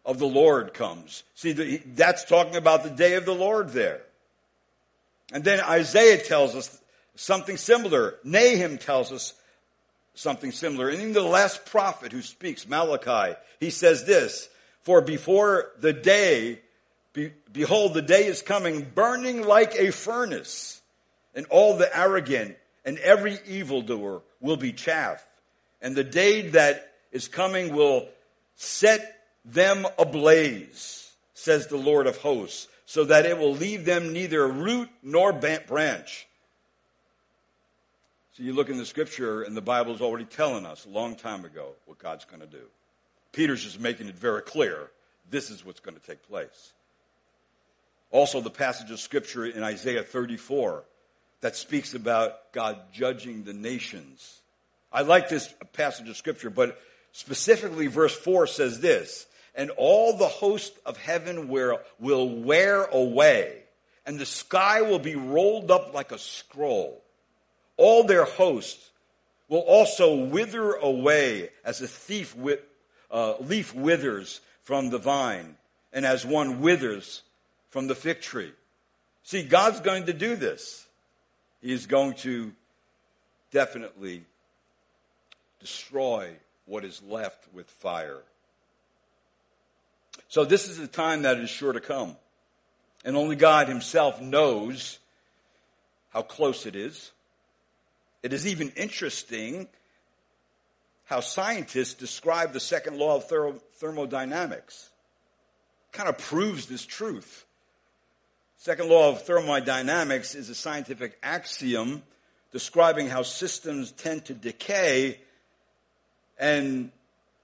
of 0.05 0.19
the 0.19 0.27
Lord 0.27 0.73
comes. 0.73 1.23
See, 1.35 1.53
that's 1.53 2.23
talking 2.23 2.55
about 2.55 2.83
the 2.83 2.89
day 2.89 3.15
of 3.15 3.25
the 3.25 3.35
Lord 3.35 3.69
there. 3.69 4.01
And 5.33 5.43
then 5.43 5.59
Isaiah 5.59 6.17
tells 6.17 6.55
us 6.55 6.79
something 7.15 7.57
similar. 7.57 8.15
Nahum 8.23 8.77
tells 8.77 9.11
us 9.11 9.33
something 10.13 10.51
similar. 10.51 10.89
And 10.89 10.99
even 10.99 11.13
the 11.13 11.21
last 11.21 11.65
prophet 11.65 12.11
who 12.11 12.21
speaks, 12.21 12.67
Malachi, 12.67 13.35
he 13.59 13.69
says 13.69 14.05
this, 14.05 14.49
For 14.83 15.01
before 15.01 15.71
the 15.79 15.93
day, 15.93 16.59
be, 17.15 17.31
behold, 17.51 17.93
the 17.93 18.01
day 18.01 18.25
is 18.25 18.41
coming, 18.43 18.83
burning 18.93 19.41
like 19.47 19.75
a 19.75 19.91
furnace, 19.91 20.81
and 21.33 21.47
all 21.47 21.77
the 21.77 21.97
arrogant 21.97 22.57
and 22.83 22.99
every 22.99 23.39
evildoer 23.47 24.21
will 24.39 24.57
be 24.57 24.71
chaff. 24.71 25.25
And 25.81 25.95
the 25.95 26.03
day 26.03 26.49
that 26.49 26.91
is 27.11 27.27
coming 27.27 27.73
will 27.73 28.07
set 28.55 29.21
them 29.43 29.87
ablaze, 29.97 31.11
says 31.33 31.67
the 31.67 31.77
Lord 31.77 32.05
of 32.05 32.17
hosts, 32.17 32.67
so 32.85 33.05
that 33.05 33.25
it 33.25 33.37
will 33.37 33.53
leave 33.53 33.85
them 33.85 34.13
neither 34.13 34.47
root 34.47 34.89
nor 35.01 35.33
branch. 35.33 36.27
So 38.33 38.43
you 38.43 38.53
look 38.53 38.69
in 38.69 38.77
the 38.77 38.85
scripture, 38.85 39.43
and 39.43 39.55
the 39.55 39.61
Bible 39.61 39.95
is 39.95 40.01
already 40.01 40.25
telling 40.25 40.65
us 40.65 40.85
a 40.85 40.89
long 40.89 41.15
time 41.15 41.45
ago 41.45 41.69
what 41.85 41.97
God's 41.97 42.25
going 42.25 42.41
to 42.41 42.47
do. 42.47 42.65
Peter's 43.31 43.63
just 43.63 43.79
making 43.79 44.07
it 44.07 44.15
very 44.15 44.41
clear 44.41 44.91
this 45.29 45.49
is 45.49 45.65
what's 45.65 45.79
going 45.79 45.97
to 45.97 46.05
take 46.05 46.21
place. 46.27 46.73
Also, 48.15 48.39
the 48.39 48.49
passage 48.49 48.91
of 48.91 48.99
scripture 49.01 49.45
in 49.45 49.61
Isaiah 49.61 50.01
34 50.01 50.85
that 51.41 51.57
speaks 51.57 51.93
about 51.93 52.53
God 52.53 52.79
judging 52.93 53.43
the 53.43 53.51
nations. 53.51 54.39
I 54.89 55.01
like 55.01 55.27
this 55.27 55.53
passage 55.73 56.07
of 56.07 56.15
scripture, 56.15 56.49
but 56.49 56.79
specifically 57.11 57.87
verse 57.87 58.15
4 58.15 58.47
says 58.47 58.79
this 58.79 59.27
And 59.53 59.69
all 59.71 60.15
the 60.15 60.29
host 60.29 60.71
of 60.85 60.95
heaven 60.95 61.49
will, 61.49 61.81
wear 61.99 62.85
away, 62.85 63.63
and 64.05 64.17
the 64.17 64.25
sky 64.25 64.81
will 64.81 64.99
be 64.99 65.17
rolled 65.17 65.69
up 65.69 65.93
like 65.93 66.13
a 66.13 66.17
scroll. 66.17 67.03
All 67.75 68.05
their 68.05 68.23
hosts 68.23 68.91
will 69.49 69.59
also 69.59 70.15
wither 70.15 70.71
away 70.71 71.49
as 71.65 71.81
a 71.81 71.87
thief 71.89 72.33
with, 72.33 72.61
uh, 73.11 73.33
leaf 73.41 73.75
withers 73.75 74.39
from 74.61 74.89
the 74.89 74.99
vine, 74.99 75.57
and 75.91 76.05
as 76.05 76.25
one 76.25 76.61
withers 76.61 77.21
from 77.75 77.87
the 77.87 77.93
fig 77.93 78.21
tree. 78.21 78.53
See, 79.23 79.43
God's 79.43 79.81
going 79.81 80.05
to 80.05 80.13
do 80.13 80.37
this. 80.37 80.87
He 81.61 81.73
is 81.73 81.87
going 81.87 82.13
to 82.19 82.53
definitely 83.51 84.23
destroy 85.59 86.29
what 86.67 86.85
is 86.85 87.03
left 87.03 87.53
with 87.53 87.69
fire. 87.69 88.21
So, 90.29 90.45
this 90.45 90.69
is 90.69 90.79
a 90.79 90.87
time 90.87 91.23
that 91.23 91.37
is 91.37 91.49
sure 91.49 91.73
to 91.73 91.81
come. 91.81 92.15
And 93.03 93.17
only 93.17 93.35
God 93.35 93.67
Himself 93.67 94.21
knows 94.21 94.99
how 96.11 96.21
close 96.21 96.65
it 96.65 96.77
is. 96.77 97.11
It 98.23 98.31
is 98.31 98.47
even 98.47 98.71
interesting 98.77 99.67
how 101.07 101.19
scientists 101.19 101.95
describe 101.95 102.53
the 102.53 102.61
second 102.61 102.97
law 102.97 103.17
of 103.17 103.25
thermodynamics. 103.73 104.91
Kind 105.91 106.07
of 106.07 106.17
proves 106.17 106.67
this 106.67 106.85
truth. 106.85 107.44
Second 108.57 108.89
law 108.89 109.09
of 109.09 109.23
thermodynamics 109.23 110.35
is 110.35 110.49
a 110.49 110.55
scientific 110.55 111.17
axiom 111.21 112.03
describing 112.51 113.07
how 113.07 113.21
systems 113.21 113.91
tend 113.91 114.25
to 114.25 114.33
decay 114.33 115.19
and 116.39 116.91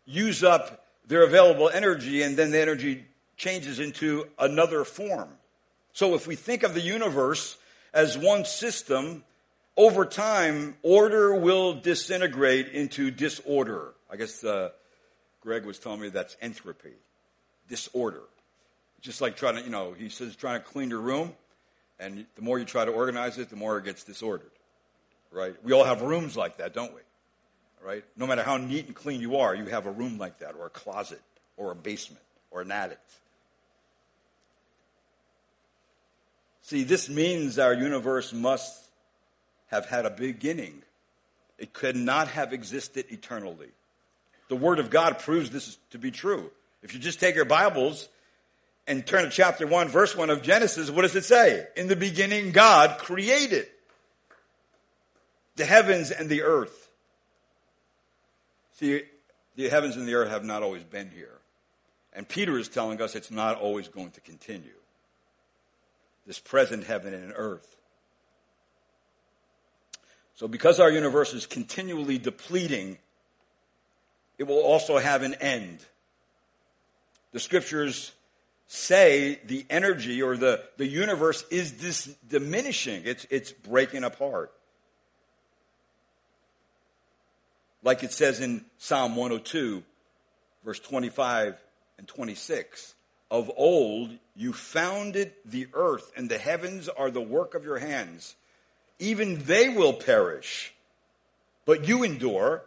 use 0.06 0.44
up 0.44 0.86
their 1.08 1.24
available 1.24 1.70
energy 1.70 2.22
and 2.22 2.38
then 2.38 2.52
the 2.52 2.60
energy 2.60 3.06
changes 3.38 3.80
into 3.80 4.26
another 4.40 4.84
form. 4.84 5.30
So 5.94 6.16
if 6.16 6.28
we 6.28 6.36
think 6.36 6.64
of 6.64 6.74
the 6.74 6.82
universe 6.82 7.58
as 7.94 8.18
one 8.18 8.46
system, 8.46 9.24
over 9.76 10.06
time, 10.06 10.76
order 10.84 11.36
will 11.36 11.74
disintegrate 11.74 12.70
into 12.70 13.12
disorder. 13.12 13.94
I 14.10 14.16
guess 14.16 14.44
uh, 14.44 14.70
Greg 15.42 15.66
was 15.66 15.80
telling 15.80 16.02
me 16.02 16.10
that's 16.10 16.38
entropy, 16.42 16.94
disorder. 17.68 18.22
Just 19.02 19.20
like 19.20 19.36
trying 19.36 19.56
to, 19.56 19.64
you 19.64 19.70
know, 19.70 19.94
he 19.94 20.10
says 20.10 20.36
trying 20.36 20.62
to 20.62 20.66
clean 20.66 20.90
your 20.90 21.00
room, 21.00 21.34
and 22.00 22.26
the 22.36 22.42
more 22.42 22.60
you 22.60 22.66
try 22.66 22.86
to 22.86 22.92
organize 22.92 23.38
it, 23.38 23.50
the 23.50 23.56
more 23.56 23.78
it 23.78 23.86
gets 23.86 24.04
disordered. 24.04 24.52
Right? 25.32 25.56
We 25.64 25.74
all 25.74 25.84
have 25.84 26.02
rooms 26.02 26.38
like 26.38 26.58
that, 26.58 26.74
don't 26.74 26.94
we? 26.94 27.02
Right? 27.84 28.04
No 28.16 28.28
matter 28.28 28.44
how 28.44 28.58
neat 28.58 28.86
and 28.86 28.96
clean 28.96 29.22
you 29.22 29.38
are, 29.38 29.56
you 29.56 29.66
have 29.66 29.88
a 29.88 29.92
room 29.92 30.18
like 30.18 30.40
that, 30.40 30.56
or 30.60 30.68
a 30.68 30.70
closet, 30.70 31.22
or 31.58 31.72
a 31.72 31.76
basement, 31.76 32.24
or 32.52 32.62
an 32.62 32.72
attic. 32.72 33.00
See, 36.62 36.84
this 36.84 37.10
means 37.10 37.58
our 37.58 37.74
universe 37.74 38.32
must 38.34 38.82
have 39.68 39.88
had 39.88 40.06
a 40.06 40.10
beginning. 40.10 40.84
It 41.58 41.74
could 41.74 41.96
not 41.96 42.28
have 42.28 42.54
existed 42.54 43.06
eternally. 43.10 43.70
The 44.48 44.56
Word 44.56 44.80
of 44.80 44.90
God 44.90 45.20
proves 45.20 45.50
this 45.50 45.78
to 45.90 45.98
be 45.98 46.12
true. 46.12 46.52
If 46.84 46.94
you 46.94 47.00
just 47.00 47.20
take 47.20 47.36
your 47.36 47.46
Bibles 47.46 48.10
and 48.88 49.06
turn 49.06 49.24
to 49.24 49.30
chapter 49.30 49.68
1, 49.68 49.90
verse 49.90 50.16
1 50.16 50.30
of 50.30 50.42
Genesis, 50.42 50.90
what 50.90 51.04
does 51.04 51.16
it 51.16 51.24
say? 51.24 51.68
In 51.76 51.88
the 51.88 51.96
beginning, 51.96 52.52
God 52.52 52.98
created 52.98 53.68
the 55.56 55.66
heavens 55.66 56.12
and 56.12 56.30
the 56.30 56.44
earth. 56.44 56.90
See, 58.74 59.04
the 59.56 59.70
heavens 59.70 59.96
and 59.96 60.08
the 60.08 60.16
earth 60.16 60.30
have 60.30 60.44
not 60.44 60.64
always 60.64 60.84
been 60.84 61.10
here. 61.12 61.38
And 62.14 62.28
Peter 62.28 62.58
is 62.58 62.68
telling 62.68 63.02
us 63.02 63.16
it's 63.16 63.32
not 63.32 63.60
always 63.60 63.88
going 63.88 64.12
to 64.12 64.22
continue. 64.22 64.72
This 66.26 66.40
present 66.40 66.84
heaven 66.84 67.14
and 67.14 67.34
earth. 67.36 67.76
So, 70.36 70.48
because 70.48 70.80
our 70.80 70.90
universe 70.90 71.34
is 71.34 71.46
continually 71.46 72.18
depleting, 72.18 72.98
it 74.40 74.46
will 74.46 74.62
also 74.62 74.98
have 74.98 75.22
an 75.22 75.36
end. 75.36 75.86
The 77.32 77.40
scriptures 77.40 78.12
say 78.72 79.40
the 79.46 79.66
energy 79.70 80.22
or 80.22 80.38
the, 80.38 80.64
the 80.78 80.88
universe 80.88 81.44
is 81.50 81.72
dis- 81.72 82.16
diminishing, 82.28 83.04
it's, 83.06 83.26
it's 83.30 83.52
breaking 83.52 84.04
apart. 84.04 84.52
Like 87.84 88.04
it 88.04 88.12
says 88.12 88.40
in 88.42 88.64
Psalm 88.78 89.16
102, 89.16 89.84
verse 90.64 90.80
25 90.80 91.56
and 91.98 92.08
26. 92.08 92.96
Of 93.32 93.50
old 93.56 94.12
you 94.36 94.52
founded 94.52 95.32
the 95.46 95.68
earth, 95.74 96.12
and 96.18 96.30
the 96.30 96.38
heavens 96.38 96.90
are 96.90 97.10
the 97.10 97.22
work 97.22 97.56
of 97.56 97.64
your 97.64 97.78
hands 97.78 98.36
even 99.02 99.40
they 99.44 99.68
will 99.68 99.94
perish. 99.94 100.74
But 101.66 101.88
you 101.88 102.04
endure, 102.04 102.64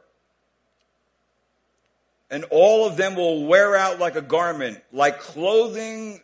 and 2.35 2.43
all 2.51 2.85
of 2.85 2.97
them 2.97 3.15
will 3.15 3.47
wear 3.47 3.77
out 3.77 4.01
like 4.01 4.17
a 4.17 4.21
garment, 4.21 4.83
like 4.93 5.21
clothing, 5.21 6.21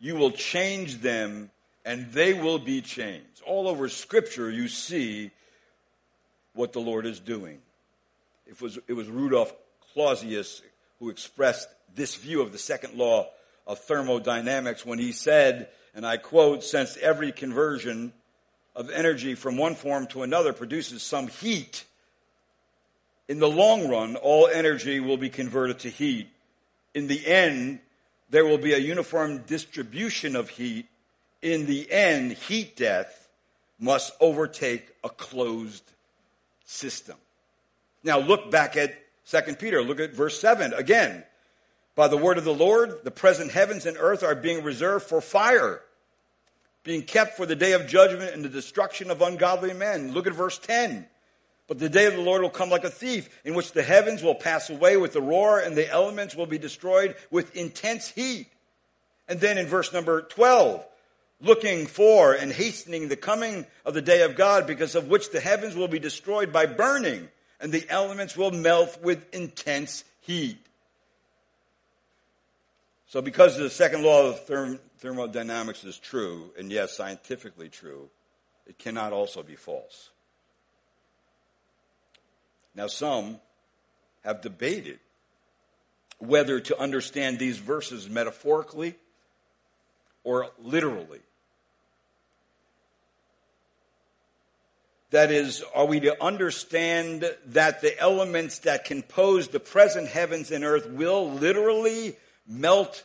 you 0.00 0.16
will 0.16 0.30
change 0.30 1.02
them, 1.02 1.50
and 1.84 2.10
they 2.12 2.32
will 2.32 2.58
be 2.58 2.80
changed. 2.80 3.42
All 3.46 3.68
over 3.68 3.90
Scripture, 3.90 4.50
you 4.50 4.66
see 4.66 5.30
what 6.54 6.72
the 6.72 6.80
Lord 6.80 7.04
is 7.04 7.20
doing. 7.20 7.58
It 8.46 8.58
was, 8.62 8.78
it 8.88 8.94
was 8.94 9.08
Rudolf 9.08 9.52
Clausius 9.92 10.62
who 11.00 11.10
expressed 11.10 11.68
this 11.94 12.14
view 12.14 12.40
of 12.40 12.52
the 12.52 12.58
second 12.58 12.94
law 12.94 13.28
of 13.66 13.78
thermodynamics 13.80 14.86
when 14.86 14.98
he 14.98 15.12
said, 15.12 15.68
and 15.94 16.06
I 16.06 16.16
quote, 16.16 16.64
since 16.64 16.96
every 16.96 17.30
conversion 17.30 18.14
of 18.74 18.88
energy 18.88 19.34
from 19.34 19.58
one 19.58 19.74
form 19.74 20.06
to 20.06 20.22
another 20.22 20.54
produces 20.54 21.02
some 21.02 21.28
heat, 21.28 21.84
in 23.28 23.38
the 23.38 23.48
long 23.48 23.88
run, 23.88 24.16
all 24.16 24.46
energy 24.46 25.00
will 25.00 25.16
be 25.16 25.30
converted 25.30 25.80
to 25.80 25.90
heat. 25.90 26.28
In 26.94 27.06
the 27.06 27.26
end, 27.26 27.80
there 28.30 28.44
will 28.44 28.58
be 28.58 28.72
a 28.72 28.78
uniform 28.78 29.38
distribution 29.46 30.36
of 30.36 30.48
heat. 30.48 30.86
In 31.42 31.66
the 31.66 31.90
end, 31.90 32.32
heat 32.32 32.76
death 32.76 33.28
must 33.78 34.12
overtake 34.20 34.88
a 35.04 35.08
closed 35.08 35.84
system. 36.64 37.16
Now 38.02 38.18
look 38.18 38.50
back 38.50 38.76
at 38.76 38.94
2 39.28 39.56
Peter. 39.56 39.82
Look 39.82 40.00
at 40.00 40.14
verse 40.14 40.40
7 40.40 40.72
again. 40.72 41.24
By 41.94 42.08
the 42.08 42.16
word 42.16 42.38
of 42.38 42.44
the 42.44 42.54
Lord, 42.54 43.00
the 43.04 43.10
present 43.10 43.50
heavens 43.50 43.86
and 43.86 43.96
earth 43.98 44.22
are 44.22 44.34
being 44.34 44.62
reserved 44.62 45.06
for 45.06 45.20
fire 45.20 45.82
being 46.86 47.02
kept 47.02 47.36
for 47.36 47.44
the 47.44 47.56
day 47.56 47.72
of 47.72 47.88
judgment 47.88 48.32
and 48.32 48.44
the 48.44 48.48
destruction 48.48 49.10
of 49.10 49.20
ungodly 49.20 49.74
men. 49.74 50.12
Look 50.12 50.28
at 50.28 50.32
verse 50.32 50.56
10. 50.58 51.04
But 51.68 51.78
the 51.78 51.88
day 51.88 52.06
of 52.06 52.14
the 52.14 52.22
Lord 52.22 52.42
will 52.42 52.50
come 52.50 52.70
like 52.70 52.84
a 52.84 52.90
thief, 52.90 53.28
in 53.44 53.54
which 53.54 53.72
the 53.72 53.82
heavens 53.82 54.22
will 54.22 54.36
pass 54.36 54.70
away 54.70 54.96
with 54.96 55.16
a 55.16 55.20
roar, 55.20 55.58
and 55.58 55.76
the 55.76 55.90
elements 55.90 56.36
will 56.36 56.46
be 56.46 56.58
destroyed 56.58 57.16
with 57.30 57.56
intense 57.56 58.08
heat. 58.08 58.46
And 59.28 59.40
then 59.40 59.58
in 59.58 59.66
verse 59.66 59.92
number 59.92 60.22
12, 60.22 60.86
looking 61.40 61.86
for 61.86 62.34
and 62.34 62.52
hastening 62.52 63.08
the 63.08 63.16
coming 63.16 63.66
of 63.84 63.94
the 63.94 64.02
day 64.02 64.22
of 64.22 64.36
God, 64.36 64.66
because 64.66 64.94
of 64.94 65.08
which 65.08 65.30
the 65.30 65.40
heavens 65.40 65.74
will 65.74 65.88
be 65.88 65.98
destroyed 65.98 66.52
by 66.52 66.66
burning, 66.66 67.28
and 67.60 67.72
the 67.72 67.84
elements 67.88 68.36
will 68.36 68.52
melt 68.52 69.02
with 69.02 69.34
intense 69.34 70.04
heat. 70.20 70.58
So, 73.08 73.22
because 73.22 73.56
the 73.56 73.70
second 73.70 74.02
law 74.02 74.28
of 74.28 74.46
therm- 74.46 74.78
thermodynamics 74.98 75.84
is 75.84 75.98
true, 75.98 76.52
and 76.58 76.70
yes, 76.70 76.96
scientifically 76.96 77.68
true, 77.68 78.08
it 78.66 78.78
cannot 78.78 79.12
also 79.12 79.42
be 79.42 79.56
false. 79.56 80.10
Now, 82.76 82.88
some 82.88 83.40
have 84.22 84.42
debated 84.42 84.98
whether 86.18 86.60
to 86.60 86.78
understand 86.78 87.38
these 87.38 87.56
verses 87.56 88.08
metaphorically 88.08 88.96
or 90.24 90.50
literally. 90.58 91.20
That 95.10 95.30
is, 95.30 95.64
are 95.74 95.86
we 95.86 96.00
to 96.00 96.22
understand 96.22 97.24
that 97.46 97.80
the 97.80 97.98
elements 97.98 98.58
that 98.60 98.84
compose 98.84 99.48
the 99.48 99.60
present 99.60 100.08
heavens 100.08 100.50
and 100.50 100.64
earth 100.64 100.86
will 100.86 101.30
literally 101.30 102.16
melt 102.46 103.04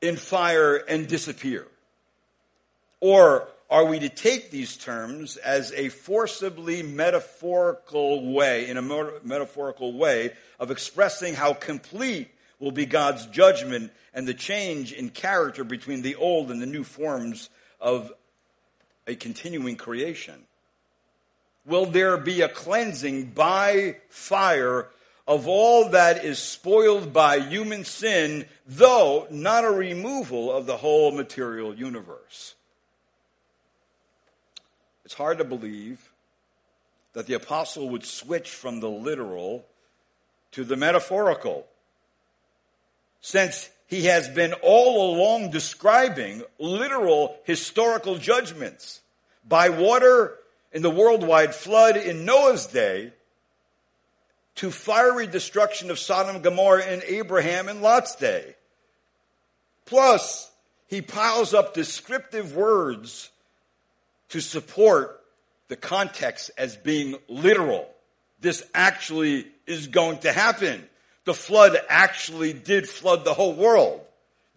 in 0.00 0.16
fire 0.16 0.76
and 0.76 1.08
disappear? 1.08 1.66
Or 3.00 3.48
are 3.68 3.84
we 3.84 3.98
to 3.98 4.08
take 4.08 4.50
these 4.50 4.76
terms 4.76 5.36
as 5.36 5.72
a 5.72 5.88
forcibly 5.88 6.82
metaphorical 6.82 8.32
way, 8.32 8.68
in 8.68 8.76
a 8.76 8.82
metaphorical 8.82 9.92
way, 9.92 10.32
of 10.60 10.70
expressing 10.70 11.34
how 11.34 11.52
complete 11.52 12.28
will 12.58 12.70
be 12.70 12.86
God's 12.86 13.26
judgment 13.26 13.92
and 14.14 14.26
the 14.26 14.34
change 14.34 14.92
in 14.92 15.10
character 15.10 15.64
between 15.64 16.02
the 16.02 16.14
old 16.14 16.50
and 16.50 16.62
the 16.62 16.66
new 16.66 16.84
forms 16.84 17.50
of 17.80 18.12
a 19.06 19.14
continuing 19.14 19.76
creation? 19.76 20.46
Will 21.64 21.86
there 21.86 22.16
be 22.16 22.42
a 22.42 22.48
cleansing 22.48 23.32
by 23.32 23.96
fire 24.08 24.88
of 25.26 25.48
all 25.48 25.90
that 25.90 26.24
is 26.24 26.38
spoiled 26.38 27.12
by 27.12 27.40
human 27.40 27.84
sin, 27.84 28.46
though 28.66 29.26
not 29.30 29.64
a 29.64 29.70
removal 29.70 30.52
of 30.52 30.66
the 30.66 30.76
whole 30.76 31.10
material 31.10 31.74
universe? 31.74 32.54
It's 35.06 35.14
hard 35.14 35.38
to 35.38 35.44
believe 35.44 36.10
that 37.12 37.28
the 37.28 37.34
apostle 37.34 37.90
would 37.90 38.04
switch 38.04 38.50
from 38.50 38.80
the 38.80 38.90
literal 38.90 39.64
to 40.50 40.64
the 40.64 40.74
metaphorical, 40.74 41.64
since 43.20 43.70
he 43.86 44.06
has 44.06 44.28
been 44.28 44.52
all 44.64 45.14
along 45.14 45.52
describing 45.52 46.42
literal 46.58 47.38
historical 47.44 48.18
judgments 48.18 49.00
by 49.46 49.68
water 49.68 50.38
in 50.72 50.82
the 50.82 50.90
worldwide 50.90 51.54
flood 51.54 51.96
in 51.96 52.24
Noah's 52.24 52.66
day 52.66 53.12
to 54.56 54.72
fiery 54.72 55.28
destruction 55.28 55.92
of 55.92 56.00
Sodom 56.00 56.34
and 56.34 56.42
Gomorrah 56.42 56.84
in 56.84 57.00
Abraham 57.06 57.68
and 57.68 57.80
Lot's 57.80 58.16
day. 58.16 58.56
Plus, 59.84 60.50
he 60.88 61.00
piles 61.00 61.54
up 61.54 61.74
descriptive 61.74 62.56
words 62.56 63.30
to 64.30 64.40
support 64.40 65.20
the 65.68 65.76
context 65.76 66.50
as 66.56 66.76
being 66.76 67.16
literal. 67.28 67.88
This 68.40 68.62
actually 68.74 69.46
is 69.66 69.88
going 69.88 70.18
to 70.18 70.32
happen. 70.32 70.86
The 71.24 71.34
flood 71.34 71.76
actually 71.88 72.52
did 72.52 72.88
flood 72.88 73.24
the 73.24 73.34
whole 73.34 73.54
world. 73.54 74.00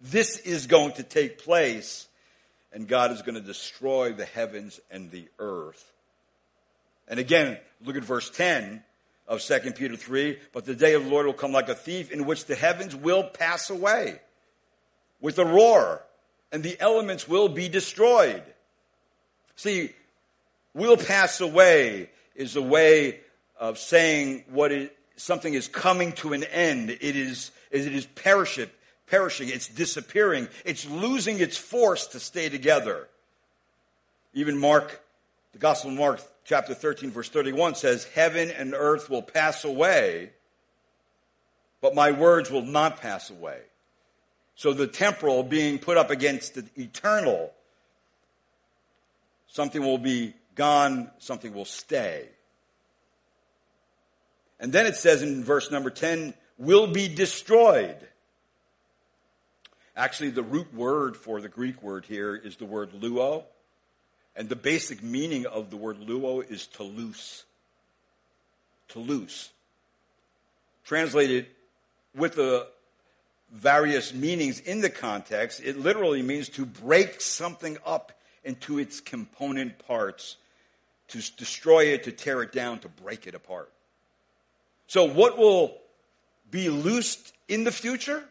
This 0.00 0.38
is 0.38 0.66
going 0.66 0.92
to 0.92 1.02
take 1.02 1.38
place 1.38 2.06
and 2.72 2.86
God 2.86 3.10
is 3.12 3.22
going 3.22 3.34
to 3.34 3.40
destroy 3.40 4.12
the 4.12 4.24
heavens 4.24 4.80
and 4.90 5.10
the 5.10 5.26
earth. 5.38 5.84
And 7.08 7.18
again, 7.18 7.58
look 7.84 7.96
at 7.96 8.04
verse 8.04 8.30
10 8.30 8.82
of 9.26 9.40
2 9.42 9.72
Peter 9.72 9.96
3. 9.96 10.38
But 10.52 10.64
the 10.64 10.74
day 10.74 10.94
of 10.94 11.04
the 11.04 11.10
Lord 11.10 11.26
will 11.26 11.32
come 11.32 11.52
like 11.52 11.68
a 11.68 11.74
thief 11.74 12.10
in 12.12 12.26
which 12.26 12.44
the 12.44 12.54
heavens 12.54 12.94
will 12.94 13.24
pass 13.24 13.70
away 13.70 14.20
with 15.20 15.38
a 15.38 15.44
roar 15.44 16.02
and 16.52 16.62
the 16.62 16.80
elements 16.80 17.28
will 17.28 17.48
be 17.48 17.68
destroyed. 17.68 18.42
See, 19.60 19.92
will 20.72 20.96
pass 20.96 21.42
away 21.42 22.08
is 22.34 22.56
a 22.56 22.62
way 22.62 23.20
of 23.58 23.76
saying 23.76 24.44
what 24.48 24.72
it, 24.72 24.96
something 25.16 25.52
is 25.52 25.68
coming 25.68 26.12
to 26.12 26.32
an 26.32 26.44
end. 26.44 26.88
It 26.88 27.14
is, 27.14 27.50
it 27.70 27.94
is 27.94 28.06
perishing, 28.06 28.70
perishing. 29.06 29.50
It's 29.50 29.68
disappearing. 29.68 30.48
It's 30.64 30.88
losing 30.88 31.40
its 31.40 31.58
force 31.58 32.06
to 32.06 32.20
stay 32.20 32.48
together. 32.48 33.06
Even 34.32 34.56
Mark, 34.56 35.02
the 35.52 35.58
Gospel 35.58 35.90
of 35.90 35.98
Mark, 35.98 36.22
chapter 36.46 36.72
13, 36.72 37.10
verse 37.10 37.28
31 37.28 37.74
says, 37.74 38.04
Heaven 38.04 38.50
and 38.50 38.72
earth 38.72 39.10
will 39.10 39.20
pass 39.20 39.64
away, 39.64 40.30
but 41.82 41.94
my 41.94 42.12
words 42.12 42.50
will 42.50 42.64
not 42.64 43.02
pass 43.02 43.28
away. 43.28 43.60
So 44.54 44.72
the 44.72 44.86
temporal 44.86 45.42
being 45.42 45.78
put 45.78 45.98
up 45.98 46.08
against 46.08 46.54
the 46.54 46.64
eternal 46.78 47.52
Something 49.52 49.82
will 49.82 49.98
be 49.98 50.34
gone, 50.54 51.10
something 51.18 51.52
will 51.52 51.64
stay. 51.64 52.28
And 54.60 54.72
then 54.72 54.86
it 54.86 54.94
says 54.94 55.22
in 55.22 55.42
verse 55.42 55.70
number 55.70 55.90
10, 55.90 56.34
will 56.56 56.86
be 56.86 57.08
destroyed. 57.08 57.96
Actually, 59.96 60.30
the 60.30 60.42
root 60.42 60.72
word 60.72 61.16
for 61.16 61.40
the 61.40 61.48
Greek 61.48 61.82
word 61.82 62.04
here 62.04 62.36
is 62.36 62.56
the 62.56 62.64
word 62.64 62.92
luo. 62.92 63.42
And 64.36 64.48
the 64.48 64.56
basic 64.56 65.02
meaning 65.02 65.46
of 65.46 65.70
the 65.70 65.76
word 65.76 65.98
luo 65.98 66.48
is 66.48 66.68
to 66.68 66.84
loose. 66.84 67.44
To 68.90 69.00
loose. 69.00 69.50
Translated 70.84 71.46
with 72.14 72.36
the 72.36 72.68
various 73.52 74.14
meanings 74.14 74.60
in 74.60 74.80
the 74.80 74.90
context, 74.90 75.60
it 75.64 75.76
literally 75.76 76.22
means 76.22 76.48
to 76.50 76.64
break 76.64 77.20
something 77.20 77.76
up 77.84 78.12
into 78.44 78.78
its 78.78 79.00
component 79.00 79.78
parts, 79.86 80.36
to 81.08 81.18
destroy 81.36 81.86
it, 81.86 82.04
to 82.04 82.12
tear 82.12 82.42
it 82.42 82.52
down, 82.52 82.78
to 82.80 82.88
break 82.88 83.26
it 83.26 83.34
apart. 83.34 83.70
So, 84.86 85.04
what 85.04 85.38
will 85.38 85.78
be 86.50 86.68
loosed 86.68 87.32
in 87.48 87.64
the 87.64 87.72
future? 87.72 88.24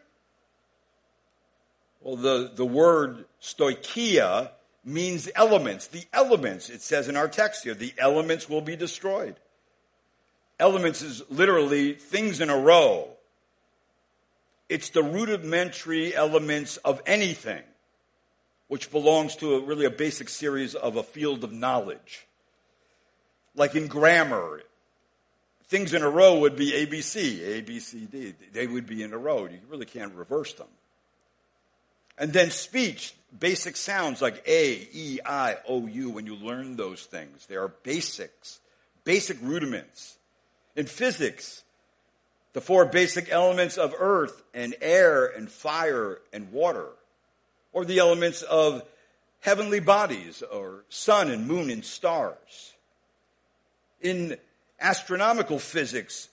Well, 2.00 2.16
the, 2.16 2.50
the 2.54 2.66
word 2.66 3.26
stoicheia 3.42 4.50
means 4.84 5.28
elements. 5.34 5.86
The 5.88 6.04
elements, 6.12 6.70
it 6.70 6.80
says 6.80 7.08
in 7.08 7.16
our 7.16 7.28
text 7.28 7.64
here, 7.64 7.74
the 7.74 7.92
elements 7.98 8.48
will 8.48 8.62
be 8.62 8.76
destroyed. 8.76 9.36
Elements 10.58 11.02
is 11.02 11.22
literally 11.30 11.94
things 11.94 12.40
in 12.40 12.50
a 12.50 12.56
row. 12.56 13.08
It's 14.68 14.90
the 14.90 15.02
rudimentary 15.02 16.14
elements 16.14 16.76
of 16.78 17.02
anything 17.06 17.62
which 18.70 18.92
belongs 18.92 19.34
to 19.34 19.56
a, 19.56 19.60
really 19.60 19.84
a 19.84 19.90
basic 19.90 20.28
series 20.28 20.76
of 20.76 20.94
a 20.94 21.02
field 21.02 21.42
of 21.42 21.50
knowledge. 21.50 22.24
Like 23.56 23.74
in 23.74 23.88
grammar, 23.88 24.62
things 25.64 25.92
in 25.92 26.02
a 26.02 26.08
row 26.08 26.38
would 26.38 26.54
be 26.54 26.70
ABC, 26.70 27.40
A, 27.48 27.62
B, 27.62 27.80
C, 27.80 28.06
D. 28.06 28.32
They 28.52 28.68
would 28.68 28.86
be 28.86 29.02
in 29.02 29.12
a 29.12 29.18
row. 29.18 29.46
You 29.46 29.58
really 29.68 29.86
can't 29.86 30.14
reverse 30.14 30.52
them. 30.52 30.68
And 32.16 32.32
then 32.32 32.52
speech, 32.52 33.12
basic 33.36 33.76
sounds 33.76 34.22
like 34.22 34.40
A, 34.46 34.86
E, 34.92 35.18
I, 35.26 35.56
O, 35.66 35.88
U, 35.88 36.10
when 36.10 36.26
you 36.26 36.36
learn 36.36 36.76
those 36.76 37.02
things. 37.02 37.46
They 37.46 37.56
are 37.56 37.72
basics, 37.82 38.60
basic 39.02 39.38
rudiments. 39.42 40.16
In 40.76 40.86
physics, 40.86 41.64
the 42.52 42.60
four 42.60 42.84
basic 42.84 43.32
elements 43.32 43.78
of 43.78 43.96
earth 43.98 44.44
and 44.54 44.76
air 44.80 45.26
and 45.26 45.50
fire 45.50 46.20
and 46.32 46.52
water 46.52 46.86
or 47.72 47.84
the 47.84 47.98
elements 47.98 48.42
of 48.42 48.82
heavenly 49.40 49.80
bodies 49.80 50.42
or 50.42 50.84
sun 50.88 51.30
and 51.30 51.46
moon 51.46 51.70
and 51.70 51.84
stars. 51.84 52.74
In 54.00 54.36
astronomical 54.80 55.58
physics, 55.58 56.28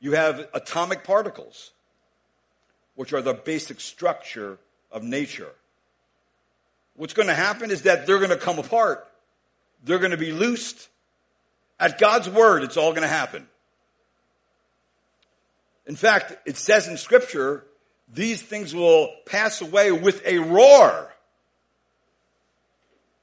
you 0.00 0.12
have 0.12 0.48
atomic 0.54 1.04
particles, 1.04 1.72
which 2.94 3.12
are 3.12 3.22
the 3.22 3.34
basic 3.34 3.80
structure 3.80 4.58
of 4.90 5.02
nature. 5.02 5.52
What's 6.96 7.14
going 7.14 7.28
to 7.28 7.34
happen 7.34 7.70
is 7.70 7.82
that 7.82 8.06
they're 8.06 8.18
going 8.18 8.30
to 8.30 8.36
come 8.36 8.58
apart. 8.58 9.06
They're 9.84 9.98
going 9.98 10.10
to 10.10 10.16
be 10.16 10.32
loosed. 10.32 10.88
At 11.78 11.98
God's 11.98 12.28
word, 12.28 12.62
it's 12.62 12.76
all 12.76 12.90
going 12.90 13.02
to 13.02 13.08
happen. 13.08 13.46
In 15.86 15.96
fact, 15.96 16.36
it 16.46 16.56
says 16.56 16.88
in 16.88 16.96
scripture 16.96 17.64
these 18.12 18.42
things 18.42 18.74
will 18.74 19.10
pass 19.26 19.60
away 19.60 19.92
with 19.92 20.24
a 20.26 20.38
roar. 20.38 21.12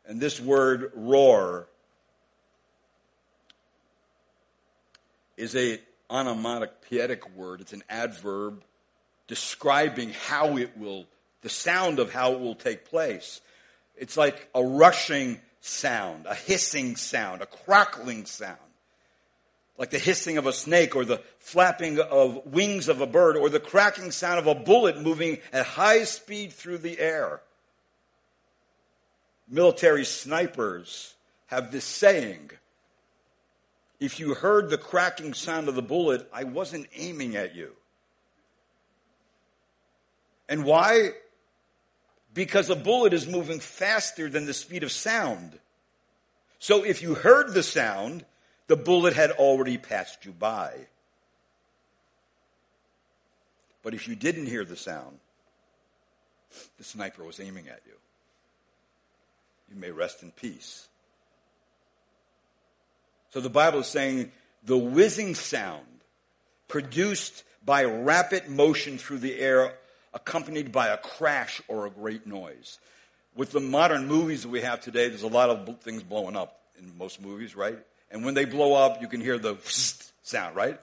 And 0.05 0.21
this 0.21 0.39
word 0.39 0.91
roar 0.95 1.67
is 5.35 5.55
a 5.55 5.79
onomatopoeic 6.09 7.35
word. 7.35 7.61
It's 7.61 7.73
an 7.73 7.83
adverb 7.89 8.63
describing 9.27 10.13
how 10.27 10.57
it 10.57 10.77
will, 10.77 11.05
the 11.41 11.49
sound 11.49 11.99
of 11.99 12.13
how 12.13 12.33
it 12.33 12.39
will 12.39 12.55
take 12.55 12.85
place. 12.85 13.41
It's 13.97 14.15
like 14.15 14.49
a 14.55 14.63
rushing 14.63 15.41
sound, 15.59 16.25
a 16.27 16.35
hissing 16.35 16.95
sound, 16.95 17.41
a 17.41 17.45
crackling 17.45 18.25
sound 18.25 18.57
like 19.77 19.91
the 19.91 19.99
hissing 19.99 20.37
of 20.37 20.47
a 20.47 20.53
snake 20.53 20.95
or 20.95 21.05
the 21.05 21.21
flapping 21.39 21.99
of 21.99 22.45
wings 22.45 22.87
of 22.89 23.01
a 23.01 23.07
bird 23.07 23.37
or 23.37 23.49
the 23.49 23.59
cracking 23.59 24.11
sound 24.11 24.39
of 24.39 24.47
a 24.47 24.55
bullet 24.55 25.01
moving 25.01 25.37
at 25.53 25.65
high 25.65 26.03
speed 26.03 26.51
through 26.51 26.79
the 26.79 26.99
air. 26.99 27.41
Military 29.47 30.03
snipers 30.03 31.13
have 31.47 31.71
this 31.71 31.85
saying 31.85 32.49
if 33.99 34.19
you 34.19 34.35
heard 34.35 34.69
the 34.69 34.77
cracking 34.77 35.33
sound 35.33 35.67
of 35.69 35.75
the 35.75 35.81
bullet, 35.81 36.27
I 36.31 36.43
wasn't 36.43 36.87
aiming 36.95 37.35
at 37.35 37.55
you. 37.55 37.71
And 40.47 40.63
why? 40.63 41.11
Because 42.33 42.69
a 42.69 42.75
bullet 42.75 43.13
is 43.13 43.27
moving 43.27 43.59
faster 43.59 44.29
than 44.29 44.45
the 44.45 44.53
speed 44.53 44.83
of 44.83 44.91
sound. 44.91 45.57
So 46.59 46.83
if 46.83 47.01
you 47.01 47.15
heard 47.15 47.53
the 47.53 47.63
sound, 47.63 48.23
the 48.67 48.75
bullet 48.75 49.13
had 49.13 49.31
already 49.31 49.77
passed 49.77 50.25
you 50.25 50.31
by. 50.31 50.73
But 53.83 53.93
if 53.93 54.07
you 54.07 54.15
didn't 54.15 54.47
hear 54.47 54.65
the 54.65 54.75
sound, 54.75 55.19
the 56.77 56.83
sniper 56.83 57.23
was 57.23 57.39
aiming 57.39 57.67
at 57.69 57.81
you. 57.85 57.93
You 59.69 59.79
may 59.79 59.91
rest 59.91 60.23
in 60.23 60.31
peace. 60.31 60.87
So 63.31 63.41
the 63.41 63.49
Bible 63.49 63.79
is 63.79 63.87
saying 63.87 64.31
the 64.63 64.77
whizzing 64.77 65.35
sound 65.35 65.85
produced 66.67 67.43
by 67.65 67.83
rapid 67.83 68.49
motion 68.49 68.97
through 68.97 69.19
the 69.19 69.37
air 69.39 69.73
accompanied 70.13 70.71
by 70.71 70.87
a 70.87 70.97
crash 70.97 71.61
or 71.67 71.85
a 71.85 71.89
great 71.89 72.25
noise. 72.25 72.79
With 73.35 73.51
the 73.51 73.59
modern 73.59 74.07
movies 74.07 74.43
that 74.43 74.49
we 74.49 74.61
have 74.61 74.81
today, 74.81 75.09
there's 75.09 75.23
a 75.23 75.27
lot 75.27 75.49
of 75.49 75.79
things 75.81 76.01
blowing 76.01 76.35
up 76.35 76.59
in 76.79 76.97
most 76.97 77.21
movies, 77.21 77.55
right? 77.55 77.77
And 78.11 78.23
when 78.23 78.33
they 78.33 78.45
blow 78.45 78.73
up, 78.73 79.01
you 79.01 79.07
can 79.07 79.21
hear 79.21 79.37
the 79.37 79.57
sound, 80.23 80.55
right? 80.55 80.79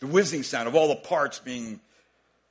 The 0.00 0.06
whizzing 0.06 0.42
sound 0.42 0.68
of 0.68 0.74
all 0.74 0.88
the 0.88 0.96
parts 0.96 1.38
being 1.38 1.80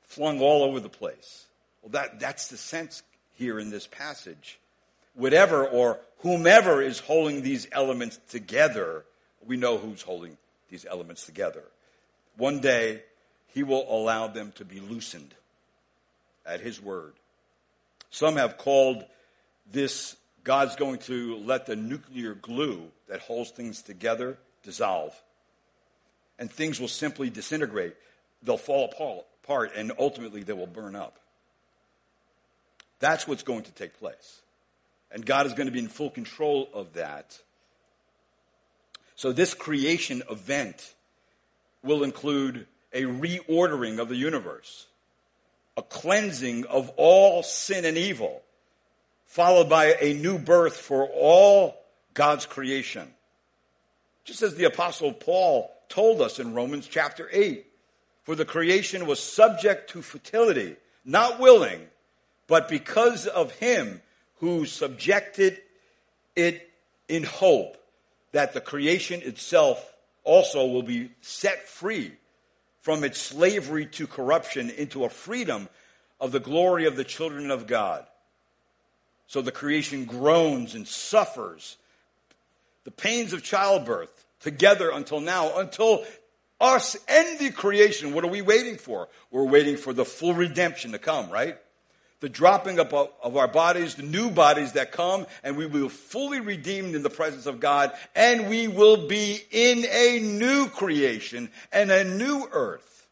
flung 0.03 0.39
all 0.39 0.63
over 0.63 0.79
the 0.79 0.89
place. 0.89 1.45
Well, 1.81 1.91
that, 1.91 2.19
that's 2.19 2.47
the 2.47 2.57
sense 2.57 3.03
here 3.33 3.59
in 3.59 3.69
this 3.69 3.87
passage. 3.87 4.59
Whatever 5.13 5.65
or 5.65 5.99
whomever 6.19 6.81
is 6.81 6.99
holding 6.99 7.41
these 7.41 7.67
elements 7.71 8.19
together, 8.29 9.05
we 9.45 9.57
know 9.57 9.77
who's 9.77 10.01
holding 10.01 10.37
these 10.69 10.85
elements 10.89 11.25
together. 11.25 11.63
One 12.37 12.59
day, 12.59 13.03
he 13.47 13.63
will 13.63 13.85
allow 13.87 14.27
them 14.27 14.51
to 14.55 14.65
be 14.65 14.79
loosened 14.79 15.33
at 16.45 16.59
his 16.59 16.81
word. 16.81 17.13
Some 18.09 18.35
have 18.35 18.57
called 18.57 19.05
this 19.71 20.15
God's 20.43 20.75
going 20.75 20.99
to 20.99 21.37
let 21.37 21.65
the 21.65 21.75
nuclear 21.75 22.33
glue 22.33 22.91
that 23.07 23.21
holds 23.21 23.51
things 23.51 23.81
together 23.81 24.37
dissolve. 24.63 25.13
And 26.37 26.51
things 26.51 26.79
will 26.79 26.89
simply 26.89 27.29
disintegrate. 27.29 27.95
They'll 28.43 28.57
fall 28.57 28.91
apart 29.43 29.71
and 29.75 29.91
ultimately 29.97 30.43
they 30.43 30.53
will 30.53 30.67
burn 30.67 30.95
up. 30.95 31.19
That's 32.99 33.27
what's 33.27 33.43
going 33.43 33.63
to 33.63 33.71
take 33.71 33.97
place. 33.99 34.41
And 35.11 35.25
God 35.25 35.45
is 35.45 35.53
going 35.53 35.67
to 35.67 35.71
be 35.71 35.79
in 35.79 35.87
full 35.87 36.09
control 36.09 36.69
of 36.73 36.93
that. 36.93 37.39
So 39.15 39.31
this 39.31 39.53
creation 39.53 40.23
event 40.29 40.93
will 41.83 42.03
include 42.03 42.67
a 42.91 43.03
reordering 43.03 43.99
of 43.99 44.09
the 44.09 44.15
universe, 44.15 44.87
a 45.77 45.81
cleansing 45.81 46.65
of 46.65 46.89
all 46.97 47.43
sin 47.43 47.85
and 47.85 47.97
evil, 47.97 48.41
followed 49.25 49.69
by 49.69 49.95
a 50.01 50.13
new 50.13 50.37
birth 50.37 50.77
for 50.77 51.07
all 51.07 51.77
God's 52.15 52.47
creation. 52.47 53.07
Just 54.23 54.41
as 54.41 54.55
the 54.55 54.65
apostle 54.65 55.13
Paul 55.13 55.71
told 55.87 56.19
us 56.19 56.39
in 56.39 56.55
Romans 56.55 56.87
chapter 56.87 57.29
8, 57.31 57.63
for 58.23 58.33
the 58.35 58.45
creation 58.45 59.05
was 59.05 59.19
subject 59.19 59.91
to 59.91 60.01
futility, 60.01 60.77
not 61.05 61.39
willing, 61.39 61.79
but 62.47 62.67
because 62.67 63.27
of 63.27 63.51
him 63.51 64.01
who 64.39 64.65
subjected 64.65 65.61
it 66.35 66.67
in 67.07 67.23
hope 67.23 67.77
that 68.31 68.53
the 68.53 68.61
creation 68.61 69.21
itself 69.21 69.93
also 70.23 70.65
will 70.65 70.83
be 70.83 71.11
set 71.21 71.69
free 71.69 72.11
from 72.81 73.03
its 73.03 73.19
slavery 73.19 73.85
to 73.85 74.07
corruption 74.07 74.69
into 74.71 75.05
a 75.05 75.09
freedom 75.09 75.69
of 76.19 76.31
the 76.31 76.39
glory 76.39 76.85
of 76.85 76.95
the 76.95 77.03
children 77.03 77.51
of 77.51 77.67
God. 77.67 78.05
So 79.27 79.41
the 79.41 79.51
creation 79.51 80.05
groans 80.05 80.75
and 80.75 80.87
suffers 80.87 81.77
the 82.85 82.91
pains 82.91 83.33
of 83.33 83.43
childbirth 83.43 84.25
together 84.39 84.89
until 84.89 85.19
now, 85.19 85.59
until 85.59 86.05
us 86.61 86.95
and 87.09 87.37
the 87.39 87.51
creation. 87.51 88.13
What 88.13 88.23
are 88.23 88.29
we 88.29 88.41
waiting 88.41 88.77
for? 88.77 89.09
We're 89.29 89.43
waiting 89.43 89.75
for 89.75 89.91
the 89.91 90.05
full 90.05 90.33
redemption 90.33 90.93
to 90.93 90.99
come, 90.99 91.29
right? 91.29 91.57
the 92.25 92.29
dropping 92.29 92.79
up 92.79 92.91
of 92.93 93.37
our 93.37 93.47
bodies, 93.47 93.93
the 93.93 94.01
new 94.01 94.31
bodies 94.31 94.71
that 94.71 94.91
come, 94.91 95.27
and 95.43 95.55
we 95.57 95.67
will 95.67 95.83
be 95.83 95.89
fully 95.89 96.39
redeemed 96.39 96.95
in 96.95 97.03
the 97.03 97.09
presence 97.09 97.45
of 97.45 97.59
God, 97.59 97.91
and 98.15 98.49
we 98.49 98.67
will 98.67 99.07
be 99.07 99.39
in 99.51 99.85
a 99.85 100.19
new 100.19 100.67
creation 100.67 101.51
and 101.71 101.91
a 101.91 102.03
new 102.03 102.47
earth. 102.51 103.07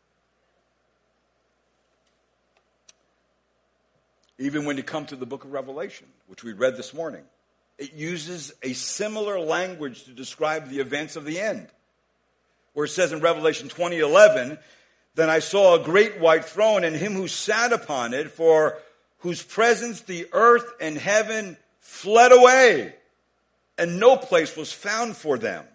Even 4.39 4.65
when 4.65 4.77
you 4.77 4.83
come 4.83 5.05
to 5.05 5.15
the 5.15 5.27
book 5.27 5.43
of 5.45 5.53
Revelation, 5.53 6.07
which 6.27 6.43
we 6.43 6.53
read 6.53 6.75
this 6.75 6.91
morning, 6.91 7.23
it 7.83 7.93
uses 7.93 8.53
a 8.63 8.71
similar 8.71 9.37
language 9.37 10.05
to 10.05 10.11
describe 10.11 10.69
the 10.69 10.79
events 10.79 11.17
of 11.17 11.25
the 11.25 11.41
end. 11.41 11.67
Where 12.71 12.85
it 12.85 12.89
says 12.89 13.11
in 13.11 13.19
Revelation 13.19 13.67
20:11, 13.67 14.57
then 15.15 15.29
I 15.29 15.39
saw 15.39 15.75
a 15.75 15.83
great 15.83 16.17
white 16.17 16.45
throne 16.45 16.85
and 16.85 16.95
him 16.95 17.13
who 17.13 17.27
sat 17.27 17.73
upon 17.73 18.13
it, 18.13 18.31
for 18.31 18.79
whose 19.19 19.43
presence 19.43 20.01
the 20.01 20.27
earth 20.31 20.65
and 20.79 20.97
heaven 20.97 21.57
fled 21.81 22.31
away, 22.31 22.95
and 23.77 23.99
no 23.99 24.15
place 24.15 24.55
was 24.55 24.71
found 24.71 25.17
for 25.17 25.37
them. 25.37 25.65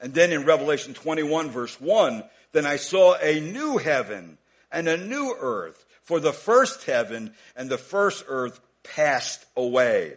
And 0.00 0.14
then 0.14 0.30
in 0.30 0.44
Revelation 0.44 0.94
21 0.94 1.50
verse 1.50 1.80
1, 1.80 2.22
then 2.52 2.64
I 2.64 2.76
saw 2.76 3.16
a 3.16 3.40
new 3.40 3.78
heaven 3.78 4.38
and 4.70 4.86
a 4.86 4.96
new 4.96 5.34
earth, 5.36 5.84
for 6.04 6.20
the 6.20 6.32
first 6.32 6.84
heaven 6.84 7.34
and 7.56 7.68
the 7.68 7.76
first 7.76 8.24
earth 8.28 8.60
passed 8.84 9.44
away, 9.56 10.16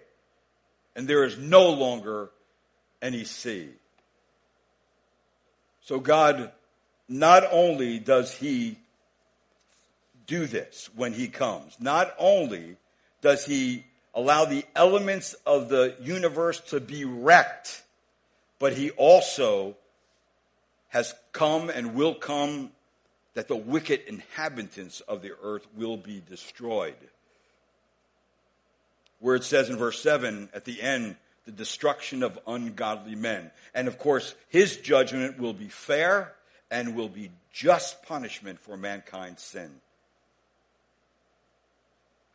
and 0.96 1.08
there 1.08 1.24
is 1.24 1.38
no 1.38 1.70
longer 1.70 2.30
any 3.02 3.24
sea. 3.24 3.70
So 5.82 6.00
God, 6.00 6.52
not 7.08 7.44
only 7.52 8.00
does 8.00 8.34
He 8.34 8.78
do 10.32 10.46
this 10.48 10.90
when 10.96 11.12
he 11.12 11.28
comes. 11.28 11.76
Not 11.78 12.16
only 12.18 12.78
does 13.22 13.46
he 13.46 13.84
allow 14.16 14.46
the 14.46 14.64
elements 14.78 15.34
of 15.46 15.68
the 15.68 15.94
universe 16.02 16.62
to 16.70 16.80
be 16.80 17.04
wrecked, 17.04 17.84
but 18.58 18.72
he 18.72 18.92
also 18.92 19.76
has 20.88 21.14
come 21.34 21.70
and 21.70 21.96
will 21.96 22.16
come 22.16 22.72
that 23.34 23.50
the 23.50 23.56
wicked 23.58 24.02
inhabitants 24.08 25.02
of 25.02 25.22
the 25.22 25.34
earth 25.44 25.68
will 25.76 25.98
be 25.98 26.22
destroyed. 26.30 26.96
Where 29.22 29.36
it 29.36 29.44
says 29.44 29.70
in 29.70 29.78
verse 29.78 30.02
7 30.02 30.50
at 30.54 30.66
the 30.66 30.82
end, 30.82 31.16
the 31.46 31.52
destruction 31.52 32.24
of 32.24 32.38
ungodly 32.46 33.16
men. 33.16 33.52
And 33.74 33.88
of 33.88 33.98
course, 33.98 34.36
his 34.50 34.78
judgment 34.78 35.40
will 35.40 35.54
be 35.54 35.70
fair 35.70 36.34
and 36.70 36.96
will 36.96 37.10
be 37.10 37.32
just 37.52 38.04
punishment 38.04 38.60
for 38.60 38.78
mankind's 38.78 39.42
sin. 39.42 39.72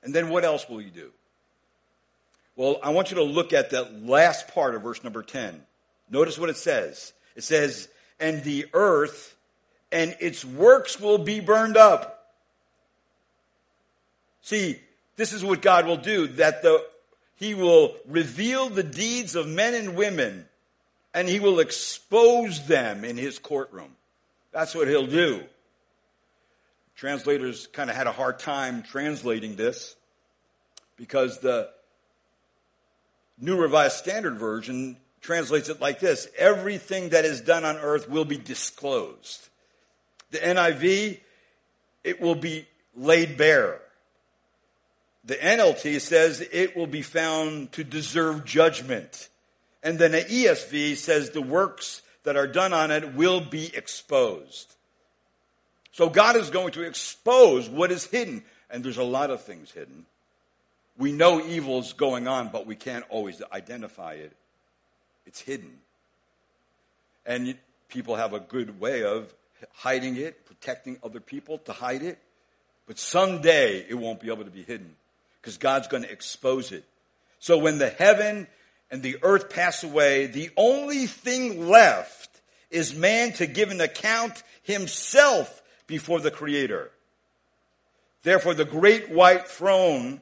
And 0.03 0.14
then 0.14 0.28
what 0.28 0.45
else 0.45 0.68
will 0.68 0.80
you 0.80 0.91
do? 0.91 1.11
Well, 2.55 2.78
I 2.82 2.91
want 2.91 3.11
you 3.11 3.16
to 3.16 3.22
look 3.22 3.53
at 3.53 3.70
that 3.70 4.03
last 4.03 4.49
part 4.49 4.74
of 4.74 4.82
verse 4.82 5.05
number 5.05 5.22
10. 5.22 5.61
Notice 6.11 6.39
what 6.39 6.49
it 6.49 6.57
says. 6.57 7.12
It 7.34 7.45
says, 7.45 7.89
and 8.18 8.43
the 8.45 8.66
earth 8.72 9.37
and 9.93 10.16
its 10.20 10.45
works 10.45 11.01
will 11.01 11.18
be 11.18 11.41
burned 11.41 11.76
up. 11.76 12.32
See, 14.43 14.80
this 15.16 15.32
is 15.32 15.44
what 15.44 15.62
God 15.62 15.86
will 15.86 15.96
do, 15.96 16.26
that 16.28 16.62
the, 16.62 16.84
he 17.36 17.54
will 17.54 17.94
reveal 18.06 18.68
the 18.68 18.82
deeds 18.82 19.34
of 19.34 19.46
men 19.48 19.74
and 19.74 19.96
women 19.96 20.46
and 21.16 21.26
he 21.26 21.40
will 21.40 21.60
expose 21.60 22.66
them 22.66 23.02
in 23.02 23.16
his 23.16 23.38
courtroom. 23.38 23.96
That's 24.52 24.74
what 24.74 24.86
he'll 24.86 25.06
do. 25.06 25.42
Translators 26.94 27.66
kind 27.68 27.88
of 27.88 27.96
had 27.96 28.06
a 28.06 28.12
hard 28.12 28.38
time 28.38 28.82
translating 28.82 29.56
this 29.56 29.96
because 30.96 31.38
the 31.38 31.70
New 33.38 33.56
Revised 33.56 33.96
Standard 33.96 34.38
Version 34.38 34.98
translates 35.22 35.70
it 35.70 35.80
like 35.80 36.00
this 36.00 36.28
everything 36.38 37.10
that 37.10 37.24
is 37.24 37.40
done 37.40 37.64
on 37.64 37.76
earth 37.76 38.10
will 38.10 38.26
be 38.26 38.38
disclosed. 38.38 39.48
The 40.32 40.38
NIV, 40.38 41.20
it 42.04 42.20
will 42.20 42.34
be 42.34 42.66
laid 42.94 43.38
bare. 43.38 43.80
The 45.27 45.35
NLT 45.35 46.01
says 46.01 46.41
it 46.53 46.77
will 46.77 46.87
be 46.87 47.03
found 47.03 47.72
to 47.72 47.83
deserve 47.83 48.45
judgment. 48.45 49.29
And 49.83 49.99
then 49.99 50.12
the 50.12 50.22
ESV 50.22 50.97
says 50.97 51.31
the 51.31 51.43
works 51.43 52.03
that 52.22 52.37
are 52.37 52.47
done 52.47 52.72
on 52.72 52.93
it 52.93 53.14
will 53.14 53.41
be 53.41 53.74
exposed. 53.74 54.74
So 55.91 56.09
God 56.09 56.37
is 56.37 56.51
going 56.51 56.72
to 56.72 56.83
expose 56.83 57.68
what 57.68 57.91
is 57.91 58.05
hidden. 58.05 58.45
And 58.70 58.85
there's 58.85 58.99
a 58.99 59.05
lot 59.05 59.31
of 59.31 59.43
things 59.43 59.72
hidden. 59.72 60.07
We 60.97 61.11
know 61.11 61.45
evil's 61.45 61.93
going 61.93 62.29
on, 62.29 62.51
but 62.51 62.66
we 62.66 62.77
can't 62.77 63.05
always 63.09 63.43
identify 63.53 64.14
it. 64.14 64.33
It's 65.27 65.41
hidden. 65.41 65.79
And 67.24 67.57
people 67.89 68.14
have 68.14 68.33
a 68.33 68.41
good 68.41 68.81
way 68.81 69.03
of 69.03 69.35
hiding 69.74 70.16
it, 70.16 70.47
protecting 70.47 70.99
other 71.03 71.20
people 71.20 71.59
to 71.59 71.72
hide 71.72 72.03
it. 72.03 72.18
But 72.87 72.99
someday 73.01 73.85
it 73.89 73.95
won't 73.95 74.20
be 74.20 74.29
able 74.29 74.45
to 74.45 74.51
be 74.51 74.62
hidden 74.62 74.95
because 75.47 75.59
God's 75.59 75.86
going 75.86 76.03
to 76.03 76.11
expose 76.11 76.72
it. 76.72 76.82
So 77.38 77.57
when 77.57 77.78
the 77.78 77.88
heaven 77.88 78.49
and 78.90 79.01
the 79.01 79.18
earth 79.22 79.49
pass 79.49 79.84
away, 79.84 80.26
the 80.26 80.51
only 80.57 81.07
thing 81.07 81.68
left 81.68 82.40
is 82.68 82.97
man 82.97 83.32
to 83.34 83.47
give 83.47 83.70
an 83.70 83.80
account 83.80 84.42
himself 84.64 85.62
before 85.86 86.18
the 86.18 86.32
Creator. 86.32 86.90
Therefore, 88.24 88.55
the 88.55 88.64
great 88.64 89.09
white 89.09 89.47
throne 89.47 90.20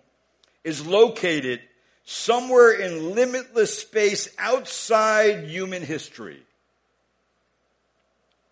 is 0.62 0.86
located 0.86 1.62
somewhere 2.04 2.72
in 2.72 3.14
limitless 3.14 3.78
space 3.78 4.28
outside 4.38 5.44
human 5.44 5.80
history. 5.80 6.42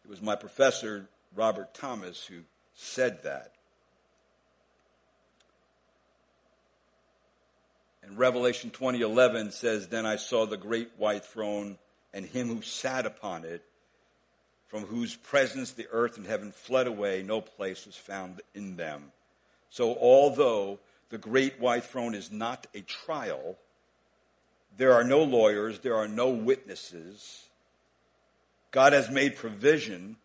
It 0.06 0.08
was 0.08 0.22
my 0.22 0.36
professor, 0.36 1.06
Robert 1.36 1.74
Thomas, 1.74 2.24
who 2.24 2.38
said 2.72 3.24
that. 3.24 3.51
Revelation 8.16 8.70
20:11 8.70 9.52
says, 9.52 9.88
"Then 9.88 10.06
I 10.06 10.16
saw 10.16 10.46
the 10.46 10.56
great 10.56 10.92
white 10.96 11.24
throne 11.24 11.78
and 12.12 12.26
him 12.26 12.48
who 12.48 12.62
sat 12.62 13.06
upon 13.06 13.44
it, 13.44 13.64
from 14.68 14.86
whose 14.86 15.16
presence 15.16 15.72
the 15.72 15.88
earth 15.90 16.16
and 16.16 16.26
heaven 16.26 16.52
fled 16.52 16.86
away, 16.86 17.22
no 17.22 17.40
place 17.40 17.86
was 17.86 17.96
found 17.96 18.40
in 18.54 18.76
them." 18.76 19.12
So 19.70 19.96
although 19.98 20.80
the 21.10 21.18
great 21.18 21.58
white 21.58 21.84
throne 21.84 22.14
is 22.14 22.30
not 22.30 22.66
a 22.74 22.80
trial, 22.80 23.58
there 24.76 24.92
are 24.92 25.04
no 25.04 25.22
lawyers, 25.22 25.80
there 25.80 25.96
are 25.96 26.08
no 26.08 26.30
witnesses. 26.30 27.48
God 28.70 28.92
has 28.92 29.10
made 29.10 29.36
provision 29.36 30.16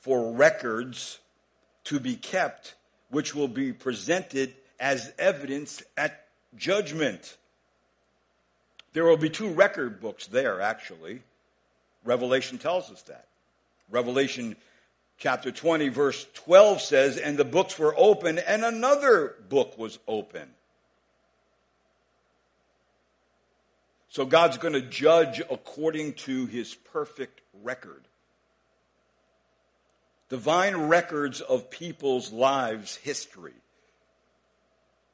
for 0.00 0.32
records 0.32 1.18
to 1.84 1.98
be 1.98 2.16
kept, 2.16 2.74
which 3.08 3.34
will 3.34 3.48
be 3.48 3.72
presented 3.72 4.54
as 4.78 5.12
evidence 5.18 5.82
at 5.96 6.25
judgment. 6.56 7.36
There 8.92 9.04
will 9.04 9.16
be 9.16 9.30
two 9.30 9.50
record 9.50 10.00
books 10.00 10.26
there, 10.26 10.60
actually. 10.60 11.22
Revelation 12.04 12.58
tells 12.58 12.90
us 12.90 13.02
that. 13.02 13.26
Revelation 13.90 14.56
chapter 15.18 15.50
20, 15.50 15.88
verse 15.88 16.26
12 16.34 16.80
says, 16.80 17.16
And 17.16 17.36
the 17.36 17.44
books 17.44 17.78
were 17.78 17.94
open, 17.96 18.38
and 18.38 18.64
another 18.64 19.34
book 19.48 19.76
was 19.78 19.98
open. 20.08 20.48
So 24.08 24.24
God's 24.24 24.56
going 24.56 24.72
to 24.72 24.80
judge 24.80 25.42
according 25.50 26.14
to 26.14 26.46
his 26.46 26.74
perfect 26.74 27.42
record. 27.62 28.02
Divine 30.30 30.88
records 30.88 31.40
of 31.42 31.70
people's 31.70 32.32
lives' 32.32 32.96
history 32.96 33.52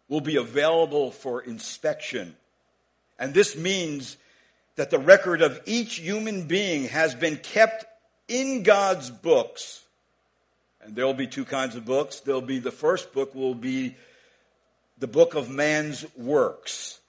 will 0.09 0.21
be 0.21 0.37
available 0.37 1.11
for 1.11 1.41
inspection. 1.41 2.37
And 3.19 3.33
this 3.35 3.57
means 3.57 4.17
that 4.77 4.91
the 4.91 4.99
record 4.99 5.43
of 5.43 5.61
each 5.67 5.97
human 5.97 6.47
being 6.47 6.85
has 6.89 7.15
been 7.15 7.37
kept 7.37 7.85
in 8.29 8.63
God's 8.63 9.11
books. 9.11 9.85
And 10.83 10.97
there 10.97 11.07
will 11.07 11.15
be 11.15 11.27
two 11.27 11.45
kinds 11.45 11.77
of 11.77 11.85
books. 11.85 12.21
There'll 12.21 12.41
be 12.41 12.59
the 12.59 12.71
first 12.71 13.13
book 13.13 13.35
will 13.35 13.55
be 13.55 13.95
the 14.99 15.07
book 15.07 15.35
of 15.35 15.51
man's 15.51 16.05
works 16.17 17.01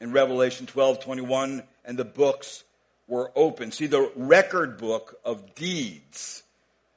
in 0.00 0.12
Revelation 0.12 0.66
12, 0.66 1.00
21, 1.00 1.62
and 1.84 1.98
the 1.98 2.04
books 2.04 2.64
were 3.06 3.30
open. 3.36 3.72
See, 3.72 3.86
the 3.86 4.10
record 4.16 4.78
book 4.78 5.18
of 5.24 5.54
deeds 5.54 6.42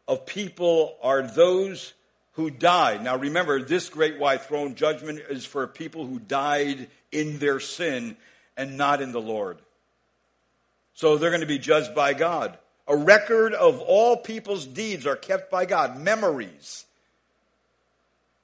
of 0.07 0.25
people 0.25 0.95
are 1.01 1.21
those 1.21 1.93
who 2.33 2.49
died. 2.49 3.03
Now 3.03 3.15
remember, 3.15 3.61
this 3.61 3.89
great 3.89 4.19
white 4.19 4.43
throne 4.43 4.75
judgment 4.75 5.19
is 5.29 5.45
for 5.45 5.65
people 5.67 6.05
who 6.05 6.19
died 6.19 6.87
in 7.11 7.39
their 7.39 7.59
sin 7.59 8.17
and 8.57 8.77
not 8.77 9.01
in 9.01 9.11
the 9.11 9.21
Lord. 9.21 9.57
So 10.95 11.17
they're 11.17 11.29
going 11.29 11.41
to 11.41 11.47
be 11.47 11.59
judged 11.59 11.95
by 11.95 12.13
God. 12.13 12.57
A 12.87 12.95
record 12.95 13.53
of 13.53 13.79
all 13.79 14.17
people's 14.17 14.65
deeds 14.65 15.07
are 15.07 15.15
kept 15.15 15.49
by 15.49 15.65
God. 15.65 15.99
Memories, 15.99 16.85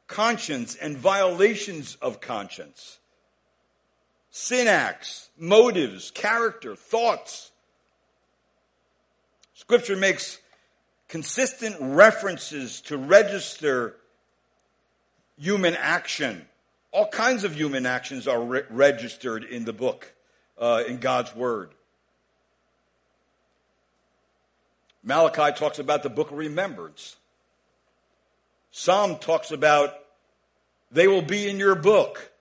conscience, 0.08 0.76
and 0.76 0.98
violations 0.98 1.98
of 2.02 2.22
conscience. 2.22 3.00
Sin 4.32 4.68
acts, 4.68 5.30
motives, 5.38 6.12
character, 6.12 6.76
thoughts. 6.76 7.52
Scripture 9.56 9.98
makes 9.98 10.40
consistent 11.10 11.76
references 11.80 12.80
to 12.82 12.98
register 12.98 13.96
human 15.38 15.76
action. 15.76 16.46
All 16.92 17.08
kinds 17.08 17.44
of 17.44 17.56
human 17.56 17.86
actions 17.86 18.28
are 18.28 18.42
re- 18.42 18.64
registered 18.70 19.44
in 19.44 19.66
the 19.66 19.74
book, 19.74 20.14
uh, 20.58 20.84
in 20.88 20.98
God's 20.98 21.36
Word. 21.36 21.72
Malachi 25.04 25.58
talks 25.58 25.80
about 25.80 26.04
the 26.04 26.10
book 26.10 26.32
of 26.32 26.38
remembrance. 26.38 27.16
Psalm 28.72 29.18
talks 29.18 29.52
about 29.52 29.94
they 30.92 31.08
will 31.08 31.22
be 31.22 31.50
in 31.50 31.58
your 31.58 31.76
book. 31.76 32.32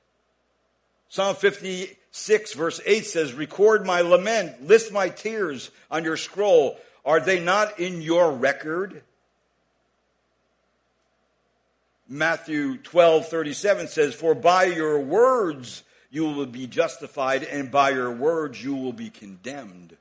Psalm 1.08 1.34
56 1.34 2.54
verse 2.54 2.80
8 2.84 3.06
says, 3.06 3.32
record 3.32 3.86
my 3.86 4.02
lament, 4.02 4.66
list 4.66 4.92
my 4.92 5.08
tears 5.08 5.70
on 5.90 6.04
your 6.04 6.16
scroll. 6.16 6.78
Are 7.08 7.20
they 7.20 7.40
not 7.40 7.80
in 7.80 8.02
your 8.02 8.30
record? 8.30 9.00
Matthew 12.06 12.76
12, 12.76 13.28
37 13.28 13.88
says, 13.88 14.14
For 14.14 14.34
by 14.34 14.64
your 14.64 15.00
words 15.00 15.84
you 16.10 16.26
will 16.26 16.44
be 16.44 16.66
justified, 16.66 17.44
and 17.44 17.70
by 17.70 17.92
your 17.92 18.10
words 18.10 18.62
you 18.62 18.74
will 18.76 18.92
be 18.92 19.08
condemned. 19.08 19.96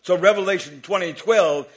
So 0.00 0.16
Revelation 0.16 0.80
20, 0.80 1.12
12, 1.12 1.68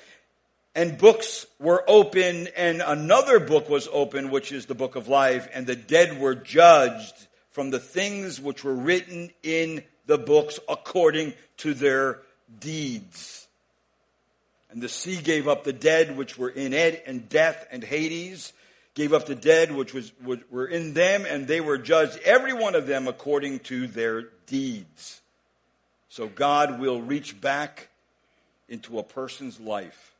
and 0.73 0.97
books 0.97 1.45
were 1.59 1.83
open, 1.85 2.47
and 2.55 2.81
another 2.81 3.41
book 3.41 3.69
was 3.69 3.89
open, 3.91 4.31
which 4.31 4.53
is 4.53 4.67
the 4.67 4.73
book 4.73 4.95
of 4.95 5.09
life, 5.09 5.49
and 5.53 5.67
the 5.67 5.75
dead 5.75 6.17
were 6.17 6.33
judged 6.33 7.27
from 7.51 7.71
the 7.71 7.79
things 7.79 8.39
which 8.39 8.63
were 8.63 8.73
written 8.73 9.31
in 9.43 9.83
the 10.05 10.17
books 10.17 10.61
according 10.69 11.33
to 11.57 11.73
their 11.73 12.21
deeds. 12.59 13.47
And 14.69 14.81
the 14.81 14.89
sea 14.89 15.21
gave 15.21 15.47
up 15.47 15.63
the 15.63 15.73
dead 15.73 16.17
which 16.17 16.37
were 16.37 16.49
in 16.49 16.73
it, 16.73 17.03
and 17.05 17.29
death 17.29 17.67
and 17.71 17.83
Hades 17.83 18.53
gave 18.95 19.13
up 19.13 19.25
the 19.25 19.35
dead 19.35 19.71
which 19.71 19.93
was, 19.93 20.11
were 20.23 20.67
in 20.67 20.93
them, 20.93 21.25
and 21.27 21.47
they 21.47 21.61
were 21.61 21.77
judged, 21.77 22.19
every 22.23 22.53
one 22.53 22.75
of 22.75 22.87
them 22.87 23.07
according 23.07 23.59
to 23.59 23.87
their 23.87 24.23
deeds. 24.45 25.21
So 26.09 26.27
God 26.27 26.79
will 26.79 27.01
reach 27.01 27.39
back 27.41 27.89
into 28.69 28.99
a 28.99 29.03
person's 29.03 29.59
life 29.59 30.13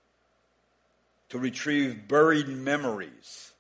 to 1.30 1.38
retrieve 1.38 2.08
buried 2.08 2.48
memories, 2.48 3.52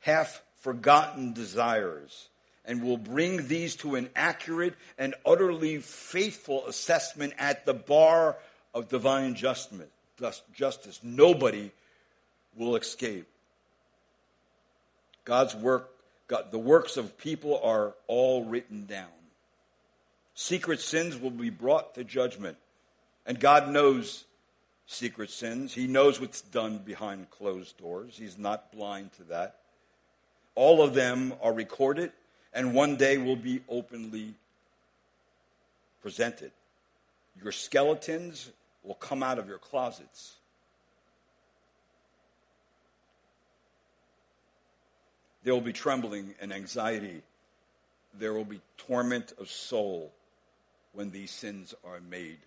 half 0.00 0.42
forgotten 0.60 1.32
desires, 1.32 2.28
and 2.64 2.82
will 2.82 2.96
bring 2.96 3.48
these 3.48 3.76
to 3.76 3.96
an 3.96 4.08
accurate 4.14 4.74
and 4.98 5.14
utterly 5.26 5.78
faithful 5.78 6.66
assessment 6.66 7.34
at 7.38 7.66
the 7.66 7.74
bar 7.74 8.36
of 8.72 8.88
divine 8.88 9.34
justice. 9.34 11.00
Nobody 11.02 11.72
will 12.56 12.76
escape. 12.76 13.26
God's 15.24 15.54
work, 15.54 15.90
God, 16.28 16.50
the 16.50 16.58
works 16.58 16.96
of 16.96 17.18
people 17.18 17.60
are 17.62 17.94
all 18.06 18.44
written 18.44 18.86
down. 18.86 19.08
Secret 20.34 20.80
sins 20.80 21.16
will 21.16 21.30
be 21.30 21.50
brought 21.50 21.94
to 21.94 22.04
judgment. 22.04 22.56
And 23.26 23.38
God 23.38 23.68
knows 23.68 24.24
secret 24.86 25.30
sins. 25.30 25.74
He 25.74 25.86
knows 25.86 26.20
what's 26.20 26.40
done 26.40 26.78
behind 26.78 27.30
closed 27.30 27.78
doors. 27.78 28.16
He's 28.16 28.38
not 28.38 28.72
blind 28.72 29.12
to 29.14 29.24
that. 29.24 29.56
All 30.54 30.82
of 30.82 30.94
them 30.94 31.34
are 31.42 31.52
recorded 31.52 32.12
and 32.52 32.74
one 32.74 32.96
day 32.96 33.18
will 33.18 33.36
be 33.36 33.62
openly 33.68 34.34
presented. 36.02 36.50
Your 37.42 37.52
skeletons 37.52 38.50
will 38.82 38.94
come 38.94 39.22
out 39.22 39.38
of 39.38 39.48
your 39.48 39.58
closets. 39.58 40.36
There 45.44 45.54
will 45.54 45.60
be 45.60 45.72
trembling 45.72 46.34
and 46.40 46.52
anxiety. 46.52 47.22
There 48.18 48.32
will 48.32 48.44
be 48.44 48.60
torment 48.76 49.32
of 49.38 49.50
soul 49.50 50.12
when 50.92 51.10
these 51.10 51.30
sins 51.30 51.74
are 51.84 52.00
made 52.00 52.38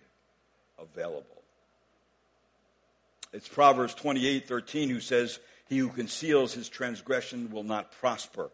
available. 0.78 1.24
It's 3.32 3.48
Proverbs 3.48 3.92
28 3.94 4.46
13 4.46 4.88
who 4.88 5.00
says, 5.00 5.40
He 5.68 5.78
who 5.78 5.88
conceals 5.88 6.54
his 6.54 6.68
transgression 6.68 7.50
will 7.50 7.64
not 7.64 7.92
prosper 7.92 8.50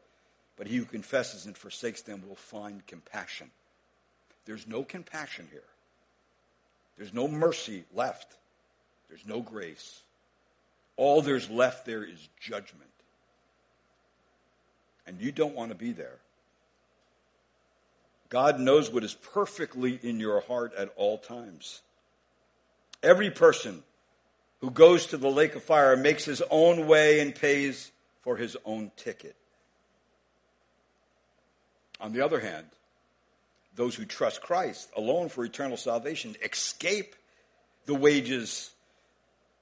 but 0.62 0.70
he 0.70 0.76
who 0.76 0.84
confesses 0.84 1.46
and 1.46 1.58
forsakes 1.58 2.02
them 2.02 2.22
will 2.24 2.36
find 2.36 2.86
compassion. 2.86 3.50
There's 4.44 4.64
no 4.64 4.84
compassion 4.84 5.48
here. 5.50 5.64
There's 6.96 7.12
no 7.12 7.26
mercy 7.26 7.82
left. 7.92 8.36
There's 9.08 9.26
no 9.26 9.40
grace. 9.40 10.02
All 10.96 11.20
there's 11.20 11.50
left 11.50 11.84
there 11.84 12.04
is 12.04 12.28
judgment. 12.38 12.92
And 15.04 15.20
you 15.20 15.32
don't 15.32 15.56
want 15.56 15.72
to 15.72 15.74
be 15.74 15.90
there. 15.90 16.20
God 18.28 18.60
knows 18.60 18.88
what 18.88 19.02
is 19.02 19.14
perfectly 19.14 19.98
in 20.00 20.20
your 20.20 20.42
heart 20.42 20.74
at 20.78 20.92
all 20.94 21.18
times. 21.18 21.80
Every 23.02 23.32
person 23.32 23.82
who 24.60 24.70
goes 24.70 25.06
to 25.06 25.16
the 25.16 25.28
lake 25.28 25.56
of 25.56 25.64
fire 25.64 25.96
makes 25.96 26.24
his 26.24 26.40
own 26.50 26.86
way 26.86 27.18
and 27.18 27.34
pays 27.34 27.90
for 28.20 28.36
his 28.36 28.56
own 28.64 28.92
ticket. 28.96 29.34
On 32.02 32.12
the 32.12 32.22
other 32.22 32.40
hand, 32.40 32.66
those 33.76 33.94
who 33.94 34.04
trust 34.04 34.42
Christ 34.42 34.90
alone 34.96 35.28
for 35.30 35.44
eternal 35.44 35.76
salvation 35.76 36.36
escape 36.42 37.14
the 37.86 37.94
wages 37.94 38.70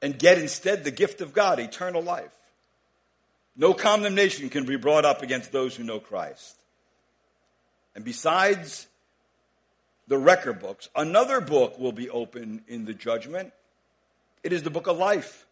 and 0.03 0.18
get 0.18 0.38
instead 0.38 0.82
the 0.82 0.91
gift 0.91 1.20
of 1.20 1.32
God, 1.32 1.61
eternal 1.61 2.03
life. 2.03 2.34
No 3.57 3.74
condemnation 3.74 4.49
can 4.49 4.64
be 4.64 4.76
brought 4.76 5.05
up 5.05 5.22
against 5.22 5.53
those 5.53 5.76
who 5.76 5.84
know 5.84 6.01
Christ. 6.01 6.57
And 7.95 8.05
besides 8.05 8.86
the 10.09 10.16
record 10.16 10.61
books, 10.61 10.88
another 10.97 11.41
book 11.41 11.78
will 11.78 11.93
be 11.93 12.09
open 12.09 12.62
in 12.66 12.86
the 12.86 12.95
judgment. 12.95 13.53
It 14.43 14.53
is 14.53 14.62
the 14.62 14.70
book 14.70 14.86
of 14.86 14.97
life. 14.97 15.47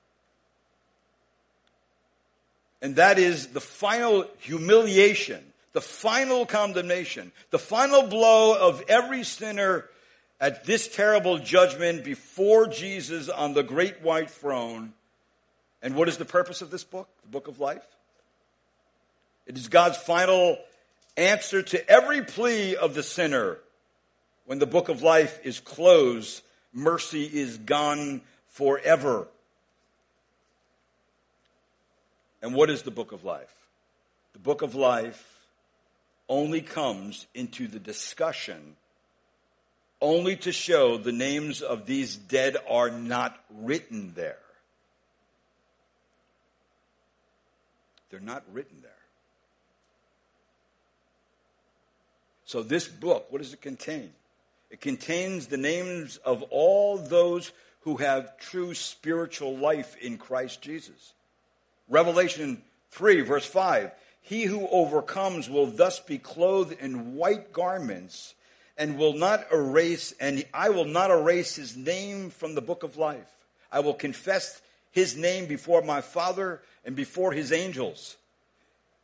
And 2.81 2.97
that 2.97 3.19
is 3.19 3.49
the 3.49 3.61
final 3.61 4.27
humiliation, 4.39 5.48
the 5.73 5.81
final 5.81 6.47
condemnation, 6.47 7.33
the 7.51 7.59
final 7.59 8.03
blow 8.03 8.57
of 8.59 8.83
every 8.89 9.25
sinner 9.25 9.89
at 10.41 10.65
this 10.65 10.89
terrible 10.89 11.39
judgment 11.39 12.05
before 12.05 12.67
Jesus 12.67 13.29
on 13.29 13.55
the 13.55 13.63
great 13.63 14.01
white 14.03 14.31
throne. 14.31 14.93
And 15.83 15.95
what 15.95 16.09
is 16.09 16.17
the 16.17 16.25
purpose 16.25 16.63
of 16.63 16.71
this 16.71 16.85
book, 16.85 17.09
the 17.23 17.29
book 17.29 17.49
of 17.49 17.61
life? 17.61 17.85
It 19.47 19.57
is 19.57 19.69
God's 19.69 19.97
final 19.97 20.59
answer 21.17 21.63
to 21.63 21.91
every 21.91 22.23
plea 22.23 22.77
of 22.77 22.95
the 22.95 23.03
sinner. 23.03 23.59
When 24.47 24.59
the 24.59 24.67
book 24.67 24.89
of 24.89 25.03
life 25.03 25.41
is 25.45 25.61
closed, 25.61 26.43
mercy 26.73 27.25
is 27.25 27.59
gone 27.59 28.23
forever. 28.49 29.27
And 32.41 32.55
what 32.55 32.71
is 32.71 32.83
the 32.83 32.91
book 32.91 33.13
of 33.13 33.25
life? 33.25 33.53
The 34.33 34.39
book 34.39 34.63
of 34.63 34.75
life 34.75 35.38
only 36.29 36.61
comes 36.61 37.27
into 37.35 37.67
the 37.67 37.79
discussion 37.79 38.77
only 40.01 40.37
to 40.37 40.53
show 40.53 40.97
the 40.97 41.13
names 41.13 41.61
of 41.63 41.87
these 41.87 42.17
dead 42.17 42.57
are 42.69 42.91
not 42.91 43.39
written 43.51 44.13
there. 44.15 44.39
They're 48.11 48.21
not 48.21 48.45
written 48.53 48.79
there. 48.81 48.93
So, 52.45 52.63
this 52.63 52.89
book, 52.89 53.27
what 53.31 53.43
does 53.43 53.53
it 53.53 53.61
contain? 53.61 54.11
It 54.71 54.81
contains 54.81 55.49
the 55.49 55.59
names 55.59 56.17
of 56.19 56.43
all 56.45 56.97
those 56.97 57.53
who 57.81 57.97
have 57.97 58.39
true 58.39 58.75
spiritual 58.75 59.57
life 59.57 59.97
in 59.97 60.17
Christ 60.17 60.63
Jesus. 60.63 61.13
Revelation 61.89 62.63
3, 62.91 63.23
verse 63.23 63.47
5 63.47 63.91
He 64.29 64.45
who 64.45 64.69
overcomes 64.69 65.49
will 65.49 65.67
thus 65.67 66.01
be 66.01 66.19
clothed 66.19 66.77
in 66.81 67.15
white 67.15 67.51
garments 67.51 68.35
and 68.77 68.99
will 68.99 69.15
not 69.15 69.51
erase, 69.51 70.13
and 70.21 70.45
I 70.53 70.69
will 70.69 70.85
not 70.85 71.11
erase 71.11 71.57
his 71.57 71.77
name 71.77 72.29
from 72.29 72.55
the 72.55 72.61
book 72.61 72.83
of 72.83 72.99
life. 72.99 73.33
I 73.73 73.81
will 73.81 73.95
confess 73.95 74.61
his 74.91 75.17
name 75.17 75.47
before 75.47 75.81
my 75.81 76.03
Father 76.03 76.61
and 76.85 76.95
before 76.95 77.33
his 77.33 77.53
angels. 77.53 78.19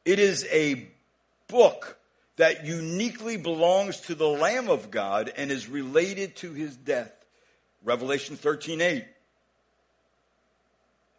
It 0.05 0.19
is 0.19 0.47
a 0.53 0.89
book 1.49 1.99
that 2.37 2.67
uniquely 2.67 3.39
belongs 3.39 4.01
to 4.03 4.15
the 4.15 4.29
Lamb 4.29 4.69
of 4.69 4.91
God 4.91 5.33
and 5.37 5.51
is 5.51 5.69
related 5.69 6.37
to 6.37 6.53
his 6.53 6.77
death. 6.77 7.13
Revelation 7.83 8.37
13 8.37 8.83
8 8.83 9.05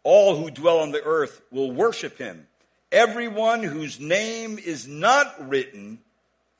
all 0.06 0.36
who 0.36 0.52
dwell 0.52 0.78
on 0.78 0.92
the 0.92 1.02
earth 1.02 1.42
will 1.50 1.72
worship 1.72 2.16
him. 2.16 2.46
Everyone 2.92 3.62
whose 3.62 3.98
name 3.98 4.58
is 4.58 4.86
not 4.86 5.48
written 5.48 5.98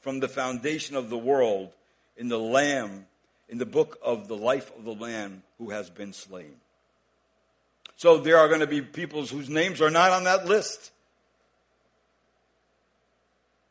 from 0.00 0.20
the 0.20 0.28
foundation 0.28 0.96
of 0.96 1.10
the 1.10 1.18
world 1.18 1.70
in 2.16 2.28
the 2.28 2.38
Lamb, 2.38 3.06
in 3.48 3.58
the 3.58 3.66
book 3.66 3.98
of 4.02 4.28
the 4.28 4.36
life 4.36 4.72
of 4.76 4.84
the 4.84 4.94
Lamb 4.94 5.42
who 5.58 5.70
has 5.70 5.88
been 5.88 6.12
slain. 6.12 6.56
So 7.96 8.18
there 8.18 8.38
are 8.38 8.48
going 8.48 8.60
to 8.60 8.66
be 8.66 8.82
people 8.82 9.24
whose 9.24 9.48
names 9.48 9.80
are 9.80 9.90
not 9.90 10.10
on 10.10 10.24
that 10.24 10.46
list. 10.46 10.90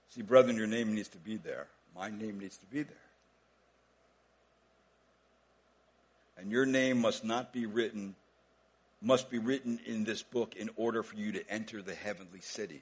See, 0.09 0.21
brethren, 0.21 0.55
your 0.55 0.67
name 0.67 0.95
needs 0.95 1.09
to 1.09 1.17
be 1.17 1.37
there. 1.37 1.67
My 1.95 2.09
name 2.09 2.39
needs 2.39 2.57
to 2.57 2.65
be 2.65 2.83
there. 2.83 2.95
And 6.37 6.51
your 6.51 6.65
name 6.65 6.99
must 6.99 7.23
not 7.23 7.53
be 7.53 7.65
written 7.65 8.15
must 9.05 9.29
be 9.29 9.37
written 9.37 9.79
in 9.85 10.03
this 10.03 10.23
book 10.23 10.55
in 10.55 10.69
order 10.75 11.03
for 11.03 11.15
you 11.15 11.31
to 11.33 11.49
enter 11.49 11.81
the 11.83 11.93
heavenly 11.93 12.41
city. 12.41 12.81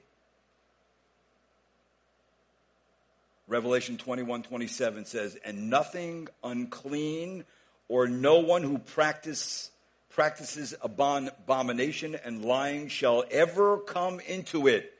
Revelation 3.46 3.98
21 3.98 4.42
27 4.42 5.04
says, 5.04 5.36
And 5.44 5.68
nothing 5.68 6.28
unclean 6.42 7.44
or 7.88 8.08
no 8.08 8.38
one 8.38 8.62
who 8.62 8.78
practice, 8.78 9.70
practices 10.08 10.74
abomination 10.80 12.16
and 12.24 12.42
lying 12.42 12.88
shall 12.88 13.24
ever 13.30 13.76
come 13.76 14.18
into 14.20 14.66
it, 14.66 14.94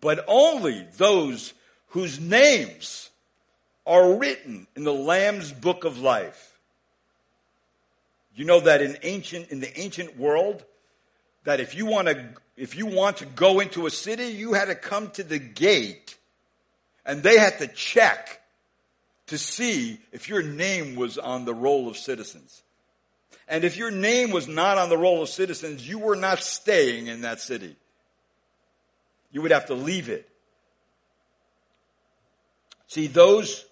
but 0.00 0.24
only 0.28 0.86
those 0.98 1.52
whose 1.88 2.20
names 2.20 3.10
are 3.84 4.14
written 4.14 4.68
in 4.76 4.84
the 4.84 4.94
Lamb's 4.94 5.52
book 5.52 5.82
of 5.84 5.98
life. 5.98 6.53
You 8.34 8.44
know 8.44 8.60
that 8.60 8.82
in 8.82 8.98
ancient 9.02 9.50
in 9.50 9.60
the 9.60 9.80
ancient 9.80 10.18
world, 10.18 10.64
that 11.44 11.60
if 11.60 11.74
you 11.74 11.86
want 11.86 12.08
to 12.08 12.28
if 12.56 12.76
you 12.76 12.86
want 12.86 13.18
to 13.18 13.26
go 13.26 13.60
into 13.60 13.86
a 13.86 13.90
city, 13.90 14.26
you 14.26 14.54
had 14.54 14.66
to 14.66 14.74
come 14.74 15.10
to 15.12 15.22
the 15.22 15.38
gate 15.38 16.16
and 17.04 17.22
they 17.22 17.38
had 17.38 17.58
to 17.58 17.66
check 17.68 18.40
to 19.26 19.38
see 19.38 19.98
if 20.12 20.28
your 20.28 20.42
name 20.42 20.96
was 20.96 21.18
on 21.18 21.44
the 21.44 21.54
roll 21.54 21.88
of 21.88 21.96
citizens. 21.96 22.62
And 23.48 23.64
if 23.64 23.76
your 23.76 23.90
name 23.90 24.30
was 24.30 24.48
not 24.48 24.78
on 24.78 24.88
the 24.88 24.96
roll 24.96 25.22
of 25.22 25.28
citizens, 25.28 25.86
you 25.86 25.98
were 25.98 26.16
not 26.16 26.42
staying 26.42 27.08
in 27.08 27.22
that 27.22 27.40
city. 27.40 27.76
You 29.30 29.42
would 29.42 29.50
have 29.50 29.66
to 29.66 29.74
leave 29.74 30.08
it. 30.08 30.28
See, 32.86 33.06
those 33.06 33.64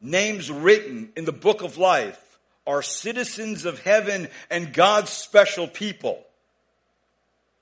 names 0.00 0.50
written 0.50 1.12
in 1.16 1.24
the 1.24 1.32
book 1.32 1.62
of 1.62 1.78
life 1.78 2.31
are 2.66 2.82
citizens 2.82 3.64
of 3.64 3.80
heaven 3.80 4.28
and 4.50 4.72
God's 4.72 5.10
special 5.10 5.66
people. 5.66 6.22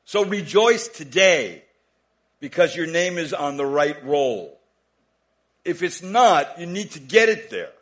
So 0.05 0.25
rejoice 0.25 0.89
today 0.89 1.63
because 2.41 2.75
your 2.75 2.87
name 2.87 3.17
is 3.19 3.33
on 3.33 3.57
the 3.57 3.67
right 3.67 4.05
roll. 4.05 4.59
If 5.65 5.83
it's 5.83 6.03
not, 6.03 6.59
you 6.59 6.67
need 6.67 6.91
to 6.93 7.01
get 7.01 7.29
it 7.29 7.51
there. 7.51 7.73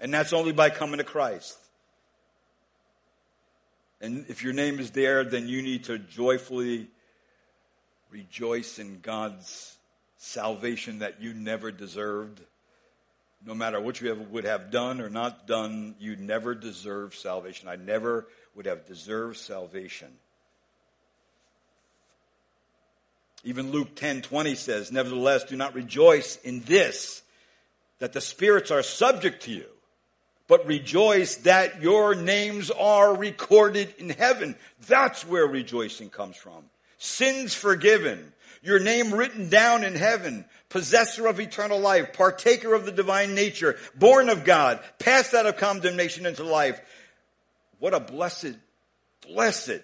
And 0.00 0.12
that's 0.12 0.32
only 0.32 0.52
by 0.52 0.70
coming 0.70 0.98
to 0.98 1.04
Christ. 1.04 1.56
And 4.00 4.26
if 4.28 4.42
your 4.42 4.52
name 4.52 4.80
is 4.80 4.90
there, 4.90 5.24
then 5.24 5.48
you 5.48 5.62
need 5.62 5.84
to 5.84 5.98
joyfully 5.98 6.88
rejoice 8.10 8.78
in 8.78 9.00
God's 9.00 9.76
salvation 10.18 10.98
that 10.98 11.22
you 11.22 11.32
never 11.32 11.70
deserved 11.70 12.40
no 13.46 13.54
matter 13.54 13.80
what 13.80 14.00
you 14.00 14.08
have, 14.08 14.18
would 14.30 14.44
have 14.44 14.70
done 14.70 15.00
or 15.00 15.10
not 15.10 15.46
done, 15.46 15.94
you 15.98 16.16
never 16.16 16.54
deserve 16.54 17.14
salvation. 17.14 17.68
I 17.68 17.76
never 17.76 18.26
would 18.54 18.66
have 18.66 18.86
deserved 18.86 19.36
salvation. 19.36 20.08
Even 23.44 23.70
Luke 23.70 23.94
10 23.94 24.22
20 24.22 24.54
says, 24.54 24.90
Nevertheless, 24.90 25.44
do 25.44 25.56
not 25.56 25.74
rejoice 25.74 26.36
in 26.36 26.60
this, 26.60 27.22
that 27.98 28.14
the 28.14 28.20
spirits 28.20 28.70
are 28.70 28.82
subject 28.82 29.42
to 29.42 29.52
you, 29.52 29.66
but 30.48 30.66
rejoice 30.66 31.36
that 31.36 31.82
your 31.82 32.14
names 32.14 32.70
are 32.70 33.14
recorded 33.14 33.94
in 33.98 34.08
heaven. 34.08 34.56
That's 34.86 35.26
where 35.26 35.46
rejoicing 35.46 36.08
comes 36.08 36.36
from. 36.36 36.64
Sins 36.96 37.52
forgiven, 37.52 38.32
your 38.64 38.80
name 38.80 39.12
written 39.12 39.50
down 39.50 39.84
in 39.84 39.94
heaven, 39.94 40.46
possessor 40.70 41.26
of 41.26 41.38
eternal 41.38 41.78
life, 41.78 42.14
partaker 42.14 42.74
of 42.74 42.86
the 42.86 42.92
divine 42.92 43.34
nature, 43.34 43.76
born 43.94 44.30
of 44.30 44.42
God, 44.42 44.80
passed 44.98 45.34
out 45.34 45.44
of 45.44 45.58
condemnation 45.58 46.24
into 46.24 46.44
life. 46.44 46.80
What 47.78 47.92
a 47.92 48.00
blessed, 48.00 48.54
blessed 49.28 49.82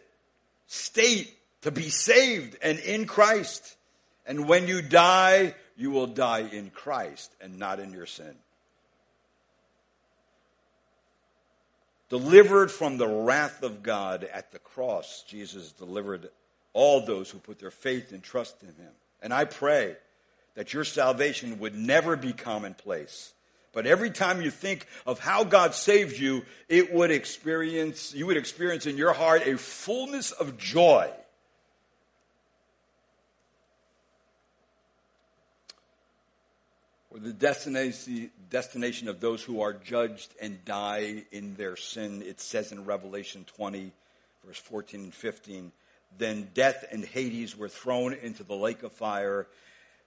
state 0.67 1.37
to 1.61 1.71
be 1.71 1.91
saved 1.91 2.57
and 2.63 2.79
in 2.79 3.07
Christ. 3.07 3.77
And 4.25 4.49
when 4.49 4.67
you 4.67 4.81
die, 4.81 5.55
you 5.77 5.91
will 5.91 6.07
die 6.07 6.49
in 6.51 6.71
Christ 6.71 7.31
and 7.41 7.59
not 7.59 7.81
in 7.81 7.93
your 7.93 8.07
sin. 8.07 8.35
Delivered 12.09 12.71
from 12.71 12.97
the 12.97 13.07
wrath 13.07 13.63
of 13.63 13.83
God 13.83 14.25
at 14.25 14.53
the 14.53 14.59
cross, 14.59 15.23
Jesus 15.29 15.73
delivered 15.73 16.31
all 16.73 17.01
those 17.01 17.31
who 17.31 17.39
put 17.39 17.59
their 17.59 17.71
faith 17.71 18.13
and 18.13 18.23
trust 18.23 18.63
in 18.63 18.69
him. 18.69 18.93
And 19.23 19.35
I 19.35 19.45
pray 19.45 19.97
that 20.55 20.73
your 20.73 20.85
salvation 20.85 21.59
would 21.61 21.75
never 21.75 22.17
be 22.17 22.33
commonplace. 22.33 23.33
But 23.73 23.87
every 23.87 24.11
time 24.11 24.43
you 24.43 24.51
think 24.51 24.87
of 25.07 25.21
how 25.21 25.45
God 25.45 25.75
saved 25.75 26.19
you, 26.19 26.43
it 26.69 26.93
would 26.93 27.11
experience, 27.11 28.13
you 28.15 28.27
would 28.27 28.37
experience 28.37 28.87
in 28.87 28.97
your 28.97 29.13
heart 29.13 29.47
a 29.47 29.57
fullness 29.57 30.33
of 30.33 30.59
joy. 30.59 31.11
or 37.11 37.19
the 37.19 37.33
destination, 37.33 38.31
destination 38.51 39.09
of 39.09 39.21
those 39.21 39.43
who 39.43 39.61
are 39.61 39.73
judged 39.73 40.33
and 40.41 40.65
die 40.65 41.25
in 41.33 41.55
their 41.57 41.77
sin. 41.77 42.23
It 42.23 42.41
says 42.41 42.73
in 42.73 42.85
Revelation 42.85 43.45
20, 43.57 43.91
verse 44.47 44.59
14 44.59 45.01
and 45.01 45.15
15, 45.15 45.73
then 46.19 46.49
death 46.55 46.85
and 46.91 47.05
Hades 47.05 47.57
were 47.57 47.69
thrown 47.69 48.15
into 48.15 48.43
the 48.43 48.55
lake 48.55 48.83
of 48.83 48.93
fire. 48.93 49.47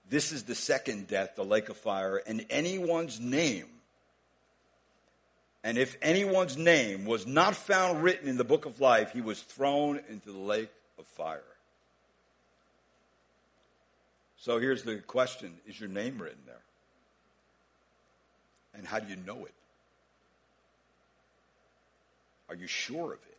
This 0.08 0.32
is 0.32 0.44
the 0.44 0.54
second 0.54 1.08
death, 1.08 1.34
the 1.36 1.44
lake 1.44 1.68
of 1.68 1.76
fire, 1.76 2.16
and 2.26 2.44
anyone's 2.50 3.20
name. 3.20 3.66
And 5.62 5.78
if 5.78 5.96
anyone's 6.02 6.58
name 6.58 7.06
was 7.06 7.26
not 7.26 7.56
found 7.56 8.02
written 8.02 8.28
in 8.28 8.36
the 8.36 8.44
book 8.44 8.66
of 8.66 8.80
life, 8.80 9.12
he 9.12 9.22
was 9.22 9.40
thrown 9.40 9.98
into 10.10 10.30
the 10.30 10.38
lake 10.38 10.70
of 10.98 11.06
fire. 11.06 11.42
So 14.36 14.58
here's 14.58 14.82
the 14.82 14.96
question 14.96 15.54
Is 15.66 15.80
your 15.80 15.88
name 15.88 16.20
written 16.20 16.42
there? 16.44 16.60
And 18.74 18.86
how 18.86 18.98
do 18.98 19.08
you 19.08 19.16
know 19.24 19.46
it? 19.46 19.54
Are 22.50 22.54
you 22.54 22.66
sure 22.66 23.14
of 23.14 23.20
it? 23.28 23.38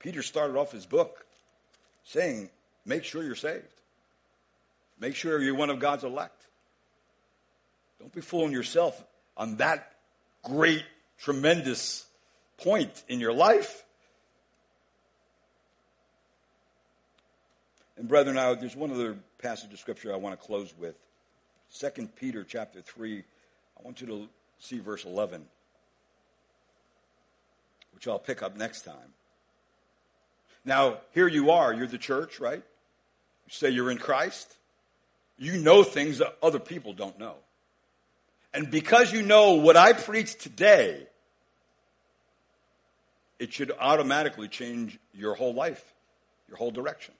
Peter 0.00 0.22
started 0.22 0.56
off 0.56 0.72
his 0.72 0.86
book 0.86 1.24
saying, 2.06 2.48
make 2.84 3.04
sure 3.04 3.22
you're 3.22 3.34
saved. 3.34 3.64
Make 4.98 5.14
sure 5.14 5.42
you're 5.42 5.54
one 5.54 5.70
of 5.70 5.78
God's 5.78 6.04
elect. 6.04 6.46
Don't 7.98 8.12
be 8.12 8.20
fooling 8.20 8.52
yourself 8.52 9.04
on 9.36 9.56
that 9.56 9.92
great, 10.42 10.84
tremendous 11.18 12.06
point 12.58 13.02
in 13.08 13.20
your 13.20 13.32
life. 13.32 13.84
And 17.98 18.08
brethren, 18.08 18.36
now 18.36 18.54
there's 18.54 18.76
one 18.76 18.90
other 18.90 19.16
passage 19.38 19.72
of 19.72 19.78
scripture 19.78 20.12
I 20.12 20.16
want 20.16 20.38
to 20.38 20.46
close 20.46 20.72
with. 20.78 20.94
2 21.78 22.08
Peter 22.16 22.44
chapter 22.44 22.80
3. 22.80 23.18
I 23.18 23.82
want 23.82 24.00
you 24.00 24.06
to 24.06 24.28
see 24.58 24.78
verse 24.78 25.04
11, 25.04 25.44
which 27.94 28.06
I'll 28.06 28.18
pick 28.18 28.42
up 28.42 28.56
next 28.56 28.82
time. 28.82 29.12
Now, 30.66 30.98
here 31.14 31.28
you 31.28 31.52
are, 31.52 31.72
you're 31.72 31.86
the 31.86 31.96
church, 31.96 32.40
right? 32.40 32.62
You 33.46 33.50
say 33.50 33.70
you're 33.70 33.90
in 33.90 33.98
Christ. 33.98 34.52
You 35.38 35.58
know 35.58 35.84
things 35.84 36.18
that 36.18 36.36
other 36.42 36.58
people 36.58 36.92
don't 36.92 37.18
know. 37.18 37.36
And 38.52 38.70
because 38.70 39.12
you 39.12 39.22
know 39.22 39.52
what 39.52 39.76
I 39.76 39.92
preach 39.92 40.36
today, 40.36 41.06
it 43.38 43.52
should 43.52 43.70
automatically 43.78 44.48
change 44.48 44.98
your 45.14 45.34
whole 45.34 45.54
life, 45.54 45.94
your 46.48 46.56
whole 46.56 46.72
direction. 46.72 47.14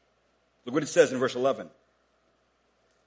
Look 0.64 0.74
what 0.74 0.82
it 0.82 0.88
says 0.88 1.12
in 1.12 1.18
verse 1.18 1.36
11. 1.36 1.68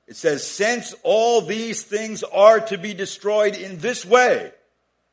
It 0.07 0.15
says, 0.15 0.45
since 0.47 0.95
all 1.03 1.41
these 1.41 1.83
things 1.83 2.23
are 2.23 2.61
to 2.61 2.77
be 2.77 2.93
destroyed 2.93 3.55
in 3.55 3.79
this 3.79 4.05
way, 4.05 4.51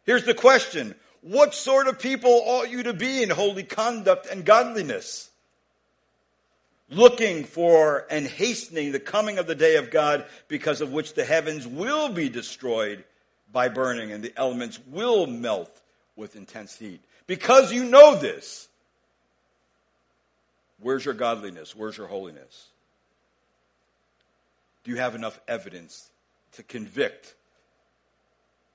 here's 0.05 0.25
the 0.25 0.35
question. 0.35 0.95
What 1.23 1.55
sort 1.55 1.89
of 1.89 1.99
people 1.99 2.43
ought 2.45 2.71
you 2.71 2.85
to 2.85 2.93
be 2.93 3.23
in 3.23 3.31
holy 3.31 3.65
conduct 3.65 4.27
and 4.27 4.45
godliness? 4.45 5.31
Looking 6.89 7.45
for 7.45 8.07
and 8.11 8.27
hastening 8.27 8.93
the 8.93 9.01
coming 9.01 9.39
of 9.39 9.47
the 9.47 9.55
day 9.57 9.77
of 9.77 9.91
God, 9.91 10.25
because 10.47 10.81
of 10.81 10.93
which 10.93 11.15
the 11.15 11.25
heavens 11.25 11.67
will 11.67 12.11
be 12.11 12.29
destroyed 12.29 13.05
by 13.53 13.69
burning 13.69 14.13
and 14.13 14.23
the 14.23 14.33
elements 14.37 14.79
will 14.87 15.27
melt 15.27 15.81
with 16.15 16.37
intense 16.37 16.77
heat. 16.77 17.01
Because 17.27 17.73
you 17.73 17.85
know 17.85 18.17
this, 18.17 18.69
where's 20.81 21.05
your 21.05 21.15
godliness? 21.15 21.75
Where's 21.75 21.97
your 21.97 22.07
holiness? 22.07 22.69
Do 24.85 24.93
you 24.93 24.99
have 24.99 25.17
enough 25.17 25.41
evidence 25.49 26.09
to 26.53 26.63
convict 26.63 27.35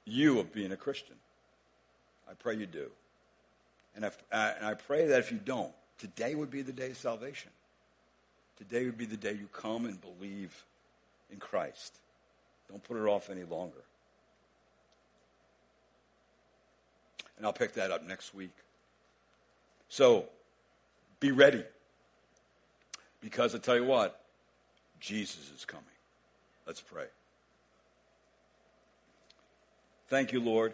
you 0.04 0.40
of 0.40 0.52
being 0.52 0.74
a 0.74 0.78
Christian? 0.78 1.16
I 2.32 2.34
pray 2.36 2.56
you 2.56 2.66
do. 2.66 2.90
And, 3.96 4.06
if, 4.06 4.18
uh, 4.32 4.54
and 4.58 4.66
I 4.66 4.74
pray 4.74 5.08
that 5.08 5.20
if 5.20 5.32
you 5.32 5.38
don't, 5.38 5.72
today 5.98 6.34
would 6.34 6.50
be 6.50 6.62
the 6.62 6.72
day 6.72 6.92
of 6.92 6.98
salvation. 6.98 7.52
Today 8.58 8.86
would 8.86 8.98
be 8.98 9.06
the 9.06 9.18
day 9.18 9.34
you 9.34 9.50
come 9.52 9.86
and 9.86 10.00
believe 10.00 10.64
in 11.30 11.38
Christ. 11.38 11.96
Don't 12.70 12.82
put 12.84 12.98
it 12.98 13.06
off 13.08 13.30
any 13.30 13.44
longer. 13.44 13.84
And 17.38 17.46
I'll 17.46 17.54
pick 17.54 17.74
that 17.74 17.92
up 17.92 18.08
next 18.08 18.34
week. 18.34 18.52
So, 19.90 20.26
be 21.20 21.32
ready. 21.32 21.64
Because 23.20 23.54
I 23.54 23.58
tell 23.58 23.76
you 23.76 23.84
what, 23.84 24.22
Jesus 25.00 25.52
is 25.56 25.66
coming. 25.66 25.86
Let's 26.66 26.82
pray. 26.82 27.06
Thank 30.08 30.32
you, 30.32 30.40
Lord. 30.40 30.74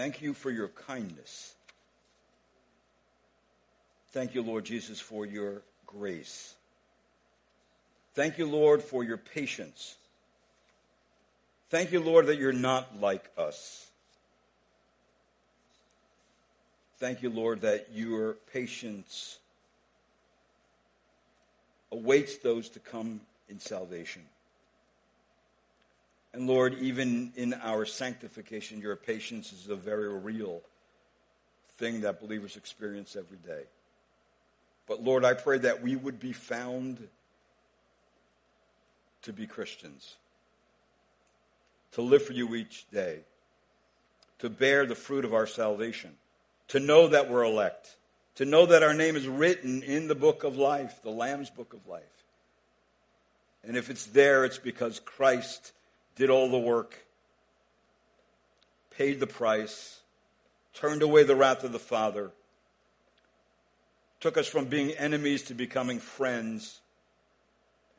Thank 0.00 0.22
you 0.22 0.32
for 0.32 0.50
your 0.50 0.68
kindness. 0.68 1.52
Thank 4.12 4.34
you, 4.34 4.40
Lord 4.40 4.64
Jesus, 4.64 4.98
for 4.98 5.26
your 5.26 5.60
grace. 5.84 6.54
Thank 8.14 8.38
you, 8.38 8.46
Lord, 8.46 8.82
for 8.82 9.04
your 9.04 9.18
patience. 9.18 9.96
Thank 11.68 11.92
you, 11.92 12.00
Lord, 12.00 12.28
that 12.28 12.38
you're 12.38 12.50
not 12.50 12.98
like 12.98 13.30
us. 13.36 13.90
Thank 16.96 17.22
you, 17.22 17.28
Lord, 17.28 17.60
that 17.60 17.88
your 17.92 18.38
patience 18.54 19.38
awaits 21.92 22.38
those 22.38 22.70
to 22.70 22.78
come 22.78 23.20
in 23.50 23.60
salvation. 23.60 24.22
And 26.32 26.46
Lord, 26.46 26.74
even 26.80 27.32
in 27.36 27.54
our 27.54 27.84
sanctification, 27.84 28.80
your 28.80 28.96
patience 28.96 29.52
is 29.52 29.68
a 29.68 29.74
very 29.74 30.08
real 30.08 30.60
thing 31.78 32.02
that 32.02 32.20
believers 32.20 32.56
experience 32.56 33.16
every 33.16 33.38
day. 33.38 33.64
But 34.86 35.02
Lord, 35.02 35.24
I 35.24 35.34
pray 35.34 35.58
that 35.58 35.82
we 35.82 35.96
would 35.96 36.20
be 36.20 36.32
found 36.32 37.08
to 39.22 39.32
be 39.32 39.46
Christians, 39.46 40.16
to 41.92 42.02
live 42.02 42.24
for 42.24 42.32
you 42.32 42.54
each 42.54 42.88
day, 42.90 43.20
to 44.38 44.48
bear 44.48 44.86
the 44.86 44.94
fruit 44.94 45.24
of 45.24 45.34
our 45.34 45.46
salvation, 45.46 46.12
to 46.68 46.80
know 46.80 47.08
that 47.08 47.28
we're 47.28 47.44
elect, 47.44 47.96
to 48.36 48.44
know 48.44 48.66
that 48.66 48.82
our 48.82 48.94
name 48.94 49.16
is 49.16 49.26
written 49.26 49.82
in 49.82 50.08
the 50.08 50.14
book 50.14 50.44
of 50.44 50.56
life, 50.56 51.00
the 51.02 51.10
Lamb's 51.10 51.50
book 51.50 51.74
of 51.74 51.86
life. 51.86 52.02
And 53.62 53.76
if 53.76 53.90
it's 53.90 54.06
there, 54.06 54.44
it's 54.44 54.58
because 54.58 55.00
Christ 55.00 55.72
did 56.20 56.28
all 56.28 56.50
the 56.50 56.58
work, 56.58 57.06
paid 58.90 59.18
the 59.20 59.26
price, 59.26 60.00
turned 60.74 61.00
away 61.00 61.22
the 61.22 61.34
wrath 61.34 61.64
of 61.64 61.72
the 61.72 61.78
Father, 61.78 62.30
took 64.20 64.36
us 64.36 64.46
from 64.46 64.66
being 64.66 64.90
enemies 64.90 65.44
to 65.44 65.54
becoming 65.54 65.98
friends, 65.98 66.82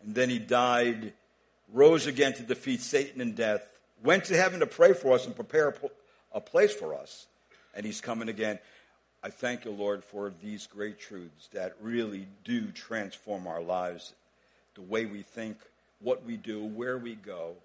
and 0.03 0.13
then 0.13 0.29
he 0.29 0.37
died, 0.37 1.13
rose 1.73 2.05
again 2.05 2.31
to 2.31 2.43
defeat 2.43 2.81
Satan 2.81 3.21
and 3.21 3.35
death, 3.35 3.67
went 4.03 4.25
to 4.25 4.37
heaven 4.37 4.59
to 4.59 4.67
pray 4.67 4.93
for 4.93 5.13
us 5.13 5.25
and 5.25 5.35
prepare 5.35 5.73
a 6.31 6.39
place 6.39 6.75
for 6.75 6.93
us, 6.93 7.25
and 7.73 7.87
he's 7.87 8.01
coming 8.01 8.29
again. 8.29 8.59
I 9.23 9.31
thank 9.31 9.65
you, 9.65 9.71
Lord, 9.71 10.03
for 10.03 10.31
these 10.43 10.67
great 10.67 10.99
truths 10.99 11.49
that 11.53 11.75
really 11.81 12.27
do 12.43 12.67
transform 12.67 13.47
our 13.47 13.63
lives 13.63 14.13
the 14.75 14.83
way 14.83 15.05
we 15.07 15.23
think, 15.23 15.57
what 16.01 16.23
we 16.23 16.37
do, 16.37 16.63
where 16.63 16.99
we 16.99 17.15
go. 17.15 17.55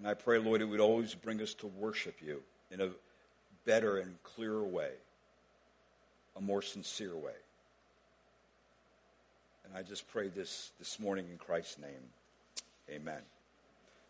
And 0.00 0.08
I 0.08 0.14
pray, 0.14 0.38
Lord, 0.38 0.62
it 0.62 0.64
would 0.64 0.80
always 0.80 1.14
bring 1.14 1.42
us 1.42 1.52
to 1.54 1.66
worship 1.66 2.22
you 2.22 2.42
in 2.70 2.80
a 2.80 2.88
better 3.66 3.98
and 3.98 4.16
clearer 4.22 4.64
way, 4.64 4.92
a 6.38 6.40
more 6.40 6.62
sincere 6.62 7.14
way. 7.14 7.34
And 9.62 9.76
I 9.76 9.82
just 9.82 10.08
pray 10.08 10.28
this 10.28 10.72
this 10.78 10.98
morning 10.98 11.26
in 11.30 11.36
Christ's 11.36 11.78
name. 11.78 12.08
Amen. 12.88 13.20